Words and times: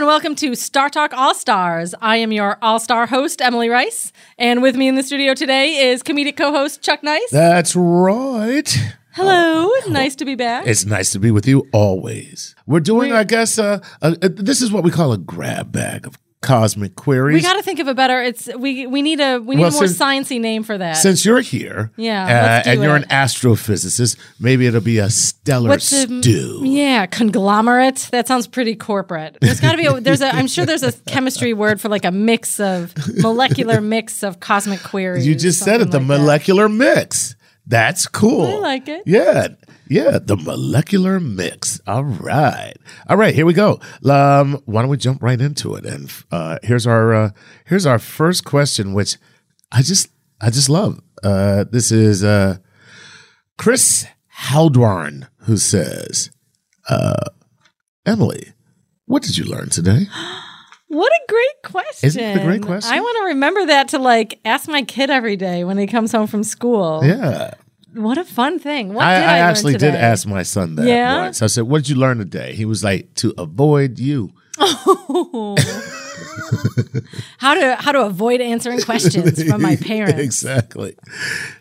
and 0.00 0.06
welcome 0.06 0.34
to 0.34 0.54
Star 0.54 0.88
Talk 0.88 1.12
All 1.12 1.34
Stars. 1.34 1.94
I 2.00 2.16
am 2.16 2.32
your 2.32 2.56
all 2.62 2.80
star 2.80 3.06
host, 3.06 3.42
Emily 3.42 3.68
Rice, 3.68 4.14
and 4.38 4.62
with 4.62 4.74
me 4.74 4.88
in 4.88 4.94
the 4.94 5.02
studio 5.02 5.34
today 5.34 5.90
is 5.90 6.02
comedic 6.02 6.38
co 6.38 6.52
host 6.52 6.80
Chuck 6.80 7.02
Nice. 7.02 7.30
That's 7.30 7.76
right. 7.76 8.74
Hello, 9.12 9.70
nice 9.88 10.14
to 10.16 10.24
be 10.24 10.36
back. 10.36 10.66
It's 10.66 10.86
nice 10.86 11.12
to 11.12 11.18
be 11.18 11.30
with 11.30 11.46
you 11.46 11.68
always. 11.74 12.54
We're 12.66 12.80
doing, 12.80 13.12
I 13.12 13.24
guess, 13.24 13.58
uh, 13.58 13.80
uh, 14.00 14.14
uh, 14.22 14.28
this 14.32 14.62
is 14.62 14.72
what 14.72 14.84
we 14.84 14.90
call 14.90 15.12
a 15.12 15.18
grab 15.18 15.70
bag 15.70 16.06
of 16.06 16.18
cosmic 16.42 16.96
queries. 16.96 17.34
we 17.34 17.42
got 17.42 17.54
to 17.54 17.62
think 17.62 17.80
of 17.80 17.88
a 17.88 17.94
better. 17.94 18.22
It's 18.22 18.48
we 18.56 18.86
we 18.86 19.02
need 19.02 19.20
a 19.20 19.38
we 19.38 19.56
need 19.56 19.62
Well, 19.62 19.70
a 19.70 19.72
more 19.74 19.86
since- 19.86 19.98
sciencey 19.98 20.40
name 20.40 20.62
for 20.62 20.78
that. 20.78 20.94
Since 20.94 21.24
you're 21.24 21.40
here, 21.40 21.90
Yeah, 21.96 22.62
uh, 22.64 22.68
and 22.70 22.82
you're 22.82 22.96
an 22.96 23.04
astrophysicist, 23.04 24.16
maybe 24.38 24.66
it'll 24.66 24.80
be 24.80 24.98
a 24.98 25.10
stellar 25.10 25.68
What's 25.68 25.92
a- 25.92 26.06
stew. 26.06 26.62
yeah, 26.64 27.06
conglomerate. 27.06 28.08
That 28.12 28.26
sounds 28.26 28.46
pretty 28.46 28.74
corporate. 28.74 29.36
There's 29.40 29.60
got 29.60 29.72
to 29.72 29.78
be 29.78 29.86
a 29.86 30.00
there's 30.00 30.22
a 30.22 30.34
I'm 30.34 30.46
sure 30.46 30.64
there's 30.64 30.82
a 30.82 30.92
chemistry 31.06 31.52
word 31.52 31.80
for 31.80 31.88
like 31.88 32.04
a 32.04 32.10
mix 32.12 32.58
of 32.60 32.94
molecular 33.18 33.80
mix 33.82 34.22
of 34.22 34.40
cosmic 34.40 34.82
queries. 34.82 35.26
You 35.26 35.34
just 35.34 35.60
said 35.60 35.80
it, 35.80 35.90
the 35.90 35.98
like 35.98 36.08
that. 36.08 36.18
molecular 36.18 36.68
mix. 36.68 37.36
That's 37.66 38.06
cool. 38.06 38.46
I 38.46 38.54
like 38.58 38.88
it. 38.88 39.02
Yeah. 39.06 39.48
Yeah, 39.90 40.20
the 40.22 40.36
molecular 40.36 41.18
mix. 41.18 41.80
All 41.84 42.04
right. 42.04 42.74
All 43.08 43.16
right, 43.16 43.34
here 43.34 43.44
we 43.44 43.54
go. 43.54 43.80
Um, 44.08 44.62
why 44.64 44.82
don't 44.82 44.88
we 44.88 44.96
jump 44.96 45.20
right 45.20 45.40
into 45.40 45.74
it? 45.74 45.84
And 45.84 46.12
uh, 46.30 46.58
here's 46.62 46.86
our 46.86 47.12
uh, 47.12 47.30
here's 47.66 47.86
our 47.86 47.98
first 47.98 48.44
question, 48.44 48.94
which 48.94 49.16
I 49.72 49.82
just 49.82 50.08
I 50.40 50.50
just 50.50 50.68
love. 50.68 51.00
Uh, 51.24 51.64
this 51.64 51.90
is 51.90 52.22
uh, 52.22 52.58
Chris 53.58 54.06
Haldwarn 54.44 55.26
who 55.40 55.56
says, 55.56 56.30
uh, 56.88 57.24
Emily, 58.06 58.52
what 59.06 59.24
did 59.24 59.36
you 59.36 59.44
learn 59.44 59.68
today? 59.70 60.06
What 60.92 61.12
a 61.12 61.20
great 61.28 61.72
question. 61.72 62.08
Isn't 62.08 62.20
it 62.20 62.40
a 62.40 62.44
great 62.44 62.62
question? 62.62 62.92
I 62.92 62.98
want 62.98 63.16
to 63.18 63.24
remember 63.26 63.66
that 63.66 63.86
to 63.90 64.00
like 64.00 64.40
ask 64.44 64.68
my 64.68 64.82
kid 64.82 65.08
every 65.08 65.36
day 65.36 65.62
when 65.62 65.78
he 65.78 65.86
comes 65.86 66.10
home 66.10 66.26
from 66.26 66.42
school. 66.42 67.02
Yeah. 67.04 67.54
What 67.94 68.18
a 68.18 68.24
fun 68.24 68.58
thing. 68.58 68.94
What 68.94 69.04
I, 69.04 69.14
did 69.18 69.24
I, 69.24 69.36
I 69.38 69.40
learn 69.40 69.50
actually 69.50 69.72
today? 69.74 69.90
did 69.92 69.96
ask 70.00 70.26
my 70.26 70.42
son 70.42 70.76
that 70.76 70.86
Yeah? 70.86 71.22
once. 71.22 71.42
I 71.42 71.46
said, 71.48 71.64
"What 71.64 71.78
did 71.78 71.88
you 71.90 71.96
learn 71.96 72.18
today?" 72.18 72.54
He 72.54 72.64
was 72.64 72.84
like, 72.84 73.12
"To 73.16 73.34
avoid 73.38 73.98
you." 73.98 74.32
Oh. 74.58 75.56
how 77.38 77.54
to 77.54 77.76
how 77.76 77.92
to 77.92 78.02
avoid 78.02 78.40
answering 78.40 78.80
questions 78.82 79.42
from 79.42 79.62
my 79.62 79.76
parents. 79.80 80.18
exactly. 80.20 80.96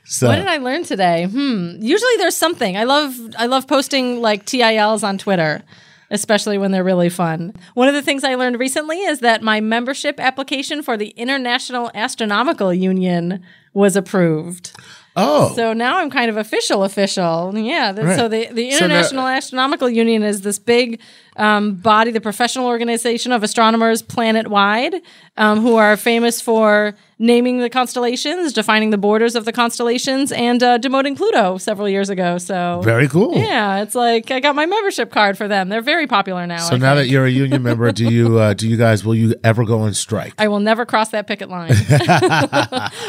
So 0.06 0.28
What 0.28 0.36
did 0.36 0.48
I 0.48 0.58
learn 0.58 0.84
today? 0.84 1.26
Hmm. 1.26 1.76
Usually 1.80 2.18
there's 2.18 2.36
something. 2.38 2.78
I 2.78 2.84
love 2.84 3.16
I 3.38 3.46
love 3.46 3.68
posting 3.68 4.22
like 4.22 4.46
TILs 4.46 5.04
on 5.04 5.18
Twitter, 5.18 5.64
especially 6.12 6.58
when 6.58 6.72
they're 6.72 6.84
really 6.84 7.10
fun. 7.10 7.54
One 7.74 7.88
of 7.88 7.94
the 7.94 8.02
things 8.02 8.24
I 8.24 8.36
learned 8.36 8.60
recently 8.60 8.98
is 9.00 9.20
that 9.20 9.42
my 9.42 9.62
membership 9.62 10.20
application 10.20 10.84
for 10.84 10.98
the 10.98 11.10
International 11.10 11.90
Astronomical 11.94 12.74
Union 12.74 13.42
was 13.74 13.96
approved. 13.96 14.72
Oh, 15.20 15.54
So 15.56 15.74
now 15.74 15.98
I'm 15.98 16.10
kind 16.10 16.30
of 16.30 16.38
official, 16.38 16.84
official. 16.84 17.58
Yeah. 17.58 17.92
th- 17.94 18.16
So 18.18 18.24
Right. 18.24 18.50
the, 18.50 18.54
the 18.54 18.72
So 18.72 18.80
now- 18.80 18.86
International 18.86 19.28
Astronomical 19.28 19.90
Union 19.90 20.24
is 20.24 20.42
this 20.42 20.60
big 20.60 21.00
um, 21.40 21.76
body, 21.76 22.12
the 22.12 22.22
professional 22.22 22.68
organization 22.68 23.32
of 23.32 23.42
astronomers 23.44 24.02
planet 24.02 24.50
wide, 24.50 24.96
um, 25.38 25.62
who 25.62 25.76
are 25.76 25.96
famous 25.98 26.42
for 26.42 26.94
naming 27.18 27.60
the 27.60 27.70
constellations, 27.70 28.54
defining 28.54 28.92
the 28.92 28.98
borders 28.98 29.36
of 29.36 29.44
the 29.44 29.52
constellations, 29.52 30.32
and 30.32 30.64
uh, 30.64 30.80
demoting 30.80 31.18
Pluto 31.18 31.58
several 31.58 31.88
years 31.90 32.10
ago. 32.10 32.38
So 32.38 32.82
very 32.84 33.08
cool. 33.08 33.36
yeah, 33.36 33.82
it's 33.82 33.96
like 33.96 34.32
I 34.32 34.40
got 34.40 34.56
my 34.56 34.66
membership 34.66 35.12
card 35.12 35.38
for 35.38 35.48
them. 35.48 35.70
They're 35.70 35.82
very 35.82 36.08
popular 36.08 36.48
now. 36.48 36.58
So 36.58 36.76
I 36.76 36.78
now 36.78 36.96
think. 36.96 37.08
that 37.08 37.12
you're 37.12 37.26
a 37.26 37.30
union 37.30 37.62
member, 37.62 37.92
do 37.92 38.10
you 38.10 38.40
uh, 38.40 38.54
do 38.54 38.68
you 38.68 38.78
guys 38.78 39.04
will 39.04 39.16
you 39.16 39.36
ever 39.44 39.66
go 39.66 39.82
on 39.82 39.94
strike? 39.94 40.34
I 40.38 40.48
will 40.48 40.60
never 40.60 40.86
cross 40.86 41.10
that 41.10 41.28
picket 41.28 41.50
line. 41.50 41.70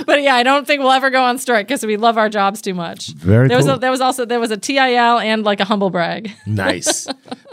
but 0.06 0.22
yeah, 0.22 0.34
I 0.34 0.42
don't 0.42 0.66
think 0.66 0.82
we'll 0.82 0.92
ever 0.92 1.10
go 1.10 1.22
on 1.22 1.38
strike 1.38 1.66
because 1.68 1.84
we 1.86 1.96
love 1.96 2.18
our 2.18 2.28
jobs 2.28 2.60
too 2.60 2.74
much. 2.74 3.08
Very 3.08 3.48
there 3.48 3.56
was 3.56 3.66
cool. 3.66 3.76
a, 3.76 3.78
there 3.78 3.90
was 3.90 4.00
also 4.00 4.24
there 4.24 4.40
was 4.40 4.50
a 4.50 4.56
TIL 4.56 4.80
and 5.18 5.44
like 5.44 5.60
a 5.60 5.64
humble 5.64 5.90
brag. 5.90 6.32
nice, 6.46 7.06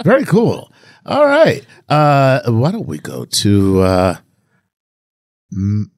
very 0.03 0.25
cool. 0.25 0.66
All 1.07 1.25
right, 1.25 1.65
uh, 1.87 2.41
why 2.51 2.71
don't 2.71 2.85
we 2.87 2.99
go 2.99 3.23
to 3.23 3.79
uh, 3.81 4.15
M-? 5.53 5.91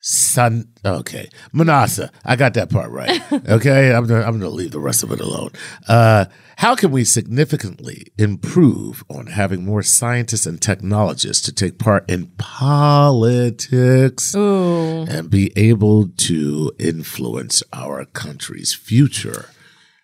Son, 0.00 0.68
Okay, 0.84 1.28
Manasa. 1.52 2.12
I 2.24 2.36
got 2.36 2.54
that 2.54 2.70
part 2.70 2.92
right. 2.92 3.20
Okay, 3.48 3.92
I'm 3.92 4.06
gonna, 4.06 4.20
I'm 4.20 4.38
going 4.38 4.40
to 4.42 4.48
leave 4.48 4.70
the 4.70 4.78
rest 4.78 5.02
of 5.02 5.10
it 5.10 5.20
alone. 5.20 5.50
Uh, 5.88 6.26
how 6.58 6.76
can 6.76 6.92
we 6.92 7.02
significantly 7.02 8.12
improve 8.16 9.02
on 9.10 9.26
having 9.26 9.64
more 9.64 9.82
scientists 9.82 10.46
and 10.46 10.62
technologists 10.62 11.44
to 11.46 11.52
take 11.52 11.80
part 11.80 12.08
in 12.08 12.26
politics 12.38 14.34
Ooh. 14.36 15.02
and 15.08 15.28
be 15.28 15.52
able 15.56 16.08
to 16.08 16.72
influence 16.78 17.64
our 17.72 18.04
country's 18.04 18.72
future? 18.72 19.50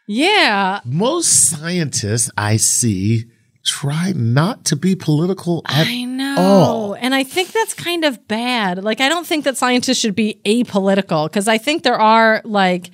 Yeah. 0.07 0.81
Most 0.85 1.51
scientists 1.51 2.31
I 2.37 2.57
see 2.57 3.25
try 3.65 4.13
not 4.17 4.65
to 4.67 4.77
be 4.77 4.97
political 4.97 5.63
at 5.67 5.87
I 5.87 6.05
know. 6.05 6.37
all. 6.39 6.95
And 6.95 7.15
I 7.15 7.23
think 7.23 7.53
that's 7.53 7.75
kind 7.75 8.05
of 8.05 8.27
bad. 8.27 8.83
Like 8.83 9.01
I 9.01 9.09
don't 9.09 9.27
think 9.27 9.45
that 9.45 9.57
scientists 9.57 9.99
should 9.99 10.17
be 10.17 10.41
apolitical 10.45 11.27
because 11.27 11.47
I 11.49 11.59
think 11.59 11.83
there 11.85 12.01
are 12.01 12.43
like 12.45 12.91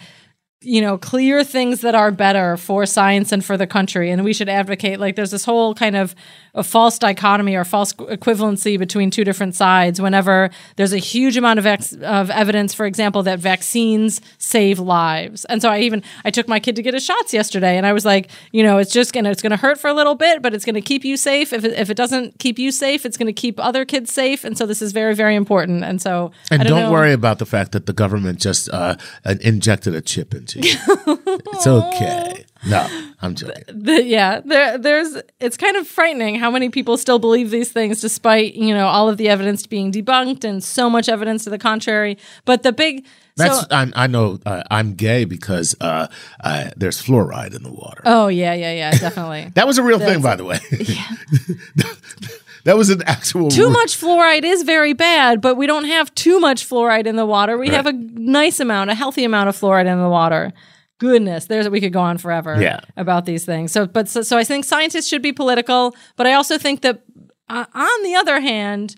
you 0.61 0.81
know 0.81 0.99
clear 0.99 1.45
things 1.45 1.83
that 1.83 1.95
are 1.95 2.11
better 2.11 2.57
for 2.57 2.85
science 2.85 3.31
and 3.31 3.45
for 3.45 3.57
the 3.57 3.67
country. 3.67 4.11
And 4.11 4.25
we 4.25 4.33
should 4.33 4.49
advocate 4.49 4.99
like 4.99 5.15
there's 5.15 5.31
this 5.31 5.45
whole 5.45 5.73
kind 5.75 5.95
of 5.95 6.17
a 6.55 6.65
false 6.65 6.99
dichotomy 6.99 7.55
or 7.55 7.65
false 7.65 7.93
equivalency 7.93 8.77
between 8.77 9.11
two 9.13 9.23
different 9.23 9.55
sides 9.55 10.01
whenever 10.01 10.51
there's 10.75 10.93
a 10.93 10.99
huge 10.99 11.37
amount 11.37 11.61
of 11.61 11.67
ex- 11.67 11.93
of 12.03 12.31
evidence 12.31 12.75
for 12.75 12.87
example 12.87 13.23
that 13.23 13.39
vaccines 13.39 14.21
save 14.39 14.81
lives. 14.81 15.45
And 15.45 15.63
so 15.63 15.71
i 15.71 15.79
even 15.81 16.03
i 16.25 16.31
took 16.31 16.49
my 16.49 16.59
kid 16.59 16.75
to 16.75 16.83
get 16.83 16.93
his 16.95 17.05
shots 17.05 17.33
yesterday 17.33 17.77
and 17.77 17.87
i 17.87 17.93
was 17.93 18.05
like 18.05 18.29
you 18.51 18.65
know 18.65 18.79
it's 18.79 18.93
just 18.93 19.13
gonna 19.13 19.31
it's 19.31 19.43
gonna 19.43 19.57
hurt 19.57 19.79
for 19.79 19.87
a 19.89 19.95
little 19.95 20.17
bit 20.17 20.43
but 20.43 20.55
it's 20.55 20.65
gonna 20.65 20.81
keep 20.81 21.05
you 21.05 21.17
safe. 21.17 21.53
If 21.53 21.65
it, 21.65 21.73
if 21.79 21.89
it 21.89 21.97
doesn't 21.97 22.41
keep 22.41 22.59
you 22.59 22.73
safe 22.73 23.07
it's 23.07 23.17
gonna 23.17 23.33
keep 23.33 23.61
other 23.61 23.85
kids 23.85 24.13
safe. 24.13 24.43
And 24.43 24.59
so 24.59 24.67
this 24.67 24.83
is 24.83 24.91
very 24.91 25.15
very 25.15 25.37
important. 25.37 25.85
And 25.85 26.03
so 26.03 26.33
And 26.51 26.63
I 26.63 26.65
don't, 26.65 26.83
know- 26.85 26.91
worry 26.93 27.13
about 27.13 27.39
the 27.39 27.47
fact 27.47 27.71
that 27.73 27.87
the 27.87 27.93
government 27.93 28.41
just 28.41 28.69
uh, 28.71 28.97
uh, 29.25 29.37
injected 29.41 29.95
a 29.95 30.01
chip 30.01 30.35
into 30.55 30.69
you. 30.69 31.43
it's 31.53 31.67
okay. 31.67 32.45
No, 32.67 32.89
I'm 33.23 33.37
joking. 33.37 33.63
the, 33.69 34.03
yeah, 34.03 34.41
there, 34.45 34.79
there's. 34.79 35.17
It's 35.39 35.57
kind 35.57 35.77
of 35.77 35.87
frightening 35.87 36.35
how 36.35 36.51
many 36.51 36.71
people 36.71 36.97
still 36.97 37.21
believe 37.21 37.51
these 37.51 37.71
things, 37.71 38.01
despite 38.01 38.55
you 38.55 38.75
know 38.75 38.89
all 38.89 39.09
of 39.09 39.17
the 39.17 39.29
evidence 39.29 39.65
being 39.65 39.93
debunked 39.93 40.43
and 40.43 40.63
so 40.63 40.91
much 40.91 41.09
evidence 41.09 41.45
to 41.45 41.51
the 41.51 41.59
contrary. 41.59 42.19
But 42.45 42.65
the 42.65 42.73
big, 42.73 43.07
That's 43.37 43.61
so, 43.61 43.67
I'm, 43.71 43.93
I 43.95 44.09
know 44.09 44.41
uh, 44.45 44.65
I'm 44.73 44.95
gay 44.95 45.25
because 45.25 45.77
uh, 45.81 46.09
uh, 46.41 46.71
there's 46.77 47.01
fluoride 47.01 47.55
in 47.55 47.63
the 47.63 47.73
water. 47.73 48.03
oh 48.05 48.27
yeah, 48.27 48.55
yeah, 48.55 48.73
yeah, 48.73 48.91
definitely. 48.91 49.51
that 49.55 49.69
was 49.69 49.79
a 49.79 49.83
real 49.85 50.01
thing, 50.01 50.21
by 50.21 50.35
the 50.35 50.45
way. 50.45 50.59
that 52.69 52.77
was 52.77 52.91
an 52.91 53.03
actual. 53.07 53.49
too 53.51 53.71
much 53.71 53.99
fluoride 53.99 54.45
is 54.45 54.63
very 54.63 54.93
bad, 54.93 55.41
but 55.41 55.57
we 55.57 55.67
don't 55.67 55.85
have 55.87 56.15
too 56.15 56.39
much 56.39 56.69
fluoride 56.69 57.07
in 57.07 57.17
the 57.17 57.25
water. 57.27 57.57
We 57.57 57.69
Right. 57.69 57.77
have 57.77 57.87
a 57.87 57.93
nice 57.93 58.61
amount, 58.61 58.91
a 58.91 58.95
healthy 58.95 59.25
amount 59.25 59.49
of 59.49 59.57
fluoride 59.59 59.87
in 59.87 59.99
the 59.99 60.09
water. 60.09 60.53
Goodness, 60.99 61.47
there's 61.47 61.69
we 61.69 61.81
could 61.81 61.93
go 61.93 62.01
on 62.01 62.19
forever 62.19 62.61
Yeah. 62.61 62.81
about 62.97 63.25
these 63.25 63.45
things. 63.45 63.73
So, 63.73 63.87
but 63.87 64.09
so, 64.09 64.21
so 64.23 64.37
I 64.37 64.45
think 64.45 64.65
scientists 64.65 65.09
should 65.09 65.23
be 65.23 65.33
political, 65.33 65.95
but 66.17 66.27
I 66.27 66.35
also 66.35 66.59
think 66.59 66.83
that 66.83 67.03
uh, 67.49 67.65
on 67.75 68.03
the 68.03 68.15
other 68.15 68.41
hand, 68.41 68.97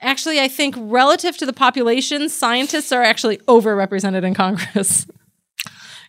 actually, 0.00 0.40
I 0.40 0.48
think 0.48 0.74
relative 0.78 1.36
to 1.38 1.44
the 1.46 1.52
population, 1.52 2.28
scientists 2.30 2.90
are 2.92 3.02
actually 3.02 3.36
overrepresented 3.48 4.22
in 4.24 4.32
Congress. 4.34 5.06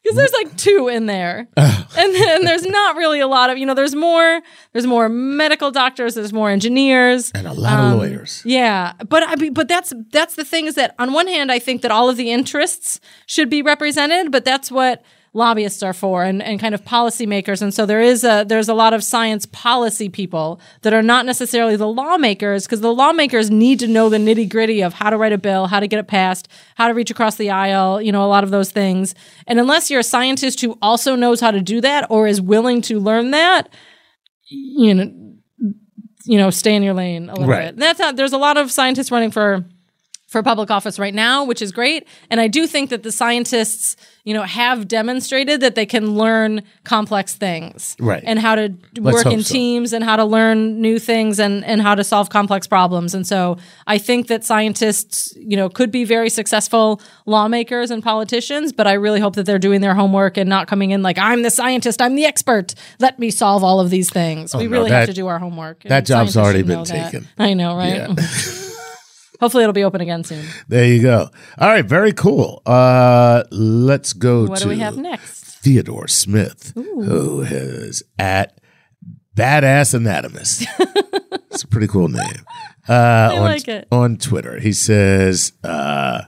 Because 0.04 0.18
there's 0.18 0.34
like 0.34 0.58
two 0.58 0.88
in 0.88 1.06
there, 1.06 1.48
and 1.58 2.16
then 2.16 2.44
there's 2.44 2.66
not 2.66 2.96
really 2.96 3.20
a 3.20 3.28
lot 3.28 3.50
of 3.52 3.58
you 3.60 3.66
know. 3.68 3.76
There's 3.76 3.94
more. 3.96 4.42
There's 4.74 4.88
more 4.88 5.08
medical 5.10 5.70
doctors. 5.70 6.16
There's 6.16 6.34
more 6.34 6.50
engineers. 6.50 7.32
and 7.36 7.46
a 7.46 7.54
lot 7.54 7.74
Um, 7.80 7.94
of 7.94 8.00
lawyers. 8.00 8.42
Yeah, 8.44 8.94
but 9.08 9.22
I 9.24 9.50
but 9.52 9.68
that's 9.68 9.94
that's 10.12 10.34
the 10.36 10.44
thing 10.46 10.66
is 10.66 10.74
that 10.76 10.96
on 10.98 11.14
one 11.14 11.28
hand, 11.28 11.52
I 11.52 11.60
think 11.60 11.84
that 11.84 11.92
all 11.92 12.10
of 12.10 12.18
the 12.18 12.32
interests 12.32 13.00
should 13.28 13.50
be 13.50 13.62
represented, 13.62 14.32
but 14.32 14.44
that's 14.44 14.72
what 14.72 15.04
lobbyists 15.34 15.82
are 15.82 15.94
for 15.94 16.24
and, 16.26 16.44
and 16.44 16.60
kind 16.60 16.76
of 16.76 16.84
policymakers. 16.84 17.62
And 17.62 17.74
so 17.74 17.86
there 17.86 18.02
is 18.02 18.24
a 18.26 18.44
there's 18.46 18.68
a 18.68 18.74
lot 18.74 18.94
of 18.94 19.02
science 19.04 19.46
policy 19.46 20.10
people 20.10 20.60
that 20.82 20.94
are 20.94 21.02
not 21.02 21.26
necessarily 21.26 21.78
the 21.78 21.88
lawmakers 21.88 22.66
because 22.66 22.82
the 22.82 22.94
lawmakers 22.94 23.50
need 23.50 23.80
to 23.80 23.88
know 23.88 24.10
the 24.10 24.18
nitty 24.18 24.50
gritty 24.50 24.82
of 24.82 24.94
how 24.94 25.10
to 25.10 25.16
write 25.18 25.32
a 25.32 25.38
bill, 25.38 25.68
how 25.68 25.80
to 25.80 25.88
get 25.88 26.00
it 26.00 26.08
passed, 26.08 26.50
how 26.76 26.90
to 26.90 26.94
reach 26.94 27.12
across 27.12 27.36
the 27.38 27.50
aisle, 27.50 28.02
you 28.02 28.12
know, 28.12 28.26
a 28.26 28.28
lot 28.28 28.44
of 28.44 28.50
those 28.52 28.72
things. 28.72 29.16
And 29.48 29.58
unless 29.58 29.90
you're 29.90 30.02
a 30.02 30.04
scientist 30.04 30.60
who 30.60 30.78
also 30.82 31.16
knows 31.16 31.40
how 31.40 31.52
to 31.52 31.62
do 31.62 31.80
that 31.80 32.08
or 32.10 32.28
is 32.28 32.42
willing 32.42 32.82
to 32.84 33.00
learn 33.00 33.32
that, 33.32 33.70
you 34.50 34.94
know, 34.94 35.12
you 36.26 36.38
know, 36.38 36.50
stay 36.50 36.76
in 36.76 36.84
your 36.84 36.94
lane 36.94 37.30
a 37.30 37.34
little 37.34 37.48
Right. 37.48 37.68
bit. 37.68 37.78
That's 37.78 38.00
not. 38.00 38.16
There's 38.16 38.34
a 38.34 38.38
lot 38.38 38.58
of 38.58 38.70
scientists 38.72 39.12
running 39.12 39.32
for 39.32 39.66
for 40.32 40.42
public 40.42 40.72
office 40.72 40.98
right 40.98 41.14
now, 41.14 41.44
which 41.44 41.62
is 41.62 41.74
great. 41.74 42.08
And 42.30 42.40
I 42.40 42.48
do 42.48 42.66
think 42.66 42.90
that 42.90 43.04
the 43.04 43.12
scientists, 43.12 43.98
you 44.24 44.34
know, 44.34 44.44
have 44.44 44.88
demonstrated 44.88 45.60
that 45.60 45.76
they 45.76 45.86
can 45.86 46.16
learn 46.16 46.62
complex 46.86 47.36
things. 47.36 47.98
Right. 48.00 48.24
And 48.26 48.40
how 48.40 48.56
to 48.56 48.74
Let's 48.98 49.26
work 49.26 49.34
in 49.34 49.44
so. 49.44 49.54
teams 49.54 49.92
and 49.92 50.06
how 50.06 50.16
to 50.16 50.24
learn 50.24 50.80
new 50.80 51.00
things 51.00 51.38
and, 51.38 51.66
and 51.66 51.82
how 51.82 51.96
to 51.96 52.04
solve 52.06 52.30
complex 52.30 52.66
problems. 52.66 53.14
And 53.14 53.28
so 53.28 53.58
I 53.88 53.98
think 53.98 54.28
that 54.28 54.46
scientists, 54.46 55.36
you 55.36 55.58
know, 55.58 55.68
could 55.68 55.92
be 55.92 56.06
very 56.06 56.30
successful 56.30 57.02
lawmakers 57.26 57.92
and 57.92 58.02
politicians, 58.02 58.72
but 58.72 58.88
I 58.88 58.94
really 58.94 59.20
hope 59.20 59.36
that 59.36 59.46
they're 59.46 59.60
doing 59.60 59.82
their 59.82 59.96
homework 59.96 60.38
and 60.38 60.50
not 60.50 60.68
coming 60.70 60.92
in 60.92 61.02
like, 61.04 61.18
I'm 61.18 61.42
the 61.42 61.52
scientist, 61.52 62.02
I'm 62.02 62.16
the 62.16 62.24
expert, 62.24 62.74
let 63.00 63.20
me 63.20 63.32
solve 63.32 63.66
all 63.66 63.82
of 63.82 63.90
these 63.90 64.10
things. 64.10 64.56
Oh, 64.56 64.60
we 64.60 64.68
Oh, 64.68 64.70
no, 64.70 64.78
really 64.78 64.90
that- 64.92 65.00
have 65.00 65.10
to 65.10 65.14
do 65.14 65.28
our 65.28 65.40
homework. 65.40 65.84
that 65.84 65.92
And 65.98 66.06
job's 66.08 66.38
already 66.38 66.62
been 66.62 66.78
know 66.78 66.86
that. 66.86 67.12
taken. 67.12 67.28
I 67.38 67.54
know, 67.54 67.76
right? 67.76 67.96
Yeah. 68.08 68.16
Hopefully 69.42 69.64
it'll 69.64 69.74
be 69.74 69.84
open 69.84 70.00
again 70.00 70.24
soon. 70.24 70.46
there 70.70 70.86
you 70.86 71.02
go. 71.02 71.30
All 71.58 71.68
right, 71.68 71.84
very 71.84 72.14
cool. 72.14 72.62
Uh, 72.66 73.44
let's 73.52 74.14
go 74.14 74.46
What 74.46 74.60
to 74.60 74.64
do 74.64 74.70
we 74.70 74.80
have 74.80 74.96
next? 74.98 75.44
Theodore 75.62 76.08
Smith, 76.08 76.72
who 76.76 77.42
is 77.42 78.02
at 78.18 78.60
Badass 79.36 79.94
Anatomist. 79.94 80.66
it's 81.52 81.64
a 81.64 81.68
pretty 81.68 81.88
cool 81.88 82.08
name. 82.08 82.46
Uh, 82.88 82.94
I 82.94 83.36
on, 83.38 83.42
like 83.42 83.68
it. 83.68 83.88
On 83.92 84.18
Twitter, 84.18 84.60
he 84.60 84.74
says, 84.74 85.54
uh, 85.64 86.22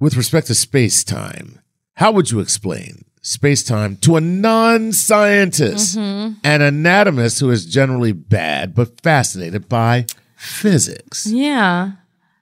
with 0.00 0.16
respect 0.16 0.48
to 0.48 0.54
space 0.54 1.04
time, 1.04 1.60
how 1.94 2.10
would 2.12 2.30
you 2.30 2.40
explain 2.40 3.04
space 3.22 3.62
time 3.64 3.96
to 3.98 4.16
a 4.16 4.20
non 4.20 4.92
scientist, 4.92 5.96
Mm-hmm. 5.96 6.34
an 6.44 6.60
anatomist 6.62 7.40
who 7.40 7.50
is 7.50 7.66
generally 7.66 8.12
bad 8.12 8.74
but 8.74 9.00
fascinated 9.00 9.68
by 9.68 10.06
physics? 10.44 11.26
Yeah. 11.26 11.92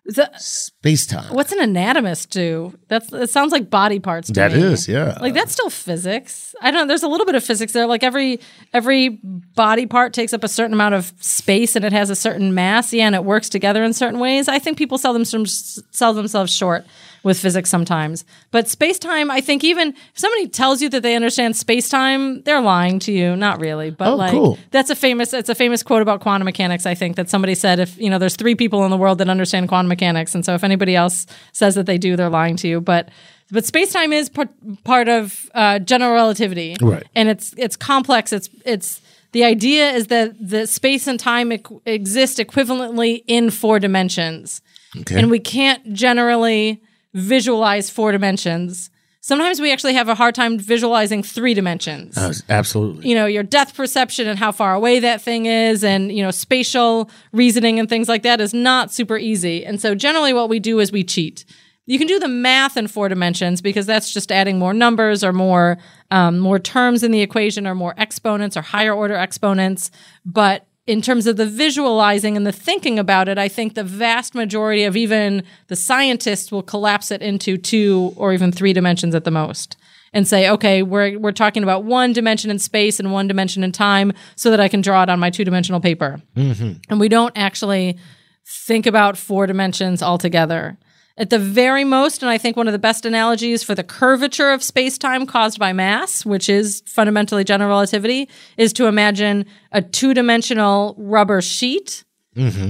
The, 0.04 0.28
Space 0.36 1.06
time. 1.06 1.32
what's 1.32 1.52
an 1.52 1.60
anatomist 1.60 2.30
do? 2.30 2.76
That's 2.88 3.12
it 3.12 3.30
sounds 3.30 3.52
like 3.52 3.70
body 3.70 4.00
parts 4.00 4.26
to 4.26 4.32
That 4.32 4.52
me. 4.52 4.58
is, 4.60 4.88
yeah. 4.88 5.16
Like 5.20 5.32
that's 5.32 5.52
still 5.52 5.70
physics. 5.70 6.56
I 6.60 6.72
don't 6.72 6.80
know. 6.82 6.86
There's 6.88 7.04
a 7.04 7.08
little 7.08 7.24
bit 7.24 7.36
of 7.36 7.44
physics 7.44 7.72
there. 7.72 7.86
Like 7.86 8.02
every 8.02 8.40
every 8.72 9.20
body 9.54 9.86
part 9.86 10.12
takes 10.12 10.32
up 10.34 10.42
a 10.42 10.48
certain 10.48 10.72
amount 10.72 10.96
of 10.96 11.12
space 11.20 11.76
and 11.76 11.84
it 11.84 11.92
has 11.92 12.10
a 12.10 12.16
certain 12.16 12.52
mass. 12.52 12.92
Yeah, 12.92 13.06
and 13.06 13.14
it 13.14 13.22
works 13.24 13.48
together 13.48 13.84
in 13.84 13.92
certain 13.92 14.18
ways. 14.18 14.48
I 14.48 14.58
think 14.58 14.76
people 14.76 14.98
sell 14.98 15.12
them 15.12 15.24
some, 15.24 15.46
sell 15.46 16.12
themselves 16.14 16.52
short 16.52 16.84
with 17.22 17.38
physics 17.38 17.70
sometimes. 17.70 18.24
But 18.50 18.68
space 18.68 18.98
time, 18.98 19.30
I 19.30 19.40
think 19.40 19.62
even 19.64 19.88
if 19.90 20.18
somebody 20.18 20.48
tells 20.48 20.82
you 20.82 20.88
that 20.90 21.02
they 21.02 21.14
understand 21.14 21.56
space 21.56 21.88
time, 21.88 22.42
they're 22.42 22.60
lying 22.60 22.98
to 23.00 23.12
you. 23.12 23.36
Not 23.36 23.60
really, 23.60 23.90
but 23.90 24.08
Oh, 24.08 24.16
like 24.16 24.30
cool. 24.32 24.58
that's 24.70 24.90
a 24.90 24.96
famous 24.96 25.32
it's 25.32 25.48
a 25.48 25.54
famous 25.54 25.82
quote 25.82 26.02
about 26.02 26.20
quantum 26.20 26.44
mechanics. 26.44 26.84
I 26.86 26.94
think 26.94 27.16
that 27.16 27.28
somebody 27.30 27.54
said 27.54 27.78
if 27.78 27.96
you 27.98 28.10
know 28.10 28.18
there's 28.18 28.36
three 28.36 28.54
people 28.54 28.84
in 28.84 28.90
the 28.90 28.96
world 28.96 29.18
that 29.18 29.28
understand 29.28 29.68
quantum 29.68 29.88
mechanics, 29.88 30.34
and 30.34 30.44
so 30.44 30.54
if 30.54 30.64
anybody 30.64 30.96
else 30.96 31.26
says 31.52 31.74
that 31.76 31.86
they 31.86 31.98
do, 31.98 32.16
they're 32.16 32.28
lying 32.30 32.56
to 32.56 32.68
you. 32.68 32.80
But 32.80 33.08
but 33.50 33.64
space 33.66 33.92
time 33.92 34.12
is 34.14 34.28
part, 34.30 34.48
part 34.82 35.08
of 35.08 35.50
uh, 35.54 35.78
general 35.80 36.12
relativity, 36.14 36.74
Right. 36.80 37.06
And 37.14 37.28
it's 37.28 37.54
it's 37.58 37.76
complex. 37.76 38.32
It's 38.32 38.48
it's 38.64 39.00
the 39.32 39.44
idea 39.44 39.90
is 39.92 40.08
that 40.08 40.34
the 40.40 40.66
space 40.66 41.06
and 41.06 41.20
time 41.20 41.50
equ- 41.50 41.80
exist 41.86 42.38
equivalently 42.38 43.22
in 43.26 43.50
four 43.50 43.78
dimensions, 43.78 44.60
Okay. 45.00 45.18
and 45.18 45.30
we 45.30 45.38
can't 45.38 45.92
generally 45.94 46.82
visualize 47.14 47.90
four 47.90 48.12
dimensions. 48.12 48.90
Sometimes 49.20 49.60
we 49.60 49.70
actually 49.72 49.94
have 49.94 50.08
a 50.08 50.16
hard 50.16 50.34
time 50.34 50.58
visualizing 50.58 51.22
three 51.22 51.54
dimensions 51.54 52.18
Uh, 52.18 52.32
absolutely. 52.48 53.08
you 53.08 53.14
know 53.14 53.26
your 53.26 53.44
depth 53.44 53.76
perception 53.76 54.26
and 54.26 54.36
how 54.38 54.50
far 54.50 54.74
away 54.74 54.98
that 54.98 55.22
thing 55.22 55.46
is 55.46 55.84
and 55.84 56.10
you 56.10 56.22
know 56.24 56.32
spatial 56.32 57.08
reasoning 57.32 57.78
and 57.78 57.88
things 57.88 58.08
like 58.08 58.22
that 58.24 58.40
is 58.40 58.52
not 58.52 58.92
super 58.92 59.16
easy 59.16 59.64
and 59.64 59.80
so 59.80 59.94
generally 59.94 60.32
what 60.32 60.48
we 60.48 60.58
do 60.58 60.80
is 60.80 60.90
we 60.90 61.04
cheat 61.04 61.44
you 61.86 61.98
can 61.98 62.08
do 62.08 62.18
the 62.18 62.26
math 62.28 62.76
in 62.76 62.88
four 62.88 63.08
dimensions 63.08 63.60
because 63.60 63.86
that's 63.86 64.12
just 64.12 64.32
adding 64.32 64.58
more 64.58 64.74
numbers 64.74 65.22
or 65.22 65.32
more 65.32 65.78
um, 66.10 66.40
more 66.40 66.58
terms 66.58 67.04
in 67.04 67.12
the 67.12 67.20
equation 67.20 67.64
or 67.64 67.76
more 67.76 67.94
exponents 67.98 68.56
or 68.56 68.62
higher 68.62 68.92
order 68.92 69.14
exponents 69.14 69.92
but 70.26 70.66
in 70.86 71.00
terms 71.00 71.26
of 71.26 71.36
the 71.36 71.46
visualizing 71.46 72.36
and 72.36 72.46
the 72.46 72.52
thinking 72.52 72.98
about 72.98 73.28
it, 73.28 73.38
I 73.38 73.48
think 73.48 73.74
the 73.74 73.84
vast 73.84 74.34
majority 74.34 74.84
of 74.84 74.96
even 74.96 75.44
the 75.68 75.76
scientists 75.76 76.50
will 76.50 76.62
collapse 76.62 77.10
it 77.10 77.22
into 77.22 77.56
two 77.56 78.12
or 78.16 78.32
even 78.32 78.50
three 78.50 78.72
dimensions 78.72 79.14
at 79.14 79.24
the 79.24 79.30
most 79.30 79.76
and 80.12 80.26
say, 80.26 80.50
okay, 80.50 80.82
we're, 80.82 81.18
we're 81.18 81.32
talking 81.32 81.62
about 81.62 81.84
one 81.84 82.12
dimension 82.12 82.50
in 82.50 82.58
space 82.58 82.98
and 82.98 83.12
one 83.12 83.28
dimension 83.28 83.64
in 83.64 83.72
time 83.72 84.12
so 84.36 84.50
that 84.50 84.60
I 84.60 84.68
can 84.68 84.80
draw 84.80 85.04
it 85.04 85.08
on 85.08 85.20
my 85.20 85.30
two 85.30 85.44
dimensional 85.44 85.80
paper. 85.80 86.20
Mm-hmm. 86.36 86.72
And 86.90 87.00
we 87.00 87.08
don't 87.08 87.32
actually 87.36 87.96
think 88.44 88.86
about 88.86 89.16
four 89.16 89.46
dimensions 89.46 90.02
altogether. 90.02 90.76
At 91.18 91.28
the 91.30 91.38
very 91.38 91.84
most, 91.84 92.22
and 92.22 92.30
I 92.30 92.38
think 92.38 92.56
one 92.56 92.66
of 92.66 92.72
the 92.72 92.78
best 92.78 93.04
analogies 93.04 93.62
for 93.62 93.74
the 93.74 93.84
curvature 93.84 94.50
of 94.50 94.62
space 94.62 94.96
time 94.96 95.26
caused 95.26 95.58
by 95.58 95.72
mass, 95.72 96.24
which 96.24 96.48
is 96.48 96.82
fundamentally 96.86 97.44
general 97.44 97.68
relativity, 97.68 98.28
is 98.56 98.72
to 98.74 98.86
imagine 98.86 99.44
a 99.72 99.82
two 99.82 100.14
dimensional 100.14 100.94
rubber 100.96 101.42
sheet. 101.42 102.04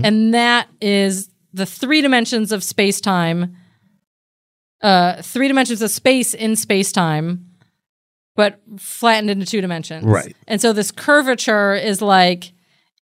And 0.04 0.34
that 0.34 0.68
is 0.80 1.30
the 1.52 1.66
three 1.66 2.00
dimensions 2.00 2.50
of 2.50 2.64
space 2.64 3.00
time, 3.00 3.56
uh, 4.82 5.22
three 5.22 5.46
dimensions 5.46 5.80
of 5.80 5.90
space 5.92 6.34
in 6.34 6.56
space 6.56 6.90
time, 6.90 7.46
but 8.34 8.60
flattened 8.78 9.30
into 9.30 9.46
two 9.46 9.60
dimensions. 9.60 10.04
Right. 10.04 10.34
And 10.48 10.60
so 10.60 10.72
this 10.72 10.90
curvature 10.90 11.74
is 11.74 12.02
like 12.02 12.52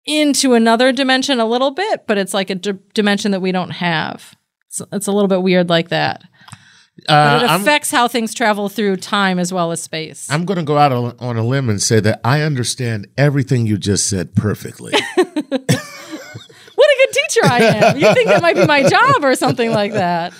into 0.05 0.53
another 0.53 0.91
dimension 0.91 1.39
a 1.39 1.45
little 1.45 1.71
bit, 1.71 2.05
but 2.05 2.19
it's 2.19 2.35
like 2.35 2.51
a 2.51 2.55
d- 2.55 2.73
dimension 2.93 3.31
that 3.31 3.39
we 3.39 3.51
don't 3.51 3.71
have. 3.71 4.35
It's, 4.73 4.81
it's 4.91 5.07
a 5.07 5.11
little 5.11 5.27
bit 5.27 5.43
weird 5.43 5.69
like 5.69 5.89
that. 5.89 6.23
Uh, 7.07 7.39
But 7.39 7.43
it 7.43 7.49
I'm- 7.49 7.61
affects 7.61 7.91
how 7.91 8.07
things 8.07 8.33
travel 8.33 8.69
through 8.69 8.97
time 8.97 9.37
as 9.39 9.53
well 9.53 9.71
as 9.71 9.81
space. 9.81 10.27
I'm 10.31 10.45
going 10.45 10.57
to 10.57 10.63
go 10.63 10.77
out 10.77 10.91
on 10.91 11.15
on 11.19 11.37
a 11.37 11.43
limb 11.43 11.69
and 11.69 11.81
say 11.81 11.99
that 11.99 12.19
I 12.23 12.41
understand 12.41 13.07
everything 13.17 13.65
you 13.67 13.77
just 13.77 14.07
said 14.07 14.35
perfectly. 14.35 14.93
what 15.15 15.29
a 15.59 16.97
good 16.97 17.13
teacher 17.13 17.41
I 17.45 17.59
am. 17.61 17.97
You 17.97 18.13
think 18.13 18.29
that 18.29 18.41
might 18.41 18.55
be 18.55 18.65
my 18.65 18.83
job 18.87 19.23
or 19.23 19.35
something 19.35 19.71
like 19.71 19.93
that. 19.93 20.33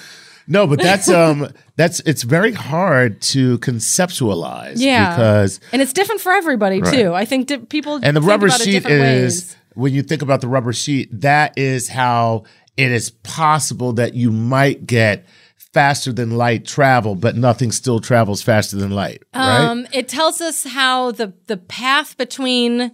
no, 0.48 0.68
but 0.68 0.80
that's 0.80 1.10
um 1.10 1.48
that's 1.76 2.00
it's 2.02 2.24
very 2.24 2.52
hard 2.54 3.22
to 3.22 3.58
conceptualize 3.60 4.74
Yeah. 4.78 5.12
because 5.16 5.60
And 5.72 5.82
it's 5.82 5.94
different 5.94 6.22
for 6.22 6.32
everybody 6.34 6.82
too. 6.82 7.14
I 7.14 7.26
think 7.26 7.48
di- 7.48 7.58
people 7.60 8.00
and 8.04 8.16
the 8.16 8.22
rubber 8.22 8.50
sheet 8.50 8.86
is 8.86 8.86
ways. 8.86 9.56
when 9.74 9.94
you 9.94 10.04
think 10.04 10.22
about 10.22 10.42
the 10.42 10.48
rubber 10.48 10.74
sheet 10.74 11.10
that 11.22 11.58
is 11.58 11.90
how 11.90 12.44
it 12.78 12.92
is 12.92 13.12
possible 13.12 13.94
that 13.94 14.14
you 14.14 14.32
might 14.32 14.86
get 14.88 15.26
faster 15.58 16.12
than 16.14 16.32
light 16.38 16.66
travel 16.66 17.16
but 17.16 17.36
nothing 17.36 17.72
still 17.72 18.00
travels 18.00 18.42
faster 18.42 18.78
than 18.78 18.92
light 18.92 19.24
right? 19.34 19.60
Um, 19.66 19.88
it 19.92 20.08
tells 20.08 20.40
us 20.42 20.64
how 20.66 21.12
the 21.12 21.34
the 21.48 21.58
path 21.58 22.16
between 22.18 22.92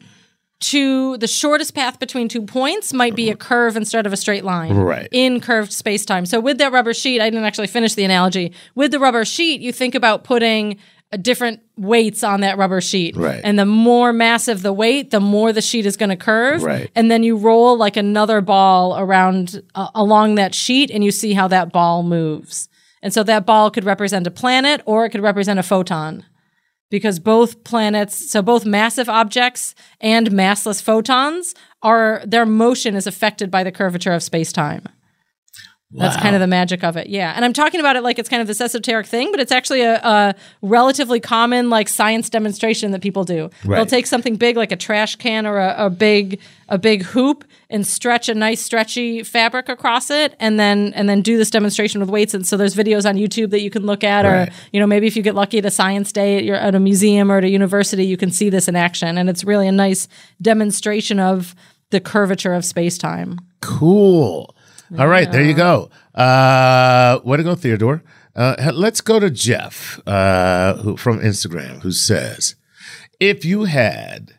two 0.62 1.18
the 1.18 1.28
shortest 1.28 1.74
path 1.74 2.00
between 2.00 2.28
two 2.28 2.42
points 2.42 2.92
might 2.94 3.16
be 3.16 3.30
a 3.30 3.36
curve 3.36 3.78
instead 3.78 4.06
of 4.06 4.14
a 4.14 4.18
straight 4.18 4.44
line 4.44 4.76
Right. 4.76 5.08
in 5.12 5.40
curved 5.40 5.72
space-time. 5.72 6.26
So 6.26 6.40
with 6.42 6.58
that 6.58 6.72
rubber 6.72 6.94
sheet 6.94 7.22
i 7.22 7.30
didn't 7.30 7.46
actually 7.46 7.68
finish 7.68 7.94
the 7.96 8.04
analogy. 8.04 8.54
With 8.76 8.92
the 8.92 9.00
rubber 9.00 9.24
sheet 9.26 9.62
you 9.62 9.72
think 9.72 9.96
about 9.96 10.24
putting 10.24 10.78
different 11.18 11.60
weights 11.76 12.24
on 12.24 12.42
that 12.42 12.58
rubber 12.58 12.82
sheet 12.82 13.16
Right. 13.18 13.42
and 13.44 13.58
the 13.58 13.66
more 13.66 14.14
massive 14.14 14.62
the 14.62 14.74
weight 14.74 15.10
the 15.10 15.20
more 15.20 15.52
the 15.52 15.62
sheet 15.62 15.86
is 15.88 15.98
going 15.98 16.10
to 16.10 16.16
curve 16.16 16.62
Right. 16.62 16.92
and 16.96 17.10
then 17.10 17.24
you 17.24 17.36
roll 17.36 17.78
like 17.78 17.98
another 17.98 18.42
ball 18.42 18.98
around 18.98 19.64
uh, 19.74 19.88
along 19.96 20.36
that 20.36 20.54
sheet 20.54 20.92
and 20.92 21.04
you 21.04 21.10
see 21.12 21.34
how 21.34 21.48
that 21.48 21.72
ball 21.72 22.04
moves 22.04 22.70
and 23.02 23.12
so 23.14 23.24
that 23.24 23.46
ball 23.46 23.72
could 23.72 23.86
represent 23.86 24.28
a 24.28 24.32
planet 24.32 24.82
or 24.86 25.06
it 25.06 25.10
could 25.10 25.22
represent 25.24 25.58
a 25.60 25.64
photon 25.64 26.24
because 26.92 27.18
both 27.20 27.64
planets 27.64 28.30
so 28.32 28.42
both 28.44 28.64
massive 28.66 29.10
objects 29.10 29.74
and 30.00 30.30
massless 30.30 30.80
photons 30.82 31.56
are 31.82 32.22
their 32.26 32.46
motion 32.46 32.94
is 32.96 33.08
affected 33.08 33.50
by 33.50 33.64
the 33.64 33.72
curvature 33.72 34.14
of 34.14 34.22
space-time 34.22 34.84
that's 35.92 36.16
kind 36.18 36.36
of 36.36 36.40
the 36.40 36.48
magic 36.48 36.84
of 36.84 36.96
it 36.98 37.08
yeah. 37.08 37.34
And 37.36 37.44
i'm 37.44 37.54
talking 37.54 37.80
about 37.80 37.96
it 37.96 38.04
like 38.04 38.20
it's 38.20 38.30
kind 38.30 38.42
of 38.42 38.48
this 38.48 38.62
esoteric 38.62 39.08
thing 39.08 39.32
but 39.32 39.40
it's 39.40 39.52
actually 39.52 39.82
a, 39.82 39.96
a 40.04 40.36
relatively 40.62 41.20
common 41.20 41.70
like 41.70 41.90
science 41.90 42.30
demonstration 42.30 42.92
that 42.92 43.02
people 43.02 43.24
do. 43.24 43.50
They'll 43.66 43.86
take 43.86 44.06
something 44.06 44.36
big 44.36 44.56
like 44.56 44.72
a 44.72 44.76
trash 44.76 45.16
can 45.16 45.48
or 45.48 45.58
a, 45.58 45.86
a 45.86 45.90
big 45.90 46.40
a 46.68 46.78
big 46.78 47.02
hoop 47.04 47.44
and 47.72 47.86
stretch 47.88 48.30
a 48.30 48.36
nice 48.36 48.62
stretchy 48.62 49.24
fabric 49.24 49.70
across 49.70 50.12
it 50.12 50.36
and 50.40 50.60
then 50.60 50.94
and 50.94 51.10
then 51.10 51.22
do 51.22 51.38
this 51.38 51.50
demonstration 51.50 52.00
with 52.00 52.10
weights. 52.10 52.34
And 52.36 52.46
so 52.46 52.56
there's 52.58 52.76
videos 52.76 53.08
on 53.10 53.16
youtube 53.16 53.50
that 53.50 53.62
you 53.62 53.70
can 53.72 53.86
look 53.86 54.04
at 54.04 54.26
Right. 54.26 54.50
or 54.50 54.54
you 54.72 54.80
know 54.80 54.88
maybe 54.88 55.08
if 55.08 55.16
you 55.16 55.24
get 55.24 55.34
lucky 55.34 55.58
at 55.58 55.66
a 55.66 55.72
science 55.72 56.12
day 56.12 56.38
at, 56.38 56.44
your, 56.44 56.56
at 56.56 56.76
a 56.76 56.80
museum 56.80 57.32
or 57.32 57.38
at 57.40 57.44
a 57.44 57.50
university 57.50 58.06
you 58.06 58.18
can 58.18 58.30
see 58.32 58.50
this 58.50 58.68
in 58.68 58.76
action. 58.76 59.18
And 59.18 59.30
it's 59.30 59.44
really 59.44 59.68
a 59.68 59.72
nice 59.72 60.08
demonstration 60.42 61.20
of 61.20 61.56
the 61.90 62.00
curvature 62.00 62.54
of 62.54 62.64
space-time. 62.64 63.40
Cool. 63.62 64.54
All 64.98 65.08
right, 65.08 65.32
there 65.32 65.44
you 65.44 65.54
go. 65.54 65.90
Uh, 66.16 67.20
way 67.24 67.38
to 67.38 67.44
go, 67.44 67.56
Theodore. 67.56 68.04
Uh, 68.36 68.72
let's 68.74 69.02
go 69.02 69.20
to 69.20 69.30
Jeff 69.30 70.00
uh, 70.08 70.76
who, 70.78 70.98
from 70.98 71.20
Instagram, 71.20 71.82
who 71.82 71.92
says, 71.92 72.56
"If 73.20 73.44
you 73.46 73.66
had, 73.66 74.34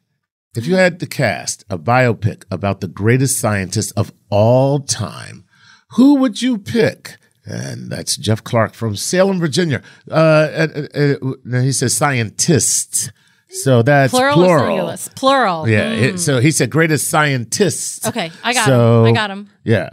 if 0.56 0.66
you 0.66 0.74
had 0.76 0.98
to 1.00 1.06
cast 1.06 1.64
a 1.70 1.78
biopic 1.78 2.44
about 2.50 2.80
the 2.80 2.88
greatest 2.88 3.38
scientist 3.38 3.92
of 3.96 4.12
all 4.30 4.80
time, 4.80 5.44
who 5.90 6.14
would 6.16 6.40
you 6.42 6.58
pick? 6.58 7.16
And 7.44 7.90
that's 7.90 8.16
Jeff 8.16 8.44
Clark 8.44 8.74
from 8.74 8.96
Salem, 8.96 9.38
Virginia. 9.40 9.82
Uh, 10.10 10.14
uh, 10.14 10.86
uh, 10.94 11.14
uh, 11.52 11.60
he 11.60 11.72
says 11.72 11.94
scientists. 11.96 13.10
So 13.52 13.82
that's 13.82 14.12
Plural, 14.12 14.34
plural. 14.36 14.96
Plural. 15.16 15.68
Yeah. 15.68 15.90
it- 15.90 16.18
so 16.20 16.38
he 16.40 16.52
said 16.52 16.70
greatest 16.70 17.08
scientists. 17.08 18.06
Okay, 18.06 18.30
I 18.44 18.52
got 18.54 18.66
So- 18.66 19.04
him. 19.04 19.06
I 19.06 19.12
got 19.12 19.30
him. 19.30 19.48
Yeah. 19.64 19.90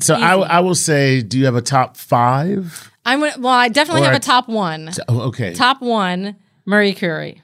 So 0.00 0.14
I, 0.14 0.34
I 0.36 0.60
will 0.60 0.74
say, 0.74 1.22
do 1.22 1.38
you 1.38 1.44
have 1.44 1.54
a 1.56 1.62
top 1.62 1.96
five? 1.96 2.90
I'm 3.04 3.20
well. 3.20 3.46
I 3.48 3.68
definitely 3.68 4.02
Or 4.02 4.06
have 4.06 4.14
a- 4.14 4.16
a 4.16 4.20
top 4.20 4.48
one. 4.48 4.90
Oh, 5.08 5.20
okay. 5.28 5.52
Top 5.54 5.80
one, 5.82 6.36
Marie 6.66 6.94
Curie. 6.94 7.40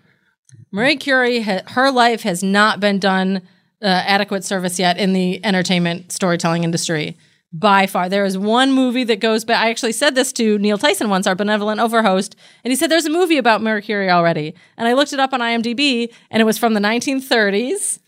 Marie 0.73 0.97
Curie, 0.97 1.40
ha- 1.42 1.62
her 1.69 1.90
life 1.90 2.23
has 2.23 2.42
not 2.42 2.80
been 2.80 2.99
done 2.99 3.42
uh, 3.83 3.87
adequate 3.87 4.45
service 4.45 4.78
yet 4.78 4.99
in 4.99 5.12
the 5.12 5.45
entertainment 5.45 6.12
storytelling 6.12 6.64
industry. 6.64 7.16
By 7.52 7.87
far, 7.88 8.09
there 8.09 8.25
is 8.25 8.38
one 8.38 8.71
movie 8.73 9.02
that 9.04 9.19
goes 9.19 9.45
back. 9.45 9.64
I 9.64 9.71
actually 9.71 9.92
said 9.92 10.14
this 10.14 10.33
to 10.35 10.57
Neil 10.59 10.78
Tyson 10.78 11.09
once, 11.11 11.26
our 11.26 11.35
benevolent 11.35 11.80
overhost, 11.80 12.37
and 12.62 12.71
he 12.71 12.76
said 12.76 12.90
there's 12.90 13.07
a 13.07 13.11
movie 13.11 13.38
about 13.38 13.61
Marie 13.62 13.83
Curie 13.83 14.09
already. 14.11 14.54
And 14.76 14.87
I 14.87 14.92
looked 14.92 15.12
it 15.12 15.19
up 15.19 15.33
on 15.33 15.40
IMDb, 15.40 16.12
and 16.30 16.40
it 16.40 16.45
was 16.45 16.59
from 16.59 16.75
the 16.75 16.80
1930s, 16.80 17.99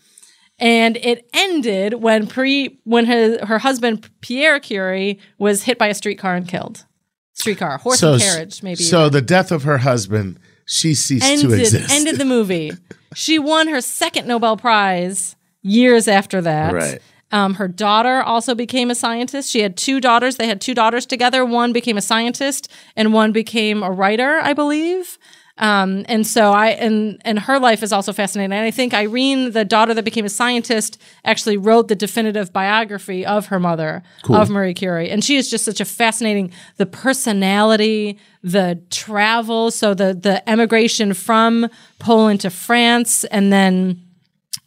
and 0.59 0.97
it 0.97 1.27
ended 1.33 1.95
when 1.95 2.27
pre 2.27 2.79
when 2.83 3.05
her 3.05 3.45
her 3.45 3.59
husband 3.59 4.09
Pierre 4.21 4.59
Curie 4.59 5.19
was 5.37 5.63
hit 5.63 5.77
by 5.77 5.87
a 5.87 5.93
streetcar 5.93 6.35
and 6.35 6.47
killed. 6.47 6.85
Streetcar, 7.33 7.79
horse 7.79 8.01
and 8.03 8.21
carriage, 8.21 8.61
maybe. 8.63 8.83
So 8.83 9.09
the 9.09 9.21
death 9.21 9.51
of 9.51 9.63
her 9.63 9.79
husband, 9.79 10.39
she 10.65 10.93
ceased 10.93 11.25
to 11.25 11.31
ended 11.31 11.59
exist. 11.59 11.91
ended 11.91 12.17
the 12.17 12.25
movie. 12.37 12.71
she 13.15 13.39
won 13.39 13.67
her 13.67 13.81
second 13.81 14.27
Nobel 14.27 14.55
Prize 14.55 15.35
years 15.63 16.07
after 16.07 16.41
that. 16.41 16.73
Right. 16.73 17.01
Um, 17.31 17.55
her 17.55 17.67
daughter 17.67 18.21
also 18.21 18.53
became 18.53 18.91
a 18.91 18.95
scientist. 18.95 19.49
She 19.49 19.61
had 19.61 19.75
two 19.75 19.99
daughters. 19.99 20.35
They 20.37 20.45
had 20.45 20.61
two 20.61 20.75
daughters 20.75 21.07
together. 21.07 21.43
One 21.43 21.73
became 21.73 21.97
a 21.97 22.01
scientist, 22.01 22.71
and 22.95 23.11
one 23.11 23.31
became 23.31 23.81
a 23.81 23.89
writer, 23.89 24.37
I 24.37 24.53
believe. 24.53 25.17
Um, 25.59 26.03
and 26.09 26.25
so 26.25 26.51
I 26.51 26.69
and 26.69 27.21
and 27.23 27.37
her 27.37 27.59
life 27.59 27.83
is 27.83 27.93
also 27.93 28.11
fascinating. 28.11 28.51
And 28.53 28.65
I 28.65 28.71
think 28.71 28.93
Irene, 28.93 29.51
the 29.51 29.63
daughter 29.63 29.93
that 29.93 30.03
became 30.03 30.25
a 30.25 30.29
scientist, 30.29 30.99
actually 31.25 31.57
wrote 31.57 31.89
the 31.89 31.95
definitive 31.95 32.51
biography 32.51 33.23
of 33.23 33.47
her 33.47 33.59
mother, 33.59 34.01
of 34.29 34.49
Marie 34.49 34.73
Curie. 34.73 35.11
And 35.11 35.23
she 35.23 35.35
is 35.35 35.51
just 35.51 35.63
such 35.63 35.79
a 35.79 35.85
fascinating 35.85 36.51
the 36.77 36.87
personality, 36.87 38.17
the 38.41 38.81
travel, 38.89 39.69
so 39.69 39.93
the 39.93 40.15
the 40.15 40.47
emigration 40.49 41.13
from 41.13 41.69
Poland 41.99 42.41
to 42.41 42.49
France, 42.49 43.23
and 43.25 43.53
then 43.53 44.01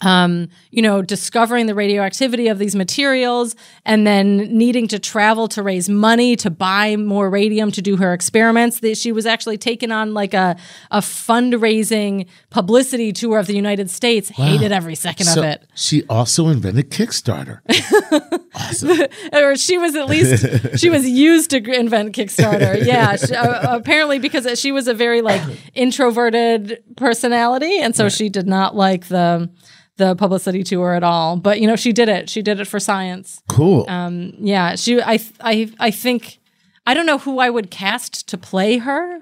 um, 0.03 0.49
you 0.71 0.83
know, 0.83 1.01
discovering 1.01 1.67
the 1.67 1.75
radioactivity 1.75 2.49
of 2.49 2.59
these 2.59 2.77
materials 2.77 3.57
and 3.85 4.07
then 4.07 4.37
needing 4.57 4.89
to 4.89 4.99
travel 4.99 5.49
to 5.49 5.63
raise 5.63 5.89
money 5.89 6.37
to 6.37 6.51
buy 6.51 6.97
more 6.97 7.31
radium 7.31 7.71
to 7.73 7.81
do 7.81 7.97
her 7.97 8.13
experiments. 8.13 8.81
That 8.81 8.99
she 8.99 9.11
was 9.13 9.25
actually 9.25 9.59
taken 9.59 9.91
on 9.91 10.13
like 10.13 10.35
a, 10.35 10.57
a 10.91 11.01
fundraising 11.01 12.27
publicity 12.51 13.13
tour 13.13 13.39
of 13.39 13.47
the 13.47 13.57
United 13.57 13.91
States, 13.91 14.29
hated 14.29 14.71
every 14.71 14.95
second 14.95 15.27
so 15.27 15.41
of 15.41 15.47
it. 15.47 15.67
she 15.75 16.05
also 16.09 16.49
invented 16.49 16.91
Kickstarter. 16.91 17.61
Or 19.33 19.57
she 19.57 19.79
was 19.79 19.95
at 19.95 20.09
least, 20.09 20.79
she 20.79 20.89
was 20.89 21.09
used 21.09 21.51
to 21.51 21.59
invent 21.59 22.15
Kickstarter. 22.15 22.85
Yeah. 22.85 23.17
She, 23.17 23.35
uh, 23.35 23.77
apparently 23.77 24.19
because 24.19 24.59
she 24.59 24.73
was 24.73 24.89
a 24.89 24.95
very 24.95 25.21
like 25.21 25.43
introverted 25.75 26.83
personality. 26.97 27.79
And 27.79 27.95
so 27.95 28.09
she 28.09 28.29
did 28.29 28.47
not 28.47 28.75
like 28.75 29.09
the, 29.09 29.51
the 29.97 30.15
publicity 30.15 30.63
tour 30.63 30.95
at 30.95 31.03
all. 31.03 31.37
But 31.37 31.61
you 31.61 31.67
know, 31.67 31.77
she 31.77 31.93
did 31.93 32.09
it. 32.09 32.29
She 32.31 32.43
did 32.43 32.61
it 32.61 32.67
for 32.67 32.79
science. 32.81 33.43
Cool. 33.49 33.85
Um, 33.89 34.33
yeah, 34.39 34.77
she. 34.77 35.01
I. 35.03 35.19
I. 35.41 35.71
I 35.79 35.91
think. 35.91 36.39
I 36.87 36.95
don't 36.95 37.07
know 37.07 37.19
who 37.19 37.39
I 37.41 37.51
would 37.51 37.71
cast 37.71 38.29
to 38.29 38.39
play 38.39 38.79
her. 38.79 39.21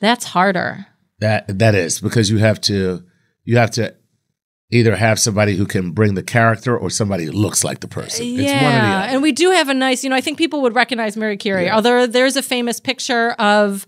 That's 0.00 0.24
harder. 0.26 0.86
that 1.20 1.58
that 1.58 1.74
is 1.74 2.00
because 2.00 2.30
you 2.30 2.38
have 2.38 2.60
to 2.62 3.02
you 3.44 3.56
have 3.58 3.70
to 3.72 3.94
either 4.70 4.96
have 4.96 5.18
somebody 5.20 5.54
who 5.54 5.66
can 5.66 5.92
bring 5.92 6.14
the 6.14 6.22
character 6.22 6.76
or 6.76 6.90
somebody 6.90 7.26
who 7.26 7.32
looks 7.32 7.62
like 7.62 7.80
the 7.80 7.86
person. 7.88 8.26
yeah, 8.26 8.40
It's 8.42 8.62
one 8.62 8.72
or 8.74 8.76
the 8.80 8.86
other. 8.86 9.08
and 9.12 9.22
we 9.22 9.32
do 9.32 9.50
have 9.50 9.68
a 9.68 9.74
nice. 9.74 10.02
You 10.02 10.10
know, 10.10 10.16
I 10.16 10.20
think 10.20 10.38
people 10.38 10.62
would 10.62 10.74
recognize 10.74 11.16
Mary 11.16 11.36
Curie. 11.36 11.70
Although 11.70 12.06
there's 12.06 12.36
a 12.36 12.42
famous 12.42 12.80
picture 12.80 13.32
of. 13.32 13.86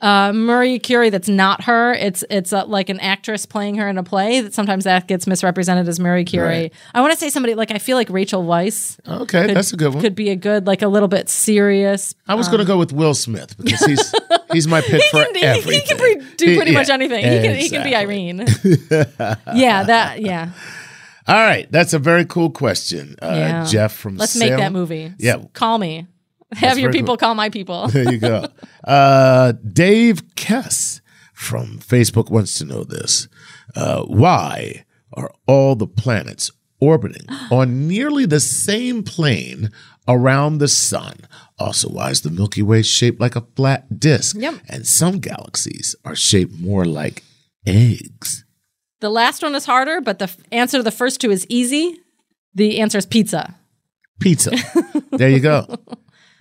Uh, 0.00 0.32
Marie 0.34 0.78
Curie, 0.78 1.08
that's 1.08 1.28
not 1.28 1.64
her. 1.64 1.94
It's 1.94 2.22
it's 2.28 2.52
uh, 2.52 2.66
like 2.66 2.90
an 2.90 3.00
actress 3.00 3.46
playing 3.46 3.76
her 3.76 3.88
in 3.88 3.96
a 3.96 4.02
play. 4.02 4.40
That 4.42 4.52
sometimes 4.52 4.84
that 4.84 5.08
gets 5.08 5.26
misrepresented 5.26 5.88
as 5.88 5.98
Marie 5.98 6.24
Curie. 6.24 6.46
Right. 6.46 6.72
I 6.94 7.00
want 7.00 7.12
to 7.14 7.18
say 7.18 7.30
somebody 7.30 7.54
like 7.54 7.70
I 7.70 7.78
feel 7.78 7.96
like 7.96 8.10
Rachel 8.10 8.44
Weisz 8.44 8.98
okay, 9.08 9.52
that's 9.52 9.72
a 9.72 9.76
good 9.76 9.94
one. 9.94 10.02
could 10.02 10.14
be 10.14 10.28
a 10.30 10.36
good 10.36 10.66
like 10.66 10.82
a 10.82 10.88
little 10.88 11.08
bit 11.08 11.28
serious 11.30 12.14
I 12.28 12.34
was 12.34 12.48
going 12.48 12.58
to 12.60 12.66
go 12.66 12.76
with 12.76 12.92
Will 12.92 13.14
Smith 13.14 13.56
because 13.56 13.84
he's 13.86 14.14
he's 14.52 14.66
my 14.68 14.80
pick 14.82 15.02
for 15.04 15.24
can, 15.24 15.34
he, 15.36 15.42
everything. 15.42 15.80
he 15.80 15.86
can 15.86 15.96
pre- 15.96 16.36
do 16.36 16.56
pretty 16.56 16.72
Yeah, 16.72 16.78
much 16.78 16.90
anything. 16.90 17.24
He 17.24 17.40
can, 17.40 17.56
he 17.56 17.70
can 17.70 17.84
be. 17.84 17.94
Irene. 17.94 18.38
yeah, 19.54 19.84
that. 19.84 20.20
Yeah. 20.20 20.50
All 21.26 21.34
right, 21.36 21.70
that's 21.72 21.94
a 21.94 21.98
very 21.98 22.26
cool 22.26 22.50
question, 22.50 23.16
uh, 23.22 23.28
Yeah. 23.32 23.64
Jeff 23.64 23.94
from. 23.94 24.16
Let's 24.18 24.36
make 24.36 24.50
that 24.50 24.72
movie. 24.72 25.12
Yeah. 25.18 25.38
Call 25.54 25.78
me. 25.78 26.06
Have 26.66 26.78
your 26.78 26.92
people 26.92 27.16
cool. 27.16 27.28
call 27.28 27.34
my 27.34 27.48
people. 27.50 27.88
There 27.92 28.12
you 28.12 28.18
go. 28.18 28.46
Uh, 28.86 29.52
Dave 29.72 30.22
Kess 30.36 31.00
from 31.32 31.78
Facebook 31.78 32.30
wants 32.30 32.58
to 32.58 32.64
know 32.64 32.84
this: 32.84 33.28
uh, 33.76 34.02
Why 34.04 34.84
are 35.12 35.30
all 35.46 35.74
the 35.76 35.86
planets 35.86 36.50
orbiting 36.80 37.26
on 37.50 37.86
nearly 37.88 38.26
the 38.26 38.40
same 38.40 39.02
plane 39.02 39.70
around 40.08 40.58
the 40.58 40.68
sun? 40.68 41.16
Also, 41.58 41.88
why 41.88 42.10
is 42.10 42.22
the 42.22 42.30
Milky 42.30 42.62
Way 42.62 42.82
shaped 42.82 43.20
like 43.20 43.36
a 43.36 43.46
flat 43.56 44.00
disk? 44.00 44.36
Yep. 44.38 44.54
And 44.68 44.86
some 44.86 45.20
galaxies 45.20 45.94
are 46.04 46.16
shaped 46.16 46.52
more 46.58 46.84
like 46.84 47.22
eggs. 47.66 48.44
the 49.00 49.08
last 49.10 49.42
one 49.42 49.54
is 49.54 49.64
harder, 49.66 50.00
but 50.00 50.18
the 50.18 50.24
f- 50.24 50.36
answer 50.50 50.78
to 50.78 50.82
the 50.82 50.90
first 50.90 51.20
two 51.20 51.30
is 51.30 51.46
easy. 51.48 51.96
The 52.54 52.80
answer 52.80 52.98
is 52.98 53.06
pizza. 53.06 53.54
Pizza. 54.20 54.50
there 55.12 55.30
you 55.30 55.40
go. 55.40 55.66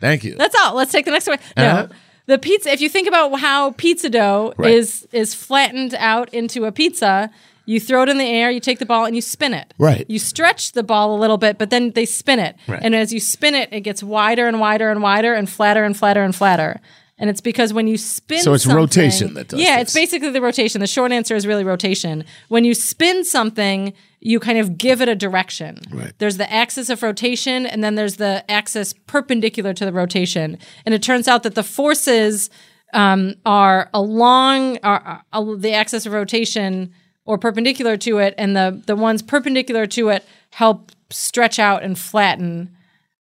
Thank 0.04 0.24
you. 0.26 0.36
That's 0.36 0.56
all. 0.62 0.76
Let's 0.76 0.92
take 0.92 1.06
the 1.06 1.12
next 1.12 1.28
one. 1.28 1.40
No. 1.56 1.64
Uh-huh. 1.66 1.88
The 2.26 2.38
pizza, 2.38 2.72
if 2.72 2.82
you 2.82 2.90
think 2.90 3.08
about 3.08 3.34
how 3.40 3.72
pizza 3.72 4.10
dough 4.10 4.54
Right. 4.58 4.74
is 4.74 5.08
is 5.12 5.34
flattened 5.34 5.94
out 5.98 6.34
into 6.34 6.66
a 6.66 6.72
pizza, 6.72 7.30
you 7.66 7.80
throw 7.80 8.04
it 8.04 8.10
in 8.10 8.18
the 8.18 8.26
air, 8.26 8.52
you 8.52 8.60
take 8.60 8.80
the 8.80 8.86
ball 8.86 9.06
and 9.06 9.16
you 9.16 9.22
spin 9.22 9.54
it. 9.54 9.74
Right. 9.78 10.06
You 10.10 10.20
stretch 10.20 10.74
the 10.74 10.84
ball 10.84 11.16
a 11.16 11.20
little 11.20 11.38
bit, 11.38 11.58
but 11.58 11.70
then 11.70 11.92
they 11.92 12.06
spin 12.06 12.40
it. 12.40 12.56
Right. 12.68 12.82
And 12.84 12.94
as 12.96 13.14
you 13.14 13.20
spin 13.22 13.56
it, 13.56 13.70
it 13.72 13.82
gets 13.82 14.04
wider 14.04 14.48
and 14.48 14.60
wider 14.60 14.90
and 14.90 15.02
wider 15.02 15.34
and 15.34 15.50
flatter 15.50 15.84
and 15.86 15.96
flatter 15.96 16.22
and 16.24 16.36
flatter. 16.36 16.82
And 17.18 17.30
it's 17.30 17.42
because 17.42 17.74
when 17.74 17.88
you 17.88 17.98
spin 17.98 18.40
So 18.42 18.54
it's 18.54 18.66
rotation 18.66 19.34
that 19.36 19.48
does 19.50 19.60
it. 19.60 19.64
Yeah, 19.64 19.78
this. 19.78 19.84
it's 19.90 19.94
basically 19.94 20.32
the 20.32 20.42
rotation. 20.42 20.82
The 20.82 20.88
short 20.88 21.12
answer 21.12 21.36
is 21.36 21.46
really 21.48 21.64
rotation. 21.64 22.26
When 22.50 22.66
you 22.66 22.74
spin 22.74 23.24
something, 23.24 23.94
you 24.26 24.40
kind 24.40 24.58
of 24.58 24.78
give 24.78 25.02
it 25.02 25.10
a 25.10 25.16
direction. 25.16 25.80
Right. 25.92 26.14
There's 26.18 26.38
the 26.38 26.52
axis 26.52 26.90
of 26.90 27.04
rotation, 27.04 27.66
and 27.66 27.84
then 27.84 27.96
there's 27.96 28.16
the 28.16 28.50
axis 28.50 28.94
perpendicular 29.06 29.74
to 29.74 29.86
the 29.86 29.92
rotation. 29.92 30.58
And 30.86 30.96
it 30.96 31.04
turns 31.04 31.28
out 31.28 31.44
that 31.44 31.56
the 31.56 31.64
forces 31.64 32.50
um, 32.94 33.36
are 33.46 33.90
along 33.94 34.78
are, 34.84 35.24
are 35.34 35.56
the 35.58 35.74
axis 35.74 36.06
of 36.06 36.14
rotation 36.14 36.92
or 37.26 37.38
perpendicular 37.38 37.98
to 37.98 38.18
it, 38.20 38.34
and 38.38 38.56
the 38.56 38.82
the 38.86 38.96
ones 38.96 39.22
perpendicular 39.22 39.86
to 39.88 40.10
it 40.10 40.24
help 40.52 40.92
stretch 41.10 41.60
out 41.60 41.84
and 41.84 41.98
flatten 42.00 42.70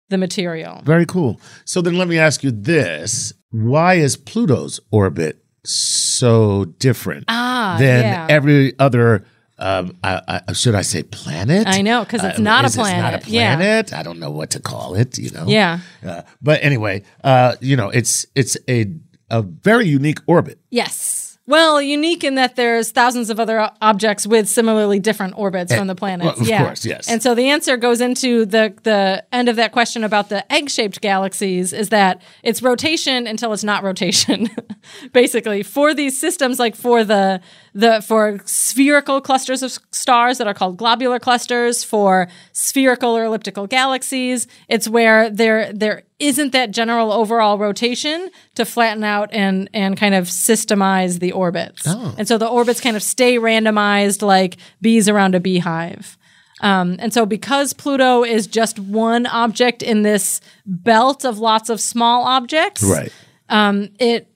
the 0.10 0.18
material. 0.18 0.82
Very 0.84 1.06
cool. 1.06 1.40
So 1.66 1.82
then 1.82 1.98
let 1.98 2.08
me 2.08 2.18
ask 2.20 2.44
you 2.44 2.52
this. 2.52 3.34
Why 3.52 3.96
is 3.96 4.18
Pluto's 4.18 4.80
orbit 4.92 5.44
so 5.64 6.66
different 6.80 7.26
Ah, 7.28 7.78
than 7.80 8.04
yeah. 8.04 8.28
every 8.30 8.78
other, 8.80 9.24
um, 9.62 9.96
I, 10.04 10.42
I, 10.48 10.54
should 10.54 10.76
I 10.76 10.82
say 10.82 11.04
planet? 11.04 11.68
I 11.68 11.82
know 11.82 12.04
because 12.04 12.24
it's 12.24 12.40
Uh, 12.40 12.42
not 12.42 12.64
a 12.64 12.68
is 12.68 12.76
it 12.76 12.80
not 12.80 12.86
planet. 12.90 13.28
a 13.28 13.30
Yeah. 13.30 13.56
planet. 13.56 13.94
I 13.94 14.04
don't 14.04 14.20
know 14.20 14.32
what 14.32 14.50
to 14.52 14.60
call 14.60 14.96
it, 14.96 15.18
you 15.18 15.30
know? 15.32 15.46
Yeah. 15.48 15.80
Uh, 16.06 16.24
but 16.42 16.64
anyway, 16.64 17.04
uh, 17.24 17.56
you 17.62 17.76
know, 17.76 17.90
it's, 17.90 18.26
it's 18.36 18.58
a, 18.68 18.88
a 19.30 19.42
very 19.44 19.88
unique 19.88 20.20
orbit. 20.28 20.60
Yes. 20.72 21.28
Well, 21.48 21.82
unique 21.82 22.24
in 22.24 22.36
that 22.36 22.56
there's 22.56 22.92
thousands 22.92 23.30
of 23.30 23.40
other 23.40 23.70
objects 23.82 24.26
with 24.28 24.48
similarly 24.48 25.00
different 25.00 25.34
orbits 25.38 25.74
from 25.76 25.88
the 25.88 25.96
planets. 25.96 26.28
Eh, 26.30 26.32
well, 26.34 26.42
of 26.42 26.48
yeah. 26.48 26.64
course, 26.64 26.86
yes. 26.86 27.10
And 27.10 27.22
so 27.22 27.34
the 27.36 27.50
answer 27.50 27.78
goes 27.78 28.00
into 28.00 28.46
the 28.46 28.74
the 28.84 29.26
end 29.34 29.50
of 29.50 29.56
that 29.58 29.72
question 29.72 30.04
about 30.04 30.30
the 30.30 30.50
egg-shaped 30.54 31.02
galaxies 31.02 31.74
is 31.74 31.90
that 31.90 32.22
it's 32.44 32.62
rotation 32.62 33.26
until 33.28 33.52
it's 33.54 33.64
not 33.66 33.84
rotation. 33.84 34.50
Basically, 35.14 35.64
for 35.64 35.94
these 35.94 36.18
systems 36.18 36.60
like 36.60 36.76
for 36.76 37.04
the 37.04 37.42
the 37.74 38.02
for 38.02 38.40
spherical 38.46 39.22
clusters 39.22 39.64
of 39.64 39.78
stars 39.92 40.38
that 40.40 40.48
are 40.48 40.54
called 40.54 40.78
globular 40.78 41.20
clusters, 41.20 41.84
for 41.84 42.28
spherical 42.52 43.16
or 43.16 43.24
elliptical 43.26 43.66
galaxies, 43.68 44.48
it's 44.68 44.88
where 44.90 45.30
there 45.30 45.72
there 45.72 46.04
isn't 46.20 46.52
that 46.52 46.72
general 46.72 47.12
overall 47.14 47.58
rotation 47.58 48.30
to 48.56 48.66
flatten 48.66 49.04
out 49.04 49.30
and 49.32 49.70
and 49.74 49.96
kind 49.98 50.14
of 50.16 50.26
systemize 50.28 51.20
the 51.20 51.32
orbits. 51.32 51.84
Oh. 51.86 52.14
And 52.18 52.28
so 52.28 52.38
the 52.38 52.48
orbits 52.48 52.82
kind 52.82 52.96
of 52.98 53.04
stay 53.04 53.38
randomized 53.38 54.22
like 54.22 54.58
bees 54.82 55.08
around 55.08 55.36
a 55.36 55.40
beehive. 55.40 56.18
Um, 56.62 56.98
and 57.00 57.12
so, 57.12 57.26
because 57.26 57.74
Pluto 57.74 58.24
is 58.24 58.46
just 58.46 58.78
one 58.80 59.26
object 59.26 59.82
in 59.82 60.04
this 60.04 60.42
belt 60.66 61.26
of 61.26 61.40
lots 61.40 61.70
of 61.70 61.82
small 61.82 62.24
objects, 62.24 62.84
Right. 62.84 63.12
um, 63.50 63.90
it 63.98 64.28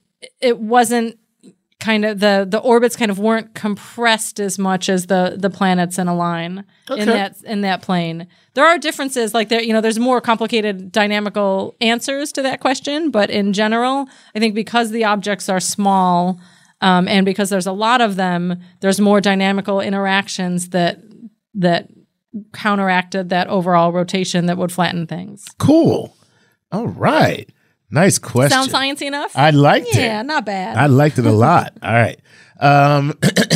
it 0.41 0.57
wasn't 0.57 1.19
kind 1.85 2.03
of 2.05 2.19
the 2.19 2.45
the 2.49 2.59
orbits 2.59 2.95
kind 2.95 3.11
of 3.11 3.17
weren't 3.19 3.53
compressed 3.53 4.39
as 4.39 4.57
much 4.57 4.89
as 4.89 5.05
the 5.07 5.35
the 5.37 5.49
planets 5.49 5.97
in 5.99 6.07
a 6.07 6.15
line 6.15 6.63
Okay. 6.89 7.01
in 7.01 7.07
that 7.09 7.31
in 7.43 7.61
that 7.61 7.81
plane. 7.81 8.27
There 8.55 8.65
are 8.65 8.77
differences, 8.77 9.33
like 9.33 9.49
there 9.49 9.61
you 9.61 9.73
know, 9.73 9.81
there's 9.81 9.99
more 9.99 10.21
complicated 10.21 10.91
dynamical 10.91 11.75
answers 11.81 12.31
to 12.33 12.41
that 12.41 12.59
question, 12.59 13.11
but 13.11 13.29
in 13.29 13.53
general, 13.53 14.07
I 14.35 14.39
think 14.39 14.55
because 14.55 14.91
the 14.91 15.03
objects 15.05 15.49
are 15.49 15.59
small. 15.59 16.39
Um, 16.81 17.07
and 17.07 17.25
because 17.25 17.49
there's 17.49 17.65
a 17.67 17.71
lot 17.87 18.01
of 18.01 18.15
them, 18.17 18.59
there's 18.81 18.99
more 18.99 19.21
dynamical 19.21 19.79
interactions 19.79 20.69
that 20.69 20.99
that 21.53 21.87
counteracted 22.53 23.29
that 23.29 23.47
overall 23.47 23.91
rotation 23.93 24.45
that 24.47 24.57
would 24.57 24.71
flatten 24.71 25.07
things. 25.07 25.45
Cool. 25.57 26.15
All 26.71 26.87
right. 26.87 27.49
Nice 27.91 28.17
question. 28.19 28.69
Sound 28.69 28.71
sciencey 28.71 29.07
enough? 29.07 29.35
I 29.35 29.51
liked 29.51 29.87
yeah, 29.93 29.99
it. 29.99 30.03
Yeah, 30.03 30.21
not 30.23 30.45
bad. 30.45 30.77
I 30.77 30.87
liked 30.87 31.19
it 31.19 31.25
a 31.25 31.31
lot. 31.31 31.73
All 31.83 31.93
right. 31.93 32.19
Um, 32.59 33.13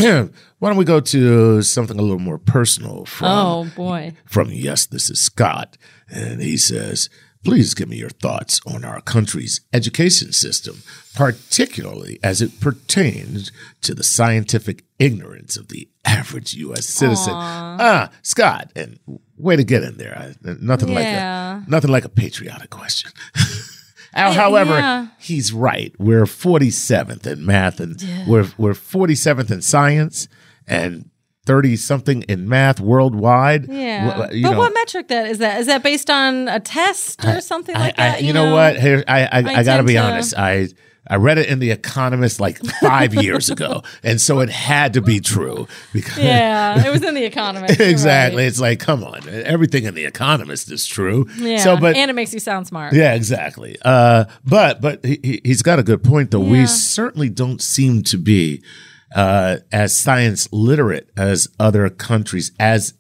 why 0.60 0.70
don't 0.70 0.78
we 0.78 0.86
go 0.86 1.00
to 1.00 1.62
something 1.62 1.98
a 1.98 2.02
little 2.02 2.20
more 2.20 2.38
personal 2.38 3.06
from 3.06 3.28
oh 3.28 3.72
boy. 3.76 4.14
from 4.26 4.50
yes, 4.52 4.86
this 4.86 5.10
is 5.10 5.22
Scott, 5.22 5.78
and 6.10 6.42
he 6.42 6.58
says, 6.58 7.10
"Please 7.46 7.74
give 7.74 7.88
me 7.88 7.96
your 7.96 8.10
thoughts 8.10 8.60
on 8.68 8.84
our 8.84 9.00
country's 9.00 9.62
education 9.72 10.34
system, 10.34 10.84
particularly 11.16 12.20
as 12.22 12.42
it 12.42 12.60
pertains 12.60 13.54
to 13.82 13.94
the 13.96 14.04
scientific 14.04 14.84
ignorance 15.00 15.56
of 15.56 15.70
the 15.70 15.88
average 16.04 16.54
U.S. 16.56 16.86
citizen." 16.86 17.34
Ah, 17.36 18.10
Scott, 18.22 18.70
and 18.76 19.00
way 19.38 19.56
to 19.56 19.64
get 19.64 19.84
in 19.84 19.98
there. 19.98 20.36
I, 20.44 20.56
nothing 20.60 20.90
Yeah. 20.90 21.60
like 21.62 21.68
a 21.68 21.72
nothing 21.72 21.92
like 21.92 22.04
a 22.06 22.10
patriotic 22.10 22.70
question. 22.70 23.12
How- 24.14 24.32
However, 24.32 24.74
yeah. 24.80 25.08
he's 25.20 25.54
right. 25.54 25.94
We're 26.00 26.26
47th 26.26 27.28
in 27.28 27.46
math, 27.46 27.80
and 27.80 28.02
we're 28.28 28.48
we're 28.58 28.74
47th 28.74 29.52
in 29.52 29.62
science, 29.62 30.28
and 30.68 31.10
30 31.46 31.76
something 31.78 32.22
in 32.24 32.48
math 32.50 32.80
worldwide. 32.80 33.68
Yeah, 33.70 34.30
you 34.32 34.44
but 34.44 34.52
know, 34.52 34.58
what 34.60 34.74
metric 34.74 35.08
that 35.08 35.28
is 35.28 35.38
that? 35.40 35.60
Is 35.60 35.68
that 35.68 35.84
based 35.84 36.10
on 36.10 36.48
a 36.48 36.60
test 36.60 37.24
or 37.26 37.42
something 37.42 37.76
I, 37.76 37.80
like 37.80 38.00
I- 38.00 38.10
that? 38.12 38.24
you, 38.24 38.34
know, 38.34 38.54
what? 38.54 38.80
Here, 38.80 39.04
I 39.08 39.24
I, 39.26 39.38
I, 39.60 39.64
got 39.64 39.78
to 39.78 39.84
be 39.84 39.94
to- 39.94 40.00
honest. 40.00 40.34
I 40.38 40.68
I 41.10 41.16
read 41.16 41.38
it 41.40 41.48
in 41.50 41.60
the 41.60 41.72
Economist 41.72 42.40
like 42.40 42.60
five 42.82 43.14
years 43.24 43.50
ago, 43.50 43.84
and 44.04 44.22
so 44.22 44.40
it 44.42 44.50
had 44.50 44.94
to 44.94 45.02
be 45.02 45.20
true 45.20 45.68
because 45.92 46.18
Yeah, 46.20 46.86
it 46.86 46.92
was 46.92 47.04
in 47.04 47.16
the 47.16 47.24
Economist. 47.26 47.80
exactly. 47.80 48.44
right. 48.44 48.48
It's 48.48 48.60
like, 48.60 48.80
come 48.80 49.04
on, 49.04 49.28
everything 49.28 49.86
in 49.86 49.96
the 49.96 50.06
Economist 50.06 50.72
is 50.72 50.86
true. 50.86 51.28
Yeah, 51.38 51.58
So, 51.64 51.78
but 51.78 51.96
and 51.96 52.12
it 52.12 52.14
makes 52.14 52.34
you 52.34 52.40
sound 52.40 52.68
smart. 52.68 52.94
Yeah, 52.94 53.14
exactly. 53.16 53.76
Uh, 53.84 54.26
but 54.46 54.82
but 54.82 55.04
he, 55.04 55.42
he's 55.44 55.62
got 55.64 55.80
a 55.80 55.84
good 55.84 56.04
point 56.04 56.32
though. 56.32 56.44
Yeah. 56.44 56.52
We 56.52 56.66
certainly 56.68 57.30
don't 57.30 57.62
seem 57.62 58.04
to 58.04 58.18
be 58.18 58.62
uh, 59.16 59.58
as 59.72 59.96
science 59.96 60.48
literate 60.52 61.10
as 61.18 61.48
other 61.60 61.90
countries 61.90 62.52
as 62.60 62.94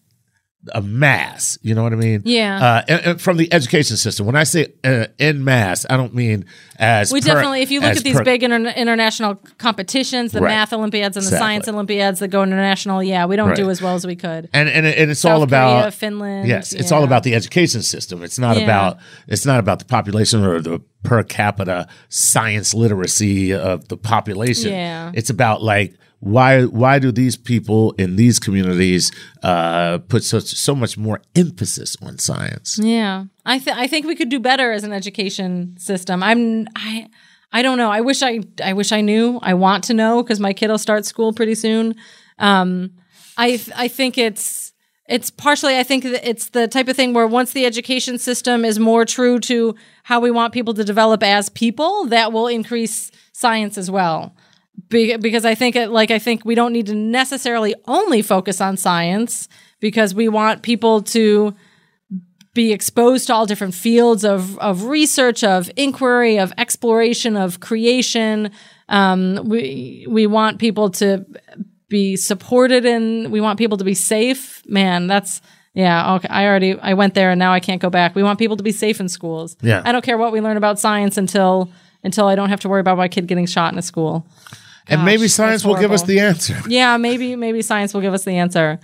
a 0.74 0.82
mass. 0.82 1.58
You 1.62 1.74
know 1.74 1.84
what 1.84 1.94
I 1.94 1.96
mean? 1.96 2.22
Yeah. 2.26 2.62
Uh, 2.64 2.82
and- 2.90 3.02
and 3.06 3.22
from 3.22 3.38
the 3.38 3.52
education 3.54 3.96
system, 3.96 4.26
when 4.26 4.36
I 4.36 4.44
say 4.44 4.68
uh, 4.84 5.06
in 5.18 5.44
mass, 5.46 5.86
I 5.90 5.96
don't 5.96 6.14
mean 6.14 6.46
as 6.78 7.14
We 7.14 7.22
per- 7.22 7.28
definitely, 7.28 7.62
if 7.62 7.72
you 7.72 7.80
look 7.80 7.96
at 7.96 8.04
these 8.04 8.18
per- 8.18 8.24
big 8.26 8.42
interna- 8.42 8.76
international 8.76 9.36
competitions, 9.58 10.34
the 10.34 10.42
Right. 10.42 10.50
math 10.50 10.74
Olympiads 10.74 11.16
and 11.16 11.24
the 11.26 11.30
Exactly. 11.30 11.46
science 11.48 11.68
Olympiads 11.70 12.20
that 12.20 12.28
go 12.28 12.44
international, 12.44 13.02
yeah, 13.02 13.26
we 13.26 13.36
don't 13.38 13.56
do 13.56 13.70
as 13.70 13.82
well 13.82 13.96
as 13.96 14.06
we 14.06 14.16
could. 14.18 14.50
and 14.54 14.68
and, 14.68 14.86
and 14.86 15.12
it's 15.12 15.22
South 15.22 15.32
all 15.38 15.44
about 15.44 15.80
Korea, 15.82 15.92
Finland. 15.92 16.48
Yes, 16.48 16.74
it's 16.74 16.92
yeah. 16.92 16.98
all 16.98 17.04
about 17.06 17.24
the 17.24 17.36
education 17.36 17.82
system. 17.82 18.22
It's 18.24 18.38
not 18.38 18.58
Yeah. 18.58 18.64
about 18.64 18.98
it's 19.30 19.46
not 19.46 19.60
about 19.60 19.80
the 19.80 19.86
population 19.86 20.44
or 20.46 20.60
the 20.62 20.82
per 21.04 21.24
capita 21.24 21.88
science 22.10 22.74
literacy 22.74 23.54
of 23.54 23.88
the 23.88 23.96
population. 23.98 24.72
Yeah. 24.72 25.12
It's 25.14 25.30
about 25.30 25.64
like 25.64 25.94
why 26.20 26.64
why 26.64 27.00
do 27.00 27.12
these 27.12 27.38
people 27.38 27.92
in 27.94 28.16
these 28.18 28.40
communities 28.40 29.12
uh, 29.42 30.00
put 30.00 30.24
such 30.24 30.46
so 30.46 30.76
much 30.76 30.98
more 30.98 31.22
emphasis 31.36 31.96
on 32.02 32.18
science? 32.18 32.78
Yeah, 32.82 33.26
I 33.46 33.60
th- 33.60 33.76
I 33.76 33.88
think 33.88 34.06
we 34.06 34.16
could 34.16 34.30
do 34.30 34.40
better 34.40 34.72
as 34.72 34.84
an 34.84 34.92
education 34.92 35.76
system. 35.78 36.22
I'm 36.22 36.68
I 36.76 37.08
I 37.54 37.62
don't 37.62 37.78
know. 37.78 37.90
I 37.90 38.02
wish 38.02 38.22
I 38.22 38.42
I 38.64 38.74
wish 38.74 38.92
I 38.92 39.02
knew. 39.02 39.40
I 39.42 39.54
want 39.54 39.86
to 39.86 39.94
know 39.94 40.22
because 40.22 40.40
my 40.40 40.52
kid 40.54 40.70
will 40.70 40.78
start 40.78 41.06
school 41.06 41.32
pretty 41.32 41.56
soon. 41.56 41.96
Um, 42.38 42.92
I 43.38 43.62
I 43.76 43.88
think 43.88 44.18
it's 44.18 44.74
it's 45.08 45.32
partially 45.32 45.78
I 45.78 45.84
think 45.84 46.04
it's 46.04 46.50
the 46.50 46.68
type 46.68 46.90
of 46.90 46.98
thing 46.98 47.14
where 47.14 47.28
once 47.28 47.54
the 47.54 47.66
education 47.66 48.18
system 48.18 48.66
is 48.66 48.78
more 48.78 49.06
true 49.06 49.40
to 49.40 49.74
how 50.04 50.20
we 50.20 50.32
want 50.32 50.54
people 50.54 50.74
to 50.74 50.84
develop 50.84 51.24
as 51.24 51.48
people, 51.50 52.06
that 52.08 52.34
will 52.34 52.48
increase 52.48 53.10
science 53.32 53.78
as 53.78 53.90
well. 53.90 54.36
Be- 54.88 55.18
because 55.18 55.46
I 55.46 55.56
think 55.56 55.76
it, 55.76 55.90
like 55.90 56.12
I 56.12 56.20
think 56.20 56.46
we 56.46 56.56
don't 56.56 56.74
need 56.74 56.86
to 56.88 56.96
necessarily 56.96 57.76
only 57.88 58.22
focus 58.22 58.62
on 58.62 58.78
science 58.78 59.50
because 59.80 60.14
we 60.14 60.30
want 60.30 60.62
people 60.62 61.02
to 61.02 61.54
be 62.54 62.72
exposed 62.74 63.28
to 63.28 63.34
all 63.34 63.46
different 63.46 63.74
fields 63.74 64.24
of, 64.26 64.58
of 64.60 64.84
research, 64.84 65.44
of 65.44 65.72
inquiry, 65.76 66.38
of 66.38 66.54
exploration, 66.58 67.38
of 67.38 67.60
creation. 67.60 68.52
Um, 68.90 69.42
we 69.46 70.06
we 70.10 70.28
want 70.28 70.60
people 70.60 70.90
to 70.92 71.26
be 71.90 72.16
supported 72.16 72.86
and 72.86 73.32
we 73.32 73.42
want 73.42 73.58
people 73.60 73.78
to 73.78 73.84
be 73.84 73.94
safe. 73.94 74.64
Man, 74.68 75.08
that's 75.08 75.42
yeah. 75.74 76.16
Okay, 76.16 76.28
I 76.28 76.46
already 76.48 76.80
I 76.80 76.94
went 76.94 77.14
there 77.14 77.32
and 77.32 77.40
now 77.40 77.54
I 77.54 77.60
can't 77.60 77.82
go 77.82 77.90
back. 77.90 78.16
We 78.16 78.24
want 78.24 78.40
people 78.40 78.58
to 78.58 78.64
be 78.64 78.72
safe 78.72 79.00
in 79.00 79.10
schools. 79.10 79.56
Yeah. 79.62 79.82
I 79.86 79.92
don't 79.92 80.04
care 80.04 80.18
what 80.18 80.32
we 80.32 80.42
learn 80.42 80.58
about 80.58 80.80
science 80.80 81.18
until 81.18 81.72
until 82.04 82.28
I 82.28 82.36
don't 82.36 82.50
have 82.50 82.62
to 82.62 82.70
worry 82.70 82.82
about 82.82 82.98
my 82.98 83.08
kid 83.08 83.28
getting 83.28 83.46
shot 83.46 83.74
in 83.74 83.80
a 83.80 83.82
school. 83.82 84.26
And 84.88 85.06
maybe 85.06 85.28
science 85.28 85.66
will 85.66 85.76
give 85.76 85.92
us 85.92 86.04
the 86.04 86.20
answer. 86.20 86.58
Yeah, 86.68 86.98
maybe 86.98 87.36
maybe 87.36 87.62
science 87.62 87.94
will 87.94 88.02
give 88.02 88.14
us 88.14 88.24
the 88.24 88.38
answer. 88.38 88.80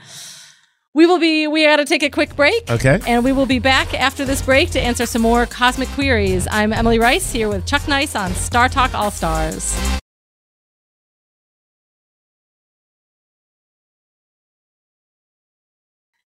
We 0.94 1.06
will 1.06 1.20
be 1.20 1.48
we 1.48 1.66
got 1.66 1.78
to 1.78 1.86
take 1.86 2.04
a 2.04 2.10
quick 2.10 2.36
break. 2.36 2.70
Okay. 2.70 3.00
And 3.06 3.24
we 3.24 3.32
will 3.32 3.46
be 3.46 3.60
back 3.60 3.94
after 3.94 4.26
this 4.26 4.42
break 4.42 4.72
to 4.72 4.82
answer 4.82 5.06
some 5.06 5.22
more 5.22 5.46
cosmic 5.46 5.90
queries. 5.90 6.48
I'm 6.50 6.72
Emily 6.74 7.00
Rice 7.00 7.32
here 7.32 7.50
with 7.50 7.66
Chuck 7.66 7.88
Nice 7.88 8.16
on 8.16 8.32
Star 8.34 8.70
Talk 8.70 8.94
All 8.96 9.12
Stars. 9.12 9.76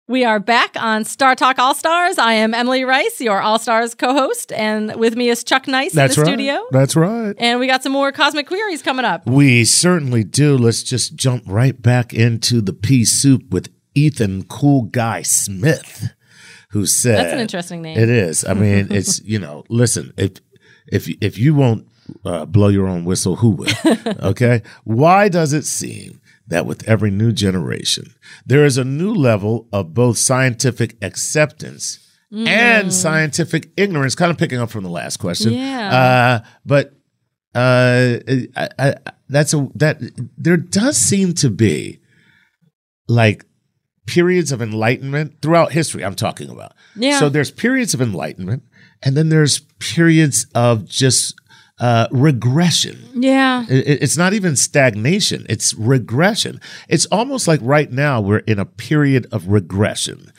We 0.10 0.24
are 0.24 0.40
back 0.40 0.82
on 0.82 1.04
Star 1.04 1.36
Talk 1.36 1.60
All 1.60 1.76
Stars. 1.76 2.18
I 2.18 2.32
am 2.32 2.54
Emily 2.54 2.86
Rice, 2.86 3.20
your 3.20 3.42
All 3.42 3.60
Stars 3.60 3.94
co-host, 3.94 4.54
and 4.54 4.96
with 4.96 5.18
me 5.18 5.28
is 5.28 5.44
Chuck 5.44 5.68
Nice 5.68 5.92
That's 5.92 6.16
in 6.16 6.24
the 6.24 6.26
right. 6.26 6.34
studio. 6.34 6.66
That's 6.72 6.96
right. 6.96 7.36
And 7.38 7.60
we 7.60 7.68
got 7.68 7.84
some 7.84 7.92
more 7.92 8.14
cosmic 8.14 8.48
queries 8.48 8.82
coming 8.82 9.04
up. 9.04 9.28
We 9.28 9.66
certainly 9.66 10.24
do. 10.24 10.58
Let's 10.58 10.82
just 10.82 11.18
jump 11.18 11.44
right 11.46 11.82
back 11.82 12.14
into 12.14 12.62
the 12.62 12.72
pea 12.72 13.04
soup 13.04 13.52
with 13.52 13.68
Ethan 13.96 14.46
Cool 14.46 14.84
Guy 14.84 15.24
Smith, 15.24 16.14
who 16.70 16.86
said 16.86 17.18
That's 17.18 17.34
an 17.34 17.40
interesting 17.40 17.82
name. 17.82 17.98
It 17.98 18.08
is. 18.08 18.46
I 18.46 18.54
mean, 18.54 18.88
it's 18.92 19.22
you 19.24 19.40
know, 19.40 19.66
listen, 19.68 20.14
if 20.16 20.38
if 20.88 21.10
if 21.20 21.38
you 21.38 21.54
won't 21.54 21.86
uh, 22.24 22.46
blow 22.46 22.70
your 22.70 22.88
own 22.88 23.04
whistle, 23.04 23.36
who 23.36 23.50
will? 23.50 23.74
okay. 24.24 24.62
Why 24.86 25.28
does 25.28 25.52
it 25.52 25.66
seem 25.66 26.22
that 26.48 26.66
with 26.66 26.88
every 26.88 27.12
new 27.12 27.32
generation, 27.32 28.14
there 28.46 28.66
is 28.66 28.78
a 28.78 28.84
new 28.84 29.14
level 29.14 29.68
of 29.72 29.94
both 29.94 30.18
scientific 30.18 30.98
acceptance 31.02 32.00
and 32.32 32.94
scientific 32.94 33.70
ignorance? 33.78 34.16
Kind 34.16 34.32
of 34.32 34.38
picking 34.38 34.60
up 34.60 34.70
from 34.70 34.84
the 34.84 34.90
last 34.90 35.18
question. 35.18 35.54
Yeah. 35.54 36.42
Uh, 36.44 36.48
but 36.66 36.94
uh, 37.56 38.20
I, 38.56 38.70
I, 38.78 38.96
that's 39.30 39.54
a 39.54 39.68
that 39.76 40.00
there 40.38 40.58
does 40.58 40.98
seem 40.98 41.34
to 41.36 41.50
be 41.50 42.00
like 43.08 43.46
periods 44.06 44.52
of 44.52 44.62
enlightenment 44.62 45.42
throughout 45.42 45.72
history. 45.72 46.04
I'm 46.04 46.16
talking 46.16 46.50
about. 46.50 46.74
Yeah. 46.96 47.20
So 47.20 47.30
there's 47.30 47.52
periods 47.52 47.94
of 47.94 48.02
enlightenment, 48.02 48.64
and 49.04 49.16
then 49.16 49.30
there's 49.30 49.60
periods 49.80 50.48
of 50.56 50.86
just 50.86 51.36
uh, 51.80 52.08
regression. 52.12 52.98
Yeah. 53.14 53.66
It- 53.70 54.02
It's 54.02 54.18
not 54.18 54.34
even 54.34 54.56
stagnation, 54.56 55.46
it's 55.50 55.74
regression. 55.76 56.60
It's 56.90 57.06
almost 57.08 57.48
like 57.48 57.60
right 57.64 57.92
now 57.92 58.22
we're 58.22 58.40
in 58.48 58.60
a 58.60 58.66
period 58.66 59.28
of 59.32 59.48
regression. 59.48 60.32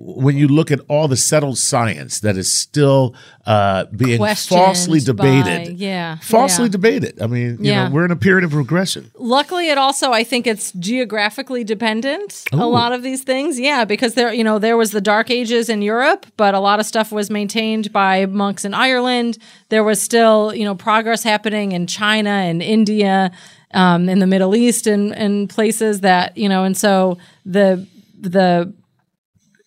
When 0.00 0.36
you 0.36 0.46
look 0.46 0.70
at 0.70 0.78
all 0.88 1.08
the 1.08 1.16
settled 1.16 1.58
science 1.58 2.20
that 2.20 2.36
is 2.36 2.50
still 2.50 3.16
uh, 3.44 3.86
being 3.86 4.18
Questioned 4.18 4.56
falsely 4.60 5.00
debated, 5.00 5.68
by- 5.70 5.74
yeah, 5.76 6.18
falsely 6.22 6.66
yeah. 6.66 6.70
debated. 6.70 7.20
I 7.20 7.26
mean, 7.26 7.58
you 7.58 7.70
Yeah. 7.72 7.88
know, 7.88 7.94
we're 7.94 8.04
in 8.04 8.12
a 8.12 8.16
period 8.16 8.44
of 8.44 8.54
regression. 8.54 9.10
Luckily, 9.18 9.70
it 9.70 9.76
also 9.78 10.12
I 10.12 10.22
think 10.22 10.46
it's 10.46 10.70
geographically 10.72 11.64
dependent. 11.64 12.44
A 12.52 12.66
lot 12.66 12.92
of 12.92 13.02
these 13.02 13.22
things, 13.24 13.58
yeah, 13.58 13.84
because 13.84 14.14
there 14.14 14.32
you 14.32 14.44
know 14.44 14.60
there 14.60 14.76
was 14.76 14.92
the 14.92 15.00
Dark 15.00 15.30
Ages 15.30 15.68
in 15.68 15.82
Europe, 15.82 16.26
but 16.36 16.54
a 16.54 16.60
lot 16.60 16.78
of 16.78 16.86
stuff 16.86 17.10
was 17.10 17.28
maintained 17.30 17.92
by 17.92 18.26
monks 18.26 18.64
in 18.64 18.74
Ireland. 18.74 19.38
There 19.68 19.82
was 19.82 20.00
still 20.00 20.54
you 20.54 20.64
know 20.64 20.76
progress 20.76 21.24
happening 21.24 21.72
in 21.72 21.88
China 21.88 22.30
and 22.30 22.62
India, 22.62 23.32
um, 23.74 24.08
in 24.08 24.20
the 24.20 24.26
Middle 24.28 24.54
East, 24.54 24.86
and 24.86 25.12
and 25.16 25.48
places 25.50 26.02
that 26.02 26.36
you 26.36 26.48
know, 26.48 26.62
and 26.62 26.76
so 26.76 27.18
the 27.44 27.84
the 28.20 28.72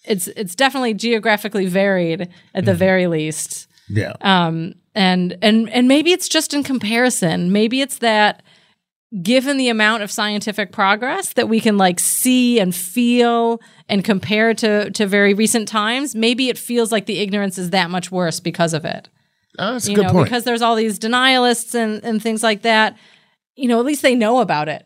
it's 0.03 0.27
it's 0.27 0.55
definitely 0.55 0.93
geographically 0.93 1.67
varied 1.67 2.29
at 2.53 2.65
the 2.65 2.73
very 2.73 3.07
least. 3.07 3.67
Yeah. 3.89 4.13
Um, 4.21 4.73
and 4.95 5.37
and 5.41 5.69
and 5.69 5.87
maybe 5.87 6.11
it's 6.11 6.27
just 6.27 6.53
in 6.53 6.63
comparison. 6.63 7.51
Maybe 7.51 7.81
it's 7.81 7.99
that 7.99 8.41
given 9.21 9.57
the 9.57 9.69
amount 9.69 10.03
of 10.03 10.11
scientific 10.11 10.71
progress 10.71 11.33
that 11.33 11.49
we 11.49 11.59
can 11.59 11.77
like 11.77 11.99
see 11.99 12.59
and 12.59 12.73
feel 12.73 13.59
and 13.89 14.03
compare 14.03 14.53
to 14.55 14.89
to 14.91 15.05
very 15.05 15.33
recent 15.33 15.67
times, 15.67 16.15
maybe 16.15 16.49
it 16.49 16.57
feels 16.57 16.91
like 16.91 17.05
the 17.05 17.19
ignorance 17.19 17.57
is 17.57 17.69
that 17.69 17.89
much 17.89 18.11
worse 18.11 18.39
because 18.39 18.73
of 18.73 18.85
it. 18.85 19.09
Oh, 19.59 19.73
that's 19.73 19.87
a 19.87 19.93
good 19.93 20.05
know, 20.05 20.11
point. 20.11 20.25
because 20.25 20.45
there's 20.45 20.61
all 20.61 20.75
these 20.75 20.97
denialists 20.97 21.75
and 21.75 22.03
and 22.03 22.21
things 22.21 22.41
like 22.41 22.63
that. 22.63 22.97
You 23.55 23.67
know, 23.67 23.79
at 23.79 23.85
least 23.85 24.01
they 24.01 24.15
know 24.15 24.39
about 24.39 24.69
it. 24.69 24.85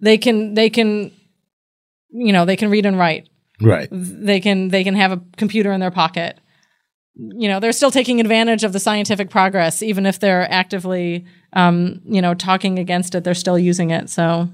They 0.00 0.18
can 0.18 0.54
they 0.54 0.70
can 0.70 1.10
you 2.10 2.32
know, 2.32 2.44
they 2.44 2.56
can 2.56 2.70
read 2.70 2.86
and 2.86 2.96
write 2.96 3.28
right. 3.64 3.88
they 3.90 4.40
can 4.40 4.68
they 4.68 4.84
can 4.84 4.94
have 4.94 5.12
a 5.12 5.20
computer 5.36 5.72
in 5.72 5.80
their 5.80 5.90
pocket 5.90 6.38
you 7.16 7.48
know 7.48 7.60
they're 7.60 7.72
still 7.72 7.90
taking 7.92 8.20
advantage 8.20 8.64
of 8.64 8.72
the 8.72 8.80
scientific 8.80 9.30
progress 9.30 9.82
even 9.82 10.04
if 10.06 10.18
they're 10.18 10.50
actively 10.50 11.24
um, 11.52 12.00
you 12.04 12.20
know 12.20 12.34
talking 12.34 12.78
against 12.78 13.14
it 13.14 13.22
they're 13.24 13.34
still 13.34 13.58
using 13.58 13.90
it 13.90 14.10
so 14.10 14.48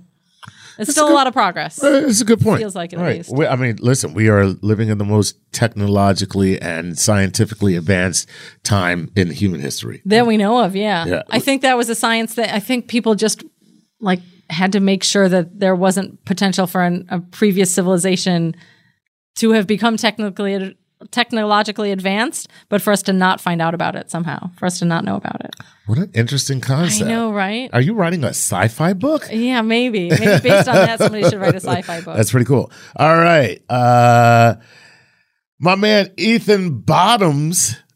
it's 0.78 0.92
still 0.92 1.06
a, 1.06 1.08
good- 1.08 1.14
lot 1.14 1.26
of 1.26 1.32
progress 1.32 1.82
Uh, 1.82 2.04
It's 2.08 2.20
a 2.22 2.24
good 2.24 2.40
point. 2.40 2.60
Feels 2.60 2.74
like 2.74 2.92
it 2.94 2.98
at 2.98 3.02
right. 3.02 3.16
least. 3.18 3.30
We, 3.34 3.46
I 3.46 3.54
mean, 3.56 3.76
listen, 3.80 4.14
we 4.14 4.28
are 4.30 4.46
living 4.62 4.88
in 4.88 4.96
the 4.96 5.04
most 5.04 5.36
technologically 5.52 6.60
and 6.60 6.98
scientifically 6.98 7.76
advanced 7.76 8.28
time 8.62 9.10
in 9.14 9.30
human 9.30 9.60
history. 9.60 10.00
that 10.06 10.26
we 10.26 10.36
know 10.36 10.62
of 10.64 10.74
yeah. 10.76 11.04
Yeah. 11.06 11.22
i 11.30 11.38
think 11.38 11.62
that 11.62 11.76
was 11.76 11.88
a 11.90 11.94
science 11.94 12.34
that 12.34 12.54
i 12.54 12.60
think 12.60 12.88
people 12.88 13.14
just 13.14 13.42
like 14.00 14.20
had 14.48 14.72
to 14.72 14.80
make 14.80 15.04
sure 15.04 15.28
that 15.28 15.60
there 15.60 15.74
wasn't 15.76 16.24
potential 16.24 16.66
for 16.66 16.82
an, 16.82 17.06
a 17.10 17.20
previous 17.20 17.72
civilization 17.74 18.54
to 19.40 19.50
have 19.52 19.66
become 19.66 19.96
technically 19.96 20.76
technologically 21.10 21.92
advanced 21.92 22.46
but 22.68 22.82
for 22.82 22.92
us 22.92 23.02
to 23.02 23.12
not 23.12 23.40
find 23.40 23.62
out 23.62 23.72
about 23.72 23.96
it 23.96 24.10
somehow 24.10 24.50
for 24.58 24.66
us 24.66 24.78
to 24.78 24.84
not 24.84 25.02
know 25.02 25.16
about 25.16 25.40
it 25.42 25.54
What 25.86 25.96
an 25.98 26.10
interesting 26.14 26.60
concept. 26.60 27.08
i 27.08 27.12
know 27.12 27.32
right 27.32 27.70
Are 27.72 27.80
you 27.80 27.94
writing 27.94 28.22
a 28.22 28.34
sci-fi 28.36 28.92
book? 28.92 29.26
Yeah, 29.32 29.62
maybe. 29.62 30.10
Maybe 30.10 30.24
based 30.42 30.68
on 30.68 30.74
that, 30.74 30.98
somebody 30.98 31.24
should 31.24 31.40
write 31.40 31.54
a 31.54 31.60
sci-fi 31.60 32.00
book. 32.04 32.16
That's 32.16 32.30
pretty 32.32 32.44
cool. 32.46 32.70
All 32.96 33.16
right. 33.16 33.62
Uh 33.70 34.56
my 35.58 35.74
man 35.74 36.12
Ethan 36.18 36.80
Bottoms. 36.80 37.76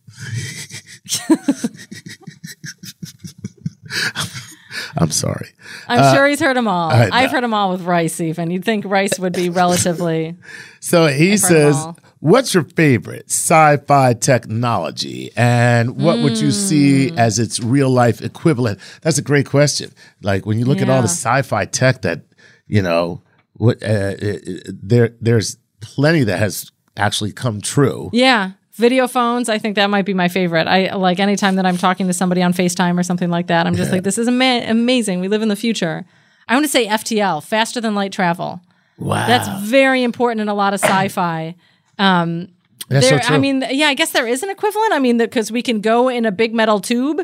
I'm 4.99 5.11
sorry. 5.11 5.49
I'm 5.89 6.15
sure 6.15 6.27
he's 6.27 6.41
heard 6.41 6.57
them 6.57 6.69
all. 6.69 6.91
I've 6.91 7.31
heard 7.31 7.43
them 7.45 7.55
all 7.55 7.71
with 7.73 7.83
Rice. 7.83 8.21
Even 8.21 8.51
you'd 8.51 8.65
think 8.65 8.85
Rice 8.87 9.19
would 9.19 9.33
be 9.33 9.49
relatively. 9.49 10.37
So 10.81 11.07
he 11.07 11.37
says. 11.39 11.77
What's 12.21 12.55
your 12.55 12.65
favorite 12.65 13.27
sci 13.31 13.77
fi 13.87 14.15
technology? 14.15 15.31
And 15.37 15.97
what 15.99 16.19
would 16.21 16.39
you 16.39 16.53
see 16.53 17.11
Hmm. 17.11 17.19
as 17.19 17.39
its 17.39 17.61
real 17.61 17.91
life 17.91 18.23
equivalent? 18.23 18.81
That's 19.03 19.19
a 19.19 19.23
great 19.23 19.45
question. 19.47 19.93
Like 20.23 20.47
when 20.47 20.59
you 20.59 20.65
look 20.65 20.81
at 20.81 20.89
all 20.89 21.03
the 21.03 21.09
sci 21.09 21.43
fi 21.43 21.67
tech 21.67 22.01
that, 22.03 22.23
you 22.67 22.81
know, 22.81 23.21
what 23.55 23.83
uh, 23.83 24.15
uh, 24.23 24.37
there 24.69 25.11
there's 25.21 25.59
plenty 25.81 26.25
that 26.25 26.39
has 26.39 26.71
actually 26.97 27.33
come 27.33 27.61
true. 27.61 28.09
Yeah, 28.13 28.53
video 28.75 29.07
phones. 29.07 29.49
I 29.49 29.59
think 29.59 29.77
that 29.77 29.89
might 29.91 30.05
be 30.05 30.15
my 30.15 30.29
favorite. 30.29 30.67
I 30.67 30.95
like 30.95 31.21
anytime 31.21 31.57
that 31.57 31.67
I'm 31.67 31.77
talking 31.79 32.07
to 32.09 32.13
somebody 32.13 32.43
on 32.43 32.53
Facetime 32.53 32.99
or 32.99 33.03
something 33.03 33.31
like 33.31 33.47
that. 33.47 33.67
I'm 33.67 33.75
just 33.77 33.93
like, 33.93 34.03
this 34.03 34.19
is 34.19 34.29
ama- 34.29 34.65
amazing. 34.67 35.21
We 35.21 35.29
live 35.29 35.43
in 35.43 35.49
the 35.49 35.57
future. 35.57 36.05
I 36.49 36.55
want 36.55 36.65
to 36.65 36.71
say 36.71 36.87
FTL, 36.87 37.43
faster 37.43 37.81
than 37.81 37.95
light 37.95 38.13
travel. 38.13 38.61
Wow. 38.99 39.27
That's 39.27 39.49
very 39.63 40.03
important 40.03 40.41
in 40.41 40.49
a 40.49 40.55
lot 40.55 40.75
of 40.75 40.81
sci-fi. 40.81 41.55
Um, 41.99 42.49
That's 42.89 43.09
there, 43.09 43.21
so 43.21 43.29
true. 43.29 43.37
I 43.37 43.39
mean, 43.39 43.65
yeah, 43.71 43.87
I 43.87 43.95
guess 43.95 44.11
there 44.13 44.27
is 44.27 44.43
an 44.43 44.51
equivalent. 44.51 44.93
I 44.93 44.99
mean, 44.99 45.19
because 45.19 45.51
we 45.51 45.63
can 45.63 45.81
go 45.81 46.09
in 46.09 46.27
a 46.27 46.33
big 46.33 46.55
metal 46.55 46.81
tube 46.81 47.23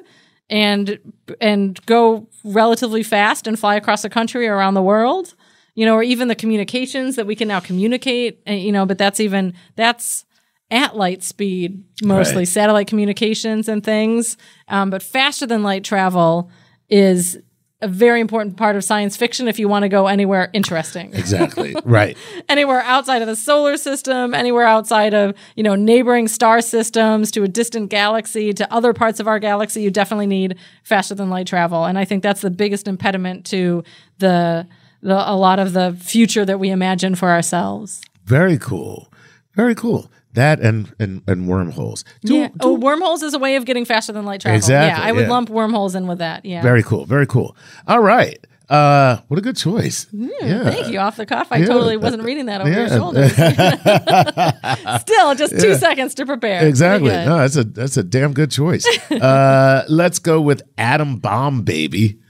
and 0.48 0.98
and 1.40 1.84
go 1.86 2.28
relatively 2.44 3.02
fast 3.02 3.46
and 3.46 3.58
fly 3.58 3.76
across 3.76 4.02
the 4.02 4.10
country 4.10 4.48
or 4.48 4.56
around 4.56 4.74
the 4.74 4.82
world. 4.82 5.34
You 5.74 5.86
know, 5.86 5.94
or 5.94 6.02
even 6.02 6.28
the 6.28 6.34
communications 6.34 7.16
that 7.16 7.26
we 7.26 7.36
can 7.36 7.46
now 7.48 7.60
communicate. 7.60 8.40
uh, 8.48 8.52
You 8.52 8.72
know, 8.72 8.84
but 8.86 8.98
that's 8.98 9.20
even 9.20 9.54
that's 9.76 10.24
at 10.70 10.96
light 10.96 11.22
speed 11.22 11.82
mostly 12.02 12.38
Right. 12.38 12.48
satellite 12.48 12.86
communications 12.86 13.68
and 13.68 13.82
things. 13.84 14.36
Um, 14.68 14.90
but 14.90 15.02
faster 15.02 15.46
than 15.46 15.62
light 15.62 15.84
travel 15.84 16.50
is 16.88 17.38
a 17.82 17.88
very 17.88 18.20
important 18.20 18.58
part 18.58 18.76
of 18.76 18.84
science 18.84 19.16
fiction 19.16 19.48
if 19.48 19.58
you 19.58 19.66
want 19.66 19.84
to 19.84 19.88
go 19.88 20.06
anywhere 20.06 20.50
interesting 20.52 21.10
exactly. 21.14 21.74
right. 21.84 22.14
anywhere 22.48 22.82
outside 22.82 23.22
of 23.22 23.26
the 23.28 23.34
solar 23.34 23.78
system, 23.78 24.34
anywhere 24.34 24.66
outside 24.66 25.14
of, 25.14 25.34
you 25.56 25.62
know, 25.62 25.74
neighboring 25.74 26.28
star 26.28 26.60
systems 26.60 27.30
to 27.30 27.42
a 27.42 27.48
distant 27.48 27.88
galaxy 27.90 28.52
to 28.52 28.70
other 28.72 28.92
parts 28.92 29.18
of 29.18 29.26
our 29.26 29.38
galaxy, 29.38 29.80
you 29.80 29.90
definitely 29.90 30.26
need 30.26 30.56
faster 30.84 31.14
than 31.14 31.30
light 31.30 31.46
travel. 31.46 31.86
And 31.86 31.96
I 31.98 32.04
think 32.04 32.22
that's 32.22 32.42
the 32.42 32.50
biggest 32.50 32.86
impediment 32.86 33.46
to 33.46 33.82
the, 34.18 34.66
the 35.00 35.14
a 35.14 35.34
lot 35.34 35.58
of 35.58 35.72
the 35.72 35.96
future 35.98 36.44
that 36.44 36.60
we 36.60 36.68
imagine 36.68 37.14
for 37.14 37.30
ourselves. 37.30 38.02
Very 38.26 38.58
cool. 38.58 39.10
Very 39.54 39.74
cool. 39.74 40.10
That 40.34 40.60
and 40.60 40.94
and, 41.00 41.22
and 41.26 41.48
wormholes. 41.48 42.04
Do- 42.22 42.34
yeah. 42.34 42.48
oh, 42.60 42.74
wormholes 42.74 43.22
is 43.22 43.34
a 43.34 43.38
way 43.38 43.56
of 43.56 43.64
getting 43.64 43.84
faster 43.84 44.12
than 44.12 44.24
light 44.24 44.40
travel. 44.40 44.56
Exactly, 44.56 45.02
Yeah, 45.02 45.08
I 45.08 45.12
would 45.12 45.22
yeah. 45.24 45.30
lump 45.30 45.50
wormholes 45.50 45.94
in 45.96 46.06
with 46.06 46.18
that. 46.18 46.44
Yeah. 46.44 46.62
Very 46.62 46.82
cool. 46.84 47.04
Very 47.04 47.26
cool. 47.26 47.56
All 47.88 48.00
right. 48.00 48.38
Uh, 48.68 49.16
what 49.26 49.36
a 49.36 49.42
good 49.42 49.56
choice. 49.56 50.06
yeah. 50.12 50.70
Thank 50.70 50.92
you. 50.92 51.00
Off 51.00 51.16
the 51.16 51.26
cuff. 51.26 51.48
I 51.50 51.56
Yeah. 51.56 51.66
totally 51.66 51.96
wasn't 51.96 52.22
reading 52.22 52.46
that 52.46 52.60
over 52.60 52.70
your 52.70 52.86
Yeah. 52.86 52.96
shoulders. 52.96 53.32
Still, 55.00 55.34
just 55.34 55.58
two 55.60 55.74
seconds 55.74 56.14
to 56.14 56.24
prepare. 56.26 56.64
Exactly. 56.66 57.10
No, 57.10 57.38
that's 57.38 57.56
a 57.56 57.64
that's 57.64 57.96
a 57.96 58.04
damn 58.04 58.32
good 58.32 58.52
choice. 58.52 58.86
uh, 59.10 59.84
let's 59.88 60.20
go 60.20 60.40
with 60.40 60.62
Atom 60.78 61.16
Bomb 61.16 61.62
Baby. 61.62 62.20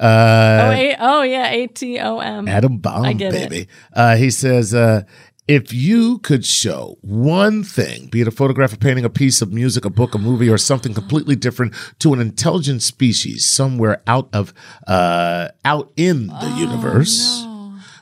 Oh, 0.00 0.06
a- 0.06 0.96
oh 0.98 1.22
yeah, 1.22 1.48
A 1.50 1.66
T 1.68 1.98
O 2.00 2.18
M. 2.18 2.48
Atom 2.48 2.78
Bomb 2.78 3.16
get 3.16 3.32
it. 3.34 3.48
Baby. 3.48 3.68
Uh, 3.94 4.16
he 4.16 4.28
says, 4.30 4.74
uh, 4.74 5.02
if 5.46 5.72
you 5.72 6.18
could 6.18 6.44
show 6.44 6.96
one 7.02 7.62
thing, 7.62 8.06
be 8.06 8.22
it 8.22 8.28
a 8.28 8.30
photograph, 8.30 8.72
a 8.72 8.78
painting, 8.78 9.04
a 9.04 9.10
piece 9.10 9.42
of 9.42 9.52
music, 9.52 9.84
a 9.84 9.90
book, 9.90 10.14
a 10.14 10.18
movie, 10.18 10.48
or 10.48 10.56
something 10.58 10.94
completely 10.94 11.36
different 11.36 11.74
to 11.98 12.14
an 12.14 12.20
intelligent 12.20 12.82
species 12.82 13.46
somewhere 13.46 14.02
out 14.06 14.28
of 14.32 14.54
uh, 14.86 15.48
out 15.64 15.92
in 15.96 16.28
the 16.28 16.34
Oh, 16.40 16.58
universe. 16.58 17.44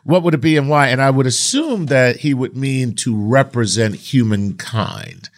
What 0.04 0.22
would 0.24 0.34
it 0.34 0.40
be 0.40 0.56
and 0.56 0.68
why? 0.68 0.88
And 0.88 1.00
I 1.00 1.10
would 1.10 1.26
assume 1.26 1.86
that 1.86 2.16
he 2.16 2.34
would 2.34 2.56
mean 2.56 2.94
to 2.96 3.14
represent 3.16 3.94
humankind. 3.94 5.28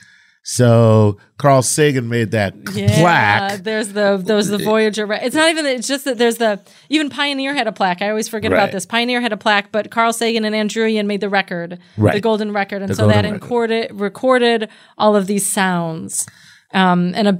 So 0.46 1.16
Carl 1.38 1.62
Sagan 1.62 2.10
made 2.10 2.32
that 2.32 2.54
Yeah, 2.74 3.00
plaque. 3.00 3.62
there's 3.64 3.88
the 3.94 4.20
those 4.22 4.48
the 4.48 4.58
Voyager. 4.58 5.10
It's 5.14 5.34
not 5.34 5.48
even. 5.48 5.64
It's 5.64 5.88
just 5.88 6.04
that 6.04 6.18
there's 6.18 6.36
the 6.36 6.60
even 6.90 7.08
Pioneer 7.08 7.54
had 7.54 7.66
a 7.66 7.72
plaque. 7.72 8.02
I 8.02 8.10
always 8.10 8.28
forget 8.28 8.52
Right. 8.52 8.58
about 8.58 8.70
this. 8.70 8.84
Pioneer 8.84 9.22
had 9.22 9.32
a 9.32 9.38
plaque, 9.38 9.72
but 9.72 9.90
Carl 9.90 10.12
Sagan 10.12 10.44
and 10.44 10.54
Ann 10.54 10.68
Druyan 10.68 11.06
made 11.06 11.22
the 11.22 11.30
record, 11.30 11.78
Right. 11.96 12.12
the 12.12 12.20
golden 12.20 12.52
record, 12.52 12.82
and 12.82 12.90
The 12.90 12.94
so 12.94 13.08
that 13.08 13.24
recorded 13.24 13.98
recorded 13.98 14.68
all 14.98 15.16
of 15.16 15.26
these 15.26 15.46
sounds. 15.50 16.26
Um, 16.74 17.12
and 17.14 17.26
a, 17.28 17.38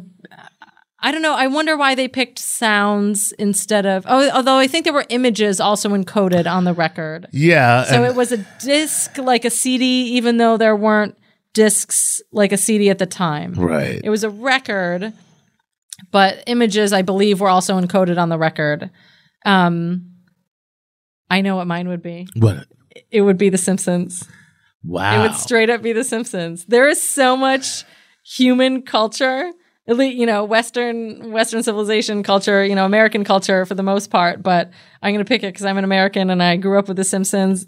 I 0.98 1.12
don't 1.12 1.20
know. 1.20 1.34
I 1.34 1.48
wonder 1.48 1.76
why 1.76 1.94
they 1.94 2.08
picked 2.08 2.38
sounds 2.38 3.32
instead 3.32 3.84
of. 3.84 4.06
Oh, 4.08 4.30
although 4.30 4.56
I 4.56 4.66
think 4.66 4.84
there 4.84 4.94
were 4.94 5.04
images 5.10 5.60
also 5.60 5.90
encoded 5.90 6.50
on 6.50 6.64
the 6.64 6.72
record. 6.72 7.26
Yeah. 7.32 7.84
So 7.84 8.02
it 8.04 8.14
was 8.14 8.32
a 8.32 8.38
disc 8.64 9.18
like 9.18 9.44
a 9.44 9.50
CD, 9.50 9.84
even 10.16 10.38
though 10.38 10.56
there 10.56 10.74
weren't 10.74 11.18
discs 11.54 12.20
like 12.32 12.52
a 12.52 12.56
CD 12.58 12.90
at 12.90 12.98
the 12.98 13.06
time. 13.06 13.54
right. 13.54 14.00
It 14.04 14.10
was 14.10 14.24
a 14.24 14.30
record, 14.30 15.12
but 16.10 16.42
images, 16.46 16.92
I 16.92 17.02
believe, 17.02 17.40
were 17.40 17.48
also 17.48 17.80
encoded 17.80 18.18
on 18.18 18.28
the 18.28 18.38
record. 18.38 18.90
Um, 19.46 20.10
I 21.30 21.40
know 21.40 21.56
what 21.56 21.66
mine 21.66 21.88
would 21.88 22.02
be. 22.02 22.26
what? 22.36 22.66
It 23.10 23.22
would 23.22 23.38
be 23.38 23.48
The 23.48 23.58
Simpsons. 23.58 24.28
Wow. 24.84 25.18
It 25.18 25.22
would 25.22 25.34
straight 25.36 25.70
up 25.70 25.82
be 25.82 25.92
The 25.92 26.04
Simpsons. 26.04 26.64
There 26.66 26.86
is 26.88 27.02
so 27.02 27.36
much 27.36 27.84
human 28.24 28.82
culture, 28.82 29.50
least 29.86 30.16
you 30.16 30.26
know, 30.26 30.44
Western 30.44 31.30
Western 31.32 31.62
civilization 31.62 32.22
culture, 32.22 32.64
you 32.64 32.74
know, 32.74 32.84
American 32.86 33.24
culture 33.24 33.66
for 33.66 33.74
the 33.74 33.82
most 33.82 34.08
part. 34.10 34.42
But 34.42 34.70
I'm 35.02 35.12
going 35.12 35.24
to 35.24 35.28
pick 35.28 35.42
it 35.42 35.52
because 35.52 35.66
I'm 35.66 35.76
an 35.76 35.84
American 35.84 36.30
and 36.30 36.42
I 36.42 36.56
grew 36.56 36.78
up 36.78 36.88
with 36.88 36.96
The 36.96 37.04
Simpsons. 37.04 37.66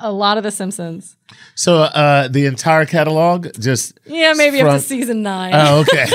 A 0.00 0.12
lot 0.12 0.36
of 0.36 0.44
The 0.44 0.50
Simpsons. 0.50 1.16
So 1.54 1.78
uh, 1.78 2.28
the 2.28 2.46
entire 2.46 2.84
catalog, 2.86 3.48
just 3.58 3.98
Yeah, 4.04 4.34
maybe 4.36 4.60
up 4.60 4.72
to 4.72 4.80
season 4.80 5.22
nine. 5.22 5.52
oh, 5.54 5.80
okay. 5.80 6.06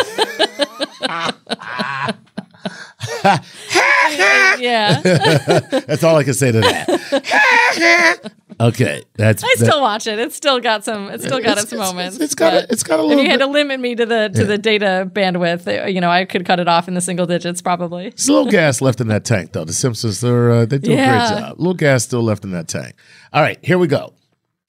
yeah, 4.59 4.99
that's 5.01 6.03
all 6.03 6.15
I 6.17 6.23
can 6.23 6.33
say 6.33 6.51
to 6.51 6.59
that. 6.61 8.31
okay, 8.59 9.03
that's 9.15 9.43
I 9.43 9.47
that- 9.57 9.65
still 9.65 9.81
watch 9.81 10.07
it. 10.07 10.19
It's 10.19 10.35
still 10.35 10.59
got 10.59 10.83
some. 10.83 11.09
It's 11.09 11.23
still 11.23 11.39
got 11.39 11.51
It's- 11.57 11.63
its, 11.65 11.73
it's- 11.73 11.87
moments. 11.89 12.17
it's 12.19 12.35
got 12.35 12.53
a- 12.53 12.67
it's 12.69 12.83
got 12.83 12.99
a 12.99 13.03
If 13.03 13.07
little 13.09 13.23
you 13.23 13.29
had 13.29 13.39
bit- 13.39 13.45
to 13.45 13.51
limit 13.51 13.79
me 13.79 13.95
to 13.95 14.05
the 14.05 14.29
to 14.35 14.45
the 14.45 14.57
data 14.57 15.09
bandwidth, 15.13 15.67
uh, 15.67 15.87
you 15.87 16.01
know, 16.01 16.09
I 16.09 16.25
could 16.25 16.45
cut 16.45 16.59
it 16.59 16.67
off 16.67 16.87
in 16.87 16.93
the 16.95 17.01
single 17.01 17.25
digits 17.25 17.61
probably. 17.61 18.09
There's 18.09 18.27
a 18.27 18.33
little 18.33 18.51
gas 18.51 18.81
left 18.81 18.99
in 19.01 19.07
that 19.07 19.23
tank, 19.25 19.53
though. 19.53 19.63
The 19.65 19.73
Simpsons, 19.73 20.19
they're 20.21 20.51
uh, 20.51 20.65
they 20.65 20.77
do 20.79 20.91
a 20.91 20.95
great 20.95 21.05
job. 21.05 21.53
A 21.53 21.55
little 21.57 21.73
gas 21.73 22.03
still 22.03 22.23
left 22.23 22.43
in 22.43 22.51
that 22.51 22.67
tank. 22.67 22.95
All 23.31 23.41
right, 23.41 23.57
here 23.63 23.77
we 23.77 23.87
go. 23.87 24.13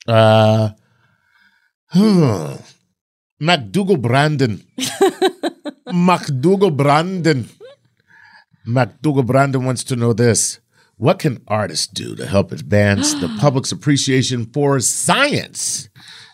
Uh, 0.06 0.70
Huh. 1.92 2.58
MacDougall 3.40 3.96
Brandon. 3.96 4.62
MacDougall 5.92 6.70
Brandon. 6.70 7.48
MacDougall 8.66 9.22
Brandon 9.24 9.64
wants 9.64 9.84
to 9.84 9.96
know 9.96 10.12
this. 10.12 10.60
What 10.96 11.18
can 11.18 11.42
artists 11.48 11.86
do 11.86 12.14
to 12.16 12.26
help 12.26 12.52
advance 12.52 13.14
the 13.14 13.28
public's 13.40 13.72
appreciation 13.72 14.46
for 14.52 14.80
science? 14.80 15.88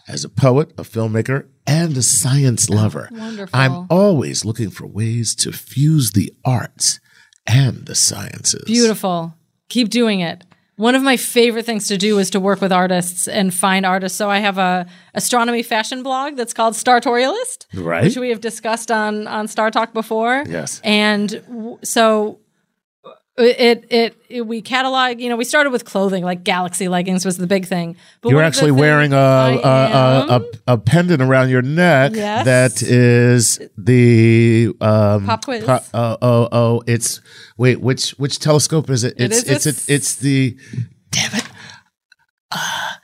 As 0.08 0.24
a 0.24 0.28
poet, 0.28 0.72
a 0.78 0.82
filmmaker, 0.82 1.48
and 1.66 1.96
a 1.96 2.02
science 2.02 2.70
lover, 2.70 3.08
Wonderful. 3.12 3.58
I'm 3.58 3.86
always 3.90 4.44
looking 4.44 4.70
for 4.70 4.86
ways 4.86 5.34
to 5.36 5.50
fuse 5.52 6.12
the 6.12 6.32
arts 6.44 7.00
and 7.46 7.86
the 7.86 7.94
sciences. 7.94 8.64
Beautiful. 8.66 9.34
Keep 9.68 9.88
doing 9.88 10.20
it. 10.20 10.44
One 10.76 10.94
of 10.94 11.02
my 11.02 11.16
favorite 11.16 11.64
things 11.64 11.88
to 11.88 11.96
do 11.96 12.18
is 12.18 12.28
to 12.30 12.40
work 12.40 12.60
with 12.60 12.70
artists 12.72 13.26
and 13.28 13.52
find 13.52 13.86
artists. 13.86 14.18
So 14.18 14.28
I 14.30 14.40
have 14.40 14.58
a 14.58 14.86
astronomy 15.14 15.62
fashion 15.62 16.02
blog 16.02 16.36
that's 16.36 16.52
called 16.52 16.74
Startorialist, 16.74 17.66
Right. 17.74 18.04
which 18.04 18.16
we 18.18 18.28
have 18.28 18.40
discussed 18.40 18.90
on 18.90 19.26
on 19.26 19.48
Star 19.48 19.70
Talk 19.70 19.94
before. 19.94 20.44
Yes. 20.46 20.80
And 20.84 21.42
w- 21.48 21.78
so 21.82 22.40
it, 23.38 23.86
it 23.90 24.16
it 24.28 24.46
we 24.46 24.62
catalog. 24.62 25.20
You 25.20 25.28
know, 25.28 25.36
we 25.36 25.44
started 25.44 25.70
with 25.70 25.84
clothing, 25.84 26.24
like 26.24 26.42
Galaxy 26.44 26.88
leggings 26.88 27.24
was 27.24 27.36
the 27.36 27.46
big 27.46 27.66
thing. 27.66 27.96
But 28.20 28.30
You're 28.30 28.38
one 28.38 28.46
of 28.46 28.52
the 28.54 28.58
actually 28.58 28.72
wearing 28.72 29.12
a 29.12 29.16
a, 29.16 29.60
a, 29.62 30.26
a 30.66 30.72
a 30.74 30.78
pendant 30.78 31.20
around 31.22 31.50
your 31.50 31.62
neck 31.62 32.12
Yes. 32.14 32.44
that 32.46 32.82
is 32.82 33.60
the 33.76 34.72
um, 34.80 35.26
Pop 35.26 35.44
quiz. 35.44 35.64
oh 35.68 35.80
oh 35.94 36.48
oh! 36.50 36.82
It's 36.86 37.20
wait 37.56 37.80
which 37.80 38.10
which 38.12 38.38
telescope 38.38 38.88
is 38.90 39.04
it? 39.04 39.14
It's 39.18 39.38
is 39.42 39.48
it's 39.48 39.66
it's, 39.66 39.88
it's 39.88 40.14
the 40.16 40.56
damn 41.10 41.34
it. 41.34 41.44
Ah. 42.52 42.98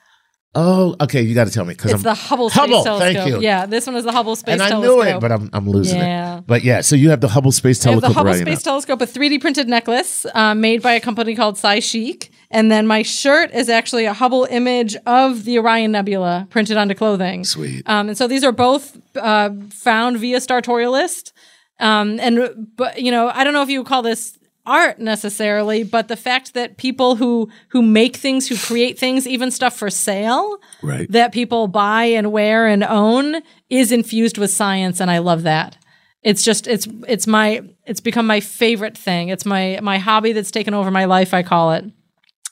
Oh, 0.55 0.95
okay. 1.01 1.23
You 1.23 1.35
got 1.35 1.47
to 1.47 1.53
tell 1.53 1.65
me 1.65 1.75
because 1.75 1.93
It's 1.93 1.99
I'm 2.01 2.03
the 2.03 2.15
Hubble 2.15 2.51
Space 2.51 2.61
Hubble, 2.61 2.85
Telescope. 2.85 3.15
thank 3.15 3.29
you. 3.29 3.41
Yeah, 3.41 3.67
this 3.67 3.87
one 3.87 3.97
is 3.97 4.05
the 4.05 4.13
Hubble 4.13 4.37
Space 4.37 4.53
and 4.55 4.63
I 4.63 4.69
Telescope. 4.69 4.97
knew 4.97 5.03
it, 5.17 5.21
but 5.21 5.33
I'm 5.33 5.51
I'm 5.53 5.69
losing 5.69 5.99
Yeah. 5.99 6.39
it. 6.39 6.45
But 6.47 6.63
yeah, 6.65 6.81
so 6.83 6.97
you 6.97 7.11
have 7.11 7.21
the 7.21 7.29
Hubble 7.29 7.53
Space 7.53 7.85
I 7.87 7.91
have 7.91 8.01
Telescope 8.01 8.25
the 8.25 8.31
Hubble 8.31 8.41
Space. 8.41 8.63
Telescope, 8.63 9.01
a 9.01 9.07
3D 9.07 9.41
printed 9.41 9.69
necklace 9.69 10.27
uh, 10.35 10.55
made 10.55 10.83
by 10.83 10.93
a 10.93 11.01
company 11.01 11.35
called 11.35 11.57
Sci 11.57 11.81
Chic. 11.81 12.31
And 12.51 12.71
then 12.71 12.87
my 12.87 13.01
shirt 13.03 13.51
is 13.55 13.71
actually 13.71 14.05
a 14.05 14.13
Hubble 14.13 14.47
image 14.51 14.95
of 15.07 15.45
the 15.45 15.59
Orion 15.59 15.93
Nebula 15.93 16.47
printed 16.51 16.77
onto 16.77 16.95
clothing. 16.95 17.45
Sweet. 17.45 17.83
Um, 17.89 18.09
and 18.09 18.19
so 18.19 18.29
these 18.29 18.45
are 18.45 18.53
both 18.53 18.99
uh, 19.17 19.49
found 19.71 20.19
via 20.19 20.37
Startorialist. 20.39 21.33
Um, 21.81 22.21
and 22.21 22.69
but 22.77 23.01
you 23.01 23.11
know, 23.11 23.31
I 23.35 23.43
don't 23.45 23.55
know 23.55 23.63
if 23.63 23.71
you 23.71 23.81
would 23.81 23.87
call 23.89 24.03
this 24.03 24.39
art 24.65 24.99
necessarily, 25.01 25.83
but 25.83 26.09
the 26.09 26.17
fact 26.17 26.55
that 26.55 26.77
people 26.77 27.17
who 27.17 27.49
who 27.69 27.83
make 27.83 28.17
things, 28.17 28.49
who 28.49 28.57
create 28.57 28.99
things, 28.99 29.27
even 29.27 29.51
stuff 29.51 29.77
for 29.77 29.91
sale, 29.91 30.59
Right. 30.83 31.11
that 31.11 31.33
people 31.33 31.67
buy 31.69 32.05
and 32.05 32.31
wear 32.33 32.67
and 32.67 32.85
own, 32.85 33.43
is 33.71 33.91
infused 33.93 34.39
with 34.39 34.51
science, 34.51 35.01
and 35.01 35.11
I 35.11 35.19
love 35.19 35.43
that. 35.43 35.77
It's 36.23 36.45
just 36.45 36.67
it's 36.69 36.87
it's 37.09 37.27
my 37.27 37.63
it's 37.87 38.01
become 38.01 38.27
my 38.27 38.41
favorite 38.41 38.97
thing. 38.97 39.29
It's 39.29 39.45
my 39.45 39.81
my 39.83 39.99
hobby 39.99 40.33
that's 40.33 40.53
taken 40.53 40.75
over 40.75 40.91
my 40.91 41.05
life. 41.07 41.35
I 41.35 41.43
call 41.43 41.73
it. 41.73 41.85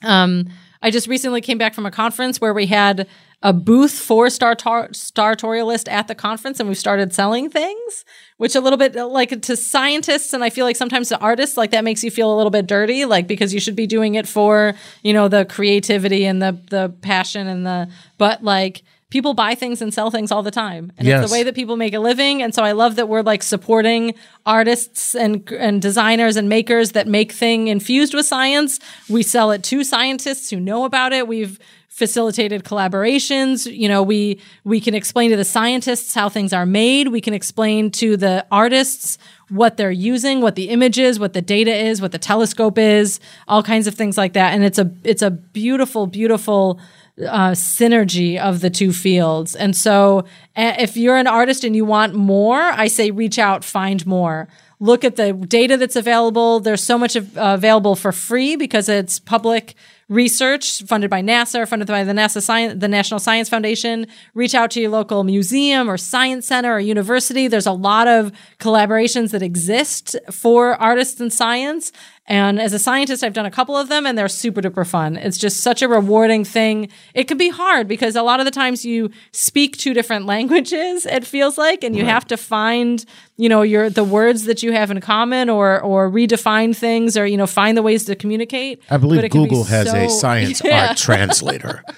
Um, 0.03 0.49
I 0.81 0.89
just 0.91 1.07
recently 1.07 1.41
came 1.41 1.57
back 1.59 1.73
from 1.75 1.85
a 1.85 1.91
conference 1.91 2.41
where 2.41 2.53
we 2.53 2.65
had 2.65 3.07
a 3.43 3.53
booth 3.53 3.93
for 3.93 4.29
Star 4.29 4.55
Startorialist 4.55 5.89
at 5.91 6.07
the 6.07 6.15
conference, 6.15 6.59
and 6.59 6.67
we 6.69 6.75
started 6.75 7.13
selling 7.13 7.49
things, 7.49 8.05
which 8.41 8.55
a 8.55 8.59
little 8.59 8.77
bit 8.77 8.97
uh, 8.97 9.07
like 9.07 9.39
to 9.39 9.55
scientists, 9.55 10.33
and 10.33 10.43
I 10.43 10.49
feel 10.49 10.65
like 10.65 10.75
sometimes 10.75 11.09
to 11.09 11.19
artists, 11.19 11.57
like 11.57 11.69
that 11.69 11.83
makes 11.83 12.03
you 12.03 12.09
feel 12.09 12.33
a 12.33 12.35
little 12.35 12.49
bit 12.49 12.65
dirty, 12.65 13.05
like 13.05 13.27
because 13.27 13.53
you 13.53 13.59
should 13.59 13.75
be 13.75 13.85
doing 13.85 14.15
it 14.15 14.27
for 14.27 14.73
you 15.03 15.13
know 15.13 15.27
the 15.27 15.45
creativity 15.45 16.25
and 16.25 16.41
the 16.41 16.59
the 16.71 16.91
passion 17.03 17.45
and 17.45 17.67
the, 17.67 17.87
but 18.17 18.43
like 18.43 18.81
people 19.11 19.35
buy 19.35 19.53
things 19.53 19.79
and 19.79 19.93
sell 19.93 20.09
things 20.09 20.31
all 20.31 20.41
the 20.41 20.49
time 20.51 20.91
and 20.97 21.05
Yes. 21.07 21.21
it's 21.21 21.29
the 21.31 21.37
way 21.37 21.43
that 21.43 21.53
people 21.53 21.75
make 21.75 21.93
a 21.93 21.99
living 21.99 22.41
and 22.41 22.55
so 22.55 22.63
i 22.63 22.71
love 22.71 22.95
that 22.95 23.09
we're 23.09 23.21
like 23.23 23.43
supporting 23.43 24.15
artists 24.45 25.13
and 25.15 25.51
and 25.51 25.81
designers 25.81 26.37
and 26.37 26.47
makers 26.47 26.93
that 26.93 27.07
make 27.07 27.33
thing 27.33 27.67
infused 27.67 28.13
with 28.13 28.25
science 28.25 28.79
we 29.09 29.21
sell 29.21 29.51
it 29.51 29.63
to 29.63 29.83
scientists 29.83 30.49
who 30.49 30.61
know 30.61 30.85
about 30.85 31.11
it 31.11 31.27
we've 31.27 31.59
facilitated 31.91 32.63
collaborations 32.63 33.69
you 33.71 33.87
know 33.87 34.01
we 34.01 34.39
we 34.63 34.79
can 34.79 34.95
explain 34.95 35.29
to 35.29 35.35
the 35.35 35.43
scientists 35.43 36.13
how 36.13 36.29
things 36.29 36.53
are 36.53 36.65
made 36.65 37.09
we 37.09 37.19
can 37.19 37.33
explain 37.33 37.91
to 37.91 38.15
the 38.15 38.45
artists 38.49 39.17
what 39.49 39.75
they're 39.75 39.91
using 39.91 40.39
what 40.39 40.55
the 40.55 40.69
image 40.69 40.97
is 40.97 41.19
what 41.19 41.33
the 41.33 41.41
data 41.41 41.75
is 41.75 42.01
what 42.01 42.13
the 42.13 42.17
telescope 42.17 42.77
is 42.77 43.19
all 43.49 43.61
kinds 43.61 43.87
of 43.87 43.93
things 43.93 44.17
like 44.17 44.31
that 44.31 44.53
and 44.53 44.63
it's 44.63 44.79
a 44.79 44.89
it's 45.03 45.21
a 45.21 45.29
beautiful 45.29 46.07
beautiful 46.07 46.79
uh, 47.27 47.51
synergy 47.51 48.39
of 48.39 48.61
the 48.61 48.69
two 48.69 48.91
fields. 48.93 49.55
And 49.55 49.75
so, 49.75 50.25
if 50.55 50.95
you're 50.97 51.17
an 51.17 51.27
artist 51.27 51.63
and 51.63 51.75
you 51.75 51.85
want 51.85 52.15
more, 52.15 52.59
I 52.59 52.87
say 52.87 53.11
reach 53.11 53.37
out, 53.37 53.63
find 53.63 54.07
more. 54.07 54.47
Look 54.79 55.03
at 55.03 55.17
the 55.17 55.33
data 55.33 55.77
that's 55.77 55.97
available. 55.97 56.61
There's 56.61 56.81
so 56.81 56.97
much 56.97 57.15
uh, 57.15 57.21
available 57.35 57.95
for 57.95 58.11
free 58.11 58.55
because 58.55 58.89
it's 58.89 59.19
public 59.19 59.75
research 60.11 60.83
funded 60.83 61.09
by 61.09 61.21
NASA, 61.21 61.61
or 61.61 61.65
funded 61.65 61.87
by 61.87 62.03
the 62.03 62.11
NASA 62.11 62.41
Science, 62.41 62.79
the 62.79 62.89
National 62.89 63.17
Science 63.17 63.47
Foundation. 63.47 64.05
Reach 64.33 64.53
out 64.53 64.69
to 64.71 64.81
your 64.81 64.91
local 64.91 65.23
museum 65.23 65.89
or 65.89 65.97
science 65.97 66.45
center 66.45 66.73
or 66.73 66.79
university. 66.81 67.47
There's 67.47 67.65
a 67.65 67.71
lot 67.71 68.09
of 68.09 68.33
collaborations 68.59 69.31
that 69.31 69.41
exist 69.41 70.17
for 70.29 70.75
artists 70.75 71.21
and 71.21 71.31
science. 71.31 71.93
And 72.27 72.61
as 72.61 72.71
a 72.71 72.79
scientist, 72.79 73.23
I've 73.23 73.33
done 73.33 73.47
a 73.47 73.51
couple 73.51 73.75
of 73.75 73.89
them 73.89 74.05
and 74.05 74.15
they're 74.17 74.29
super 74.29 74.61
duper 74.61 74.87
fun. 74.87 75.17
It's 75.17 75.37
just 75.39 75.61
such 75.61 75.81
a 75.81 75.87
rewarding 75.87 76.45
thing. 76.45 76.87
It 77.15 77.27
can 77.27 77.37
be 77.37 77.49
hard 77.49 77.87
because 77.87 78.15
a 78.15 78.21
lot 78.21 78.39
of 78.39 78.45
the 78.45 78.51
times 78.51 78.85
you 78.85 79.09
speak 79.33 79.75
two 79.77 79.93
different 79.93 80.27
languages, 80.27 81.05
it 81.07 81.25
feels 81.25 81.57
like, 81.57 81.83
and 81.83 81.95
you 81.95 82.05
have 82.05 82.25
to 82.27 82.37
find, 82.37 83.03
you 83.37 83.49
know, 83.49 83.63
your 83.63 83.89
the 83.89 84.03
words 84.03 84.45
that 84.45 84.61
you 84.61 84.71
have 84.71 84.91
in 84.91 85.01
common 85.01 85.49
or 85.49 85.81
or 85.81 86.09
redefine 86.11 86.75
things 86.75 87.17
or, 87.17 87.25
you 87.25 87.37
know, 87.37 87.47
find 87.47 87.75
the 87.75 87.81
ways 87.81 88.05
to 88.05 88.15
communicate. 88.15 88.81
I 88.89 88.97
believe 88.97 89.19
can 89.31 89.43
be 89.43 89.49
Google 89.49 89.63
has 89.65 89.91
a 89.91 90.07
science 90.07 90.61
Yeah. 90.63 90.89
art 90.89 90.97
translator. 90.97 91.83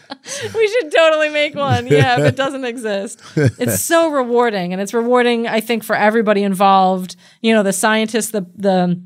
We 0.55 0.67
should 0.69 0.89
totally 0.93 1.27
make 1.27 1.53
one. 1.53 1.85
Yeah, 1.85 2.19
if 2.21 2.25
it 2.27 2.35
doesn't 2.43 2.63
exist. 2.63 3.21
It's 3.35 3.81
so 3.83 4.09
rewarding 4.09 4.71
and 4.71 4.81
it's 4.81 4.93
rewarding 4.93 5.47
I 5.49 5.59
think 5.59 5.83
for 5.83 5.97
everybody 5.97 6.43
involved, 6.43 7.17
you 7.41 7.53
know, 7.53 7.61
the 7.61 7.73
scientists, 7.73 8.31
the 8.31 8.45
the 8.55 9.03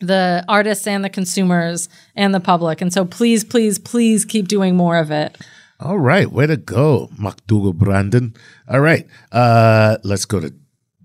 the 0.00 0.44
artists 0.48 0.86
and 0.86 1.04
the 1.04 1.10
consumers 1.10 1.88
and 2.14 2.34
the 2.34 2.40
public. 2.40 2.80
And 2.80 2.92
so 2.92 3.04
please 3.04 3.44
please 3.44 3.78
please 3.78 4.24
keep 4.24 4.48
doing 4.48 4.76
more 4.76 4.96
of 4.96 5.10
it. 5.10 5.36
All 5.80 5.98
right, 5.98 6.30
way 6.30 6.46
to 6.46 6.56
go, 6.56 7.08
MacDougall 7.16 7.72
Brandon. 7.72 8.34
All 8.68 8.80
right, 8.80 9.06
uh, 9.30 9.98
let's 10.02 10.24
go 10.24 10.40
to 10.40 10.52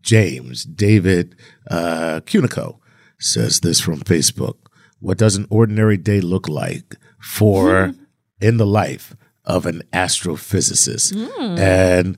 James 0.01 0.65
David 0.65 1.35
uh, 1.69 2.21
Cunico 2.25 2.79
says 3.19 3.61
this 3.61 3.79
from 3.79 3.99
Facebook. 4.01 4.55
What 4.99 5.17
does 5.17 5.35
an 5.35 5.47
ordinary 5.49 5.97
day 5.97 6.21
look 6.21 6.47
like 6.47 6.95
for 7.19 7.93
in 8.41 8.57
the 8.57 8.65
life 8.65 9.15
of 9.45 9.65
an 9.65 9.83
astrophysicist? 9.93 11.13
Hmm. 11.15 11.57
And 11.57 12.17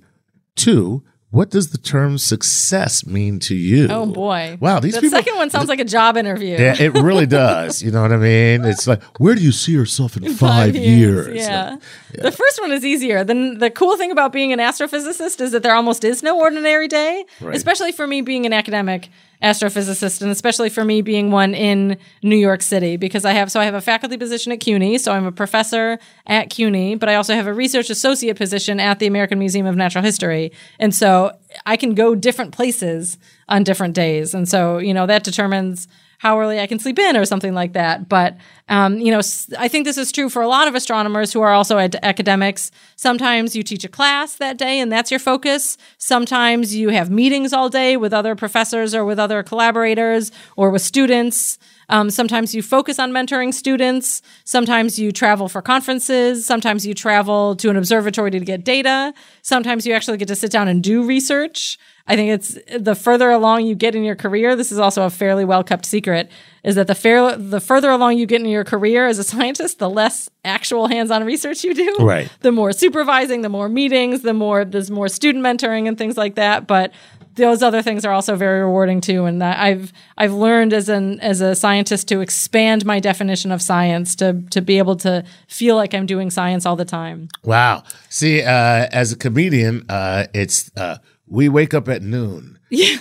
two, 0.56 1.04
what 1.36 1.50
does 1.50 1.72
the 1.72 1.78
term 1.78 2.18
success 2.18 3.06
mean 3.06 3.40
to 3.40 3.56
you? 3.56 3.88
Oh 3.90 4.06
boy. 4.06 4.58
Wow, 4.62 4.80
these 4.80 4.96
the 4.96 5.02
people. 5.02 5.18
second 5.18 5.36
one 5.36 5.50
sounds 5.50 5.68
like 5.68 5.80
a 5.82 5.86
job 5.86 6.16
interview. 6.16 6.56
yeah, 6.58 6.76
it 6.80 6.94
really 6.94 7.26
does. 7.26 7.84
You 7.84 7.92
know 7.92 8.02
what 8.02 8.14
I 8.14 8.18
mean? 8.18 8.64
It's 8.64 8.88
like, 8.88 9.04
where 9.20 9.36
do 9.36 9.42
you 9.42 9.52
see 9.52 9.74
yourself 9.74 10.16
in 10.16 10.34
five, 10.34 10.76
years? 10.76 11.36
Yeah. 11.36 11.76
The 12.14 12.32
first 12.32 12.62
one 12.62 12.72
is 12.72 12.86
easier. 12.86 13.26
Then 13.26 13.58
the 13.58 13.70
cool 13.70 13.98
thing 13.98 14.12
about 14.12 14.32
being 14.32 14.54
an 14.54 14.60
astrophysicist 14.60 15.42
is 15.42 15.52
that 15.52 15.62
there 15.62 15.76
almost 15.76 16.06
is 16.06 16.24
no 16.24 16.40
ordinary 16.40 16.88
day, 16.88 17.26
Right. 17.42 17.54
especially 17.56 17.92
for 17.92 18.08
me 18.08 18.22
being 18.22 18.46
an 18.46 18.54
academic 18.54 19.10
astrophysicist 19.42 20.22
and 20.22 20.32
especially 20.32 20.70
for 20.70 20.84
me 20.84 21.02
being 21.02 21.32
one 21.32 21.54
in 21.54 21.98
New 22.24 22.36
York 22.36 22.62
City 22.62 22.98
because 22.98 23.26
I 23.26 23.32
have 23.34 23.52
so 23.52 23.60
I 23.60 23.66
have 23.66 23.74
a 23.74 23.82
faculty 23.82 24.18
position 24.18 24.52
at 24.52 24.60
CUNY, 24.60 24.98
so 24.98 25.12
I'm 25.12 25.26
a 25.26 25.32
professor 25.32 26.00
at 26.28 26.50
CUNY, 26.50 26.96
but 26.96 27.10
I 27.10 27.16
also 27.16 27.34
have 27.34 27.48
a 27.48 27.54
research 27.54 27.90
associate 27.90 28.38
position 28.38 28.80
at 28.80 29.00
the 29.00 29.08
American 29.08 29.40
Museum 29.40 29.66
of 29.66 29.76
Natural 29.76 30.04
History. 30.04 30.52
And 30.80 30.94
so 30.94 31.32
I 31.66 31.78
can 31.78 31.96
go 31.96 32.16
different 32.16 32.54
places 32.54 33.18
on 33.48 33.64
different 33.64 33.94
days. 33.94 34.34
And 34.34 34.48
so, 34.48 34.78
you 34.78 34.94
know, 34.94 35.06
that 35.06 35.24
determines 35.24 35.88
how 36.18 36.40
early 36.40 36.60
I 36.60 36.68
can 36.68 36.80
sleep 36.80 37.00
in 37.00 37.18
or 37.18 37.26
something 37.26 37.54
like 37.54 37.74
that. 37.74 38.08
But, 38.10 38.38
um, 38.70 39.00
you 39.00 39.12
know, 39.12 39.22
I 39.58 39.68
think 39.68 39.86
this 39.86 39.98
is 39.98 40.12
true 40.12 40.30
for 40.30 40.42
a 40.42 40.48
lot 40.48 40.68
of 40.68 40.76
astronomers 40.76 41.34
who 41.34 41.42
are 41.42 41.54
also 41.54 41.78
ad- 41.78 42.00
academics. 42.04 42.72
Sometimes 42.96 43.56
you 43.56 43.64
teach 43.64 43.84
a 43.84 43.90
class 43.90 44.36
that 44.36 44.58
day 44.58 44.80
and 44.80 44.92
that's 44.92 45.12
your 45.12 45.20
focus. 45.20 45.78
Sometimes 45.98 46.76
you 46.76 46.90
have 46.90 47.10
meetings 47.10 47.54
all 47.54 47.70
day 47.70 47.98
with 47.98 48.14
other 48.14 48.36
professors 48.36 48.96
or 48.96 49.06
with 49.06 49.20
other 49.20 49.44
collaborators 49.44 50.32
or 50.56 50.70
with 50.70 50.82
students. 50.82 51.58
Um, 51.90 52.10
sometimes 52.10 52.56
you 52.56 52.62
focus 52.62 53.00
on 53.00 53.12
mentoring 53.12 53.54
students. 53.54 54.22
Sometimes 54.44 55.00
you 55.00 55.12
travel 55.12 55.48
for 55.48 55.62
conferences. 55.62 56.46
Sometimes 56.46 56.86
you 56.86 56.94
travel 56.94 57.56
to 57.58 57.70
an 57.70 57.78
observatory 57.78 58.32
to 58.32 58.40
get 58.40 58.64
data. 58.64 59.14
Sometimes 59.42 59.86
you 59.86 59.94
actually 59.94 60.18
get 60.18 60.28
to 60.28 60.36
sit 60.36 60.52
down 60.52 60.68
and 60.68 60.84
do 60.84 61.06
research. 61.06 61.78
I 62.08 62.16
think 62.16 62.32
it's 62.32 62.60
the 62.78 62.94
further 62.94 63.32
along 63.32 63.66
you 63.66 63.74
get 63.74 63.96
in 63.96 64.04
your 64.04 64.16
career. 64.16 64.56
This 64.56 64.72
is 64.72 64.78
also 64.78 65.04
a 65.04 65.10
fairly 65.10 65.44
well 65.44 65.64
kept 65.64 65.86
secret. 65.88 66.30
Is 66.64 66.76
that 66.76 66.86
the 66.86 66.94
fair 66.94 67.36
the 67.36 67.60
further 67.60 67.90
along 67.90 68.20
you 68.20 68.28
get 68.28 68.42
in 68.42 68.48
your 68.48 68.64
career 68.64 69.08
as 69.08 69.18
a 69.18 69.24
scientist, 69.24 69.80
the 69.80 69.90
less 69.90 70.30
actual 70.44 70.88
hands 70.88 71.10
on 71.10 71.24
research 71.24 71.64
you 71.64 71.74
do. 71.74 71.96
Right. 72.00 72.30
The 72.42 72.52
more 72.52 72.74
supervising, 72.74 73.42
the 73.42 73.50
more 73.50 73.70
meetings, 73.70 74.22
the 74.22 74.34
more 74.34 74.66
there's 74.66 74.92
more 74.92 75.10
student 75.10 75.44
mentoring 75.44 75.88
and 75.88 75.98
things 75.98 76.16
like 76.16 76.36
that. 76.36 76.68
But 76.68 76.92
those 77.36 77.62
other 77.62 77.82
things 77.82 78.06
are 78.06 78.12
also 78.12 78.36
very 78.36 78.62
rewarding 78.62 79.02
too. 79.02 79.26
And 79.26 79.42
that 79.42 79.60
I've 79.60 79.92
I've 80.18 80.34
learned 80.34 80.74
as 80.74 80.90
an 80.90 81.20
as 81.20 81.42
a 81.42 81.56
scientist 81.56 82.08
to 82.10 82.22
expand 82.22 82.86
my 82.86 83.00
definition 83.00 83.52
of 83.52 83.62
science 83.62 84.16
to 84.18 84.42
to 84.52 84.62
be 84.62 84.78
able 84.78 84.96
to 84.98 85.24
feel 85.48 85.76
like 85.76 85.94
I'm 85.94 86.06
doing 86.06 86.30
science 86.30 86.66
all 86.66 86.76
the 86.76 86.86
time. 86.86 87.30
Wow. 87.44 87.84
See, 88.10 88.42
uh, 88.42 88.88
as 88.92 89.12
a 89.12 89.18
comedian, 89.18 89.86
uh, 89.90 90.28
it's 90.34 90.72
uh, 90.78 90.98
we 91.28 91.50
wake 91.50 91.74
up 91.74 91.90
at 91.90 92.02
noon 92.02 92.56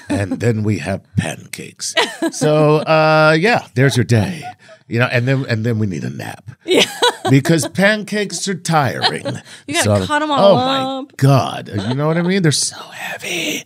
and 0.09 0.33
then 0.41 0.63
we 0.63 0.79
have 0.79 1.03
pancakes. 1.17 1.95
So 2.33 2.77
uh, 2.79 3.37
yeah, 3.39 3.69
there's 3.75 3.97
your 3.97 4.05
day. 4.05 4.43
You 4.87 4.99
know, 4.99 5.07
and 5.07 5.27
then 5.27 5.47
and 5.47 5.65
then 5.65 5.79
we 5.79 5.87
need 5.87 6.05
a 6.05 6.11
nap. 6.11 6.51
Yeah. 6.65 6.85
because 7.31 7.67
pancakes 7.69 8.47
are 8.49 8.55
tiring. 8.55 9.25
You 9.67 9.83
gotta 9.83 10.07
cut 10.07 10.19
them 10.19 10.31
all 10.31 10.57
Oh 10.57 11.03
my 11.03 11.09
god. 11.17 11.69
You 11.69 11.95
know 11.95 12.07
what 12.07 12.19
I 12.19 12.23
mean? 12.23 12.43
They're 12.43 12.53
so 12.53 12.77
heavy. 12.77 13.65